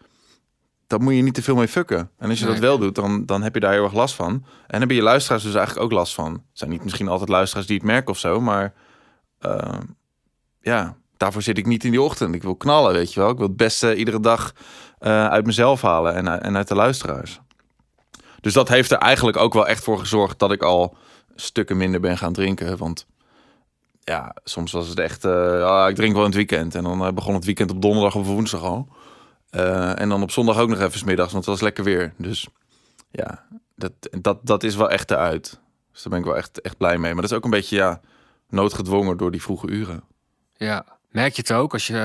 Dat 0.86 1.00
moet 1.00 1.14
je 1.14 1.22
niet 1.22 1.34
te 1.34 1.42
veel 1.42 1.56
mee 1.56 1.68
fucken. 1.68 2.10
En 2.18 2.28
als 2.30 2.38
je 2.38 2.44
dat 2.46 2.58
wel 2.58 2.78
doet, 2.78 2.94
dan, 2.94 3.26
dan 3.26 3.42
heb 3.42 3.54
je 3.54 3.60
daar 3.60 3.72
heel 3.72 3.84
erg 3.84 3.92
last 3.92 4.14
van. 4.14 4.44
En 4.66 4.78
hebben 4.78 4.96
je 4.96 5.02
luisteraars 5.02 5.42
dus 5.42 5.54
eigenlijk 5.54 5.84
ook 5.84 5.92
last 5.92 6.14
van. 6.14 6.32
Het 6.32 6.42
zijn 6.52 6.70
niet 6.70 6.82
misschien 6.84 7.08
altijd 7.08 7.28
luisteraars 7.28 7.66
die 7.66 7.76
het 7.76 7.86
merken 7.86 8.10
of 8.10 8.18
zo, 8.18 8.40
maar 8.40 8.74
eh, 9.38 9.78
ja, 10.60 10.96
daarvoor 11.16 11.42
zit 11.42 11.58
ik 11.58 11.66
niet 11.66 11.84
in 11.84 11.90
die 11.90 12.02
ochtend. 12.02 12.34
Ik 12.34 12.42
wil 12.42 12.56
knallen, 12.56 12.92
weet 12.92 13.14
je 13.14 13.20
wel. 13.20 13.30
Ik 13.30 13.38
wil 13.38 13.46
het 13.46 13.56
beste 13.56 13.96
iedere 13.96 14.20
dag 14.20 14.52
eh, 14.98 15.28
uit 15.28 15.46
mezelf 15.46 15.82
halen 15.82 16.14
en, 16.14 16.42
en 16.42 16.56
uit 16.56 16.68
de 16.68 16.74
luisteraars. 16.74 17.40
Dus 18.40 18.52
dat 18.52 18.68
heeft 18.68 18.90
er 18.90 18.98
eigenlijk 18.98 19.36
ook 19.36 19.54
wel 19.54 19.66
echt 19.66 19.84
voor 19.84 19.98
gezorgd 19.98 20.38
dat 20.38 20.52
ik 20.52 20.62
al 20.62 20.96
stukken 21.34 21.76
minder 21.76 22.00
ben 22.00 22.18
gaan 22.18 22.32
drinken. 22.32 22.76
Want 22.76 23.06
ja, 24.00 24.34
soms 24.44 24.72
was 24.72 24.88
het 24.88 24.98
echt, 24.98 25.24
eh, 25.24 25.62
ah, 25.62 25.88
ik 25.88 25.96
drink 25.96 26.12
wel 26.12 26.24
in 26.24 26.28
het 26.28 26.36
weekend. 26.36 26.74
En 26.74 26.82
dan 26.82 27.04
eh, 27.04 27.12
begon 27.12 27.34
het 27.34 27.44
weekend 27.44 27.70
op 27.70 27.82
donderdag 27.82 28.14
of 28.14 28.26
woensdag 28.26 28.62
al. 28.62 28.88
Eh, 29.50 30.00
en 30.00 30.08
dan 30.08 30.22
op 30.22 30.30
zondag 30.30 30.58
ook 30.58 30.68
nog 30.68 30.80
even 30.80 30.98
's 30.98 31.04
middags, 31.04 31.32
want 31.32 31.44
het 31.44 31.54
was 31.54 31.62
lekker 31.62 31.84
weer. 31.84 32.12
Dus 32.16 32.48
ja, 33.10 33.46
dat, 33.74 33.92
dat, 34.20 34.38
dat 34.42 34.62
is 34.62 34.76
wel 34.76 34.90
echt 34.90 35.10
eruit. 35.10 35.60
Dus 35.92 36.02
daar 36.02 36.12
ben 36.12 36.18
ik 36.18 36.24
wel 36.24 36.36
echt, 36.36 36.60
echt 36.60 36.76
blij 36.76 36.98
mee. 36.98 37.12
Maar 37.12 37.22
dat 37.22 37.30
is 37.30 37.36
ook 37.36 37.44
een 37.44 37.50
beetje 37.50 37.76
ja, 37.76 38.00
noodgedwongen 38.48 39.16
door 39.16 39.30
die 39.30 39.42
vroege 39.42 39.68
uren. 39.68 40.04
Ja. 40.56 40.95
Merk 41.16 41.34
je 41.34 41.40
het 41.40 41.52
ook 41.52 41.72
als 41.72 41.86
je 41.86 41.98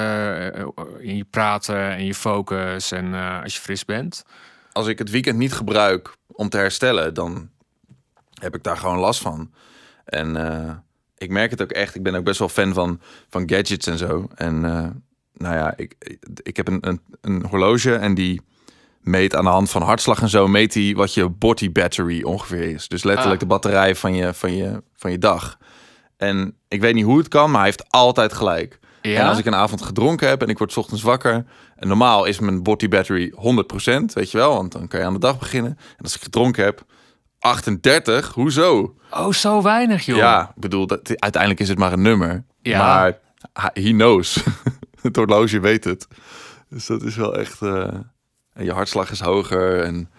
eh, 0.54 1.08
in 1.10 1.15
je 1.15 1.26
praten 1.30 1.89
en 1.89 2.06
je 2.06 2.15
focus 2.15 2.91
en 2.91 3.13
eh, 3.13 3.41
als 3.43 3.56
je 3.56 3.62
fris 3.62 3.86
bent? 3.86 4.24
Als 4.71 4.88
ik 4.88 4.97
het 4.97 5.10
weekend 5.10 5.38
niet 5.38 5.54
gebruik 5.54 6.15
om 6.28 6.50
te 6.50 6.58
herstellen, 6.58 7.13
dan 7.13 7.50
heb 8.39 8.56
ik 8.56 8.63
daar 8.63 8.78
gewoon 8.78 8.97
last 8.97 9.21
van. 9.21 9.52
En 10.06 10.36
eh, 10.36 10.74
ik 11.17 11.30
merk 11.30 11.52
het 11.52 11.62
ook 11.62 11.71
echt. 11.71 11.95
Ik 11.95 12.04
ben 12.04 12.15
ook 12.15 12.24
best 12.24 12.39
wel 12.39 12.50
fan 12.50 12.74
van, 12.74 13.02
van 13.30 13.50
gadgets 13.50 13.88
en 13.88 13.97
zo. 13.97 14.28
En 14.36 14.65
eh, 14.65 14.88
nou 15.34 15.56
ja, 15.56 15.74
ik, 15.76 16.19
ik 16.43 16.58
heb 16.58 16.67
een, 16.67 16.88
een, 16.88 17.02
een 17.21 17.45
horloge 17.45 17.95
en 17.95 18.13
die 18.13 18.41
meet 19.02 19.36
aan 19.36 19.43
de 19.43 19.50
hand 19.50 19.69
van 19.69 19.82
hartslag 19.82 20.21
en 20.21 20.30
zo, 20.30 20.47
meet 20.47 20.74
die 20.74 20.95
wat 20.95 21.13
je 21.13 21.30
body 21.30 21.71
battery 21.71 22.24
ongeveer 22.24 22.63
is. 22.63 22.88
Dus 22.88 23.04
letterlijk 23.04 23.41
Ah. 23.41 23.47
de 23.47 23.54
batterij 23.54 23.95
van 23.95 24.15
je, 24.15 24.34
van, 24.34 24.56
je, 24.56 24.84
van 24.95 25.12
je 25.12 25.17
dag. 25.17 25.58
En 26.17 26.58
ik 26.67 26.82
weet 26.82 26.93
niet 26.93 27.06
hoe 27.06 27.17
het 27.17 27.28
kan, 27.28 27.50
maar 27.50 27.60
hij 27.60 27.69
heeft 27.69 27.89
altijd 27.89 28.34
gelijk. 28.34 28.80
Ja? 29.01 29.19
En 29.19 29.27
als 29.27 29.37
ik 29.37 29.45
een 29.45 29.55
avond 29.55 29.81
gedronken 29.81 30.27
heb 30.27 30.41
en 30.41 30.47
ik 30.47 30.57
word 30.57 30.71
's 30.71 30.77
ochtends 30.77 31.03
wakker. 31.03 31.45
En 31.75 31.87
normaal 31.87 32.25
is 32.25 32.39
mijn 32.39 32.63
body 32.63 32.87
battery 32.87 33.31
100%, 33.31 33.35
weet 34.13 34.31
je 34.31 34.37
wel, 34.37 34.53
want 34.53 34.71
dan 34.71 34.87
kan 34.87 34.99
je 34.99 35.05
aan 35.05 35.13
de 35.13 35.19
dag 35.19 35.39
beginnen. 35.39 35.77
En 35.97 36.03
als 36.03 36.15
ik 36.15 36.21
gedronken 36.21 36.63
heb, 36.63 36.83
38, 37.39 38.33
hoezo? 38.33 38.95
Oh, 39.11 39.31
zo 39.31 39.61
weinig, 39.61 40.05
joh. 40.05 40.17
Ja, 40.17 40.49
ik 40.55 40.61
bedoel, 40.61 40.87
dat, 40.87 41.19
uiteindelijk 41.19 41.61
is 41.61 41.69
het 41.69 41.77
maar 41.77 41.93
een 41.93 42.01
nummer. 42.01 42.43
Ja. 42.61 42.77
Maar 42.77 43.19
he 43.73 43.91
knows. 43.91 44.43
het 45.01 45.15
horloge 45.15 45.59
weet 45.59 45.83
het. 45.83 46.07
Dus 46.69 46.85
dat 46.85 47.01
is 47.03 47.15
wel 47.15 47.37
echt... 47.37 47.61
eh, 47.61 47.93
en 48.53 48.65
je 48.65 48.71
hartslag 48.71 49.11
is 49.11 49.19
hoger 49.19 49.83
en 49.83 50.09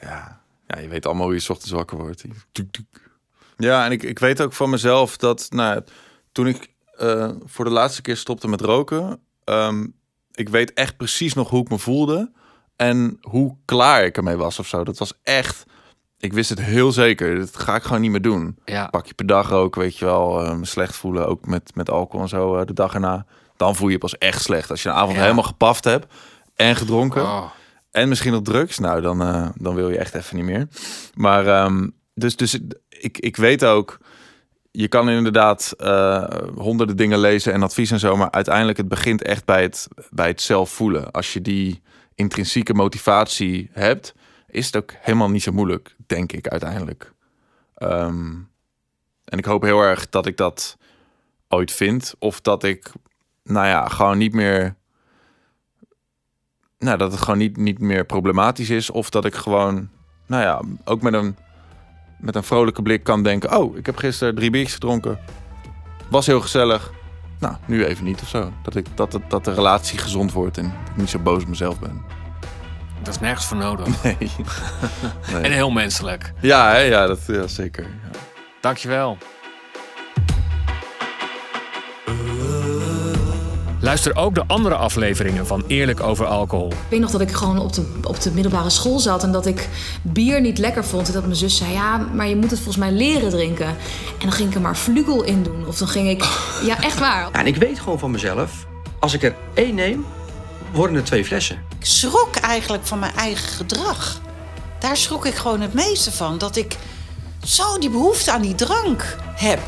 ja, 0.00 0.40
ja, 0.66 0.78
je 0.78 0.88
weet 0.88 1.06
allemaal 1.06 1.24
hoe 1.24 1.34
je 1.34 1.40
's 1.40 1.48
ochtends 1.48 1.72
wakker 1.72 1.98
wordt. 1.98 2.24
Ja, 3.56 3.84
en 3.84 3.92
ik, 3.92 4.02
ik 4.02 4.18
weet 4.18 4.40
ook 4.42 4.52
van 4.52 4.70
mezelf 4.70 5.16
dat 5.16 5.46
nou, 5.50 5.82
toen 6.32 6.46
ik 6.46 6.71
eh, 6.96 7.30
voor 7.44 7.64
de 7.64 7.70
laatste 7.70 8.02
keer 8.02 8.16
stopte 8.16 8.48
met 8.48 8.60
roken, 8.60 9.20
ehm, 9.44 9.86
ik 10.32 10.48
weet 10.48 10.72
echt 10.72 10.96
precies 10.96 11.34
nog 11.34 11.50
hoe 11.50 11.60
ik 11.62 11.70
me 11.70 11.78
voelde 11.78 12.30
en 12.76 13.18
hoe 13.20 13.56
klaar 13.64 14.04
ik 14.04 14.16
ermee 14.16 14.36
was 14.36 14.58
of 14.58 14.66
zo. 14.66 14.84
Dat 14.84 14.98
was 14.98 15.12
echt, 15.22 15.64
ik 16.18 16.32
wist 16.32 16.50
het 16.50 16.60
heel 16.60 16.92
zeker. 16.92 17.38
Dat 17.38 17.56
ga 17.56 17.74
ik 17.74 17.82
gewoon 17.82 18.00
niet 18.00 18.10
meer 18.10 18.22
doen. 18.22 18.58
Ja. 18.64 18.86
Pak 18.86 19.06
je 19.06 19.14
per 19.14 19.26
dag 19.26 19.48
roken, 19.48 19.80
weet 19.80 19.98
je 19.98 20.04
wel, 20.04 20.42
eh, 20.44 20.54
me 20.56 20.64
slecht 20.66 20.96
voelen, 20.96 21.26
ook 21.28 21.46
met, 21.46 21.70
met 21.74 21.90
alcohol 21.90 22.22
en 22.22 22.28
zo 22.28 22.56
eh, 22.56 22.66
de 22.66 22.72
dag 22.72 22.94
erna. 22.94 23.26
Dan 23.56 23.76
voel 23.76 23.86
je 23.86 23.92
je 23.92 23.98
pas 23.98 24.18
echt 24.18 24.42
slecht. 24.42 24.70
Als 24.70 24.82
je 24.82 24.88
een 24.88 24.94
avond 24.94 25.16
Ja. 25.16 25.22
helemaal 25.22 25.42
gepaft 25.44 25.84
hebt 25.84 26.14
en 26.54 26.76
gedronken. 26.76 27.22
Oh. 27.22 27.50
En 27.90 28.08
misschien 28.08 28.32
nog 28.32 28.42
drugs. 28.42 28.78
Nou, 28.78 29.00
dan, 29.00 29.18
dan 29.56 29.74
wil 29.74 29.90
je 29.90 29.98
echt 29.98 30.14
even 30.14 30.36
niet 30.36 30.44
meer. 30.44 30.68
Maar 31.14 31.46
ehm, 31.46 31.88
dus, 32.14 32.36
dus 32.36 32.58
ik, 32.88 33.18
ik 33.18 33.36
weet 33.36 33.64
ook, 33.64 33.98
je 34.72 34.88
kan 34.88 35.08
inderdaad 35.10 35.74
eh, 35.76 36.24
honderden 36.54 36.96
dingen 36.96 37.18
lezen 37.18 37.52
en 37.52 37.62
advies 37.62 37.90
en 37.90 37.98
zo. 37.98 38.16
Maar 38.16 38.30
uiteindelijk, 38.30 38.78
het 38.78 38.88
begint 38.88 39.22
echt 39.22 39.44
bij 39.44 39.62
het, 39.62 39.88
bij 40.10 40.28
het 40.28 40.40
zelf 40.40 40.70
voelen. 40.70 41.10
Als 41.10 41.32
je 41.32 41.40
die 41.40 41.82
intrinsieke 42.14 42.74
motivatie 42.74 43.70
hebt, 43.72 44.14
is 44.48 44.66
het 44.66 44.76
ook 44.76 44.92
helemaal 45.00 45.30
niet 45.30 45.42
zo 45.42 45.52
moeilijk, 45.52 45.96
denk 46.06 46.32
ik 46.32 46.48
uiteindelijk. 46.48 47.12
Ehm, 47.74 48.34
en 49.24 49.38
ik 49.38 49.44
hoop 49.44 49.62
heel 49.62 49.80
erg 49.80 50.08
dat 50.08 50.26
ik 50.26 50.36
dat 50.36 50.76
ooit 51.48 51.72
vind. 51.72 52.14
Of 52.18 52.40
dat 52.40 52.64
ik, 52.64 52.90
nou 53.44 53.66
ja, 53.66 53.88
gewoon 53.88 54.18
niet 54.18 54.32
meer 54.32 54.76
nou, 56.82 56.98
dat 56.98 57.12
het 57.12 57.20
gewoon 57.20 57.38
niet, 57.38 57.56
niet 57.56 57.78
meer 57.78 58.04
problematisch 58.04 58.70
is. 58.70 58.90
Of 58.90 59.10
dat 59.10 59.24
ik 59.24 59.34
gewoon, 59.34 59.88
nou 60.26 60.42
ja, 60.42 60.62
ook 60.84 61.02
met 61.02 61.14
een, 61.14 61.36
met 62.22 62.34
een 62.34 62.42
vrolijke 62.42 62.82
blik 62.82 63.04
kan 63.04 63.22
denken... 63.22 63.56
oh, 63.58 63.76
ik 63.76 63.86
heb 63.86 63.96
gisteren 63.96 64.34
drie 64.34 64.50
biertjes 64.50 64.74
gedronken. 64.74 65.18
Was 66.08 66.26
heel 66.26 66.40
gezellig. 66.40 66.92
Nou, 67.38 67.54
nu 67.66 67.84
even 67.84 68.04
niet 68.04 68.20
of 68.22 68.28
zo. 68.28 68.52
Dat, 68.62 68.76
ik, 68.76 68.86
dat, 68.94 69.18
dat 69.28 69.44
de 69.44 69.54
relatie 69.54 69.98
gezond 69.98 70.32
wordt 70.32 70.58
en 70.58 70.64
ik 70.64 70.96
niet 70.96 71.10
zo 71.10 71.18
boos 71.18 71.42
op 71.42 71.48
mezelf 71.48 71.80
ben. 71.80 72.02
Dat 73.02 73.14
is 73.14 73.20
nergens 73.20 73.46
voor 73.46 73.56
nodig. 73.56 73.86
Nee. 75.32 75.42
En 75.42 75.52
heel 75.52 75.70
menselijk. 75.70 76.32
Ja, 76.40 76.70
hè, 76.70 76.78
ja, 76.78 77.06
dat, 77.06 77.20
ja 77.26 77.46
zeker. 77.46 77.82
Ja. 77.82 78.18
Dankjewel. 78.60 79.18
Luister 83.82 84.16
ook 84.16 84.34
de 84.34 84.44
andere 84.46 84.74
afleveringen 84.74 85.46
van 85.46 85.64
Eerlijk 85.66 86.00
over 86.00 86.26
alcohol. 86.26 86.70
Ik 86.70 86.76
weet 86.88 87.00
nog 87.00 87.10
dat 87.10 87.20
ik 87.20 87.30
gewoon 87.30 87.58
op 87.58 87.72
de, 87.72 87.86
op 88.02 88.20
de 88.20 88.30
middelbare 88.30 88.70
school 88.70 88.98
zat 88.98 89.22
en 89.22 89.32
dat 89.32 89.46
ik 89.46 89.68
bier 90.02 90.40
niet 90.40 90.58
lekker 90.58 90.84
vond. 90.84 91.06
En 91.06 91.12
dat 91.12 91.22
mijn 91.22 91.36
zus 91.36 91.56
zei, 91.56 91.72
ja, 91.72 91.96
maar 91.96 92.28
je 92.28 92.36
moet 92.36 92.50
het 92.50 92.60
volgens 92.60 92.76
mij 92.76 92.92
leren 92.92 93.30
drinken. 93.30 93.66
En 93.66 93.74
dan 94.18 94.32
ging 94.32 94.48
ik 94.48 94.54
er 94.54 94.60
maar 94.60 94.76
vlugel 94.76 95.22
in 95.22 95.42
doen. 95.42 95.66
Of 95.66 95.78
dan 95.78 95.88
ging 95.88 96.08
ik, 96.08 96.24
ja, 96.68 96.82
echt 96.82 96.98
waar. 96.98 97.28
Ja, 97.32 97.40
en 97.40 97.46
ik 97.46 97.56
weet 97.56 97.80
gewoon 97.80 97.98
van 97.98 98.10
mezelf, 98.10 98.66
als 98.98 99.12
ik 99.12 99.22
er 99.22 99.34
één 99.54 99.74
neem, 99.74 100.06
worden 100.72 100.96
er 100.96 101.04
twee 101.04 101.24
flessen. 101.24 101.56
Ik 101.78 101.86
schrok 101.86 102.36
eigenlijk 102.36 102.86
van 102.86 102.98
mijn 102.98 103.14
eigen 103.16 103.48
gedrag. 103.48 104.20
Daar 104.78 104.96
schrok 104.96 105.26
ik 105.26 105.34
gewoon 105.34 105.60
het 105.60 105.74
meeste 105.74 106.12
van. 106.12 106.38
Dat 106.38 106.56
ik 106.56 106.76
zo 107.44 107.78
die 107.78 107.90
behoefte 107.90 108.32
aan 108.32 108.42
die 108.42 108.54
drank 108.54 109.16
heb. 109.34 109.60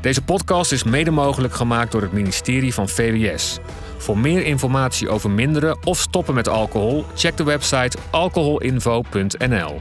Deze 0.00 0.22
podcast 0.22 0.72
is 0.72 0.84
mede 0.84 1.10
mogelijk 1.10 1.54
gemaakt 1.54 1.92
door 1.92 2.02
het 2.02 2.12
ministerie 2.12 2.74
van 2.74 2.88
VWS. 2.88 3.58
Voor 3.96 4.18
meer 4.18 4.44
informatie 4.44 5.08
over 5.08 5.30
minderen 5.30 5.86
of 5.86 5.98
stoppen 5.98 6.34
met 6.34 6.48
alcohol, 6.48 7.04
check 7.14 7.36
de 7.36 7.44
website 7.44 7.98
alcoholinfo.nl. 8.10 9.80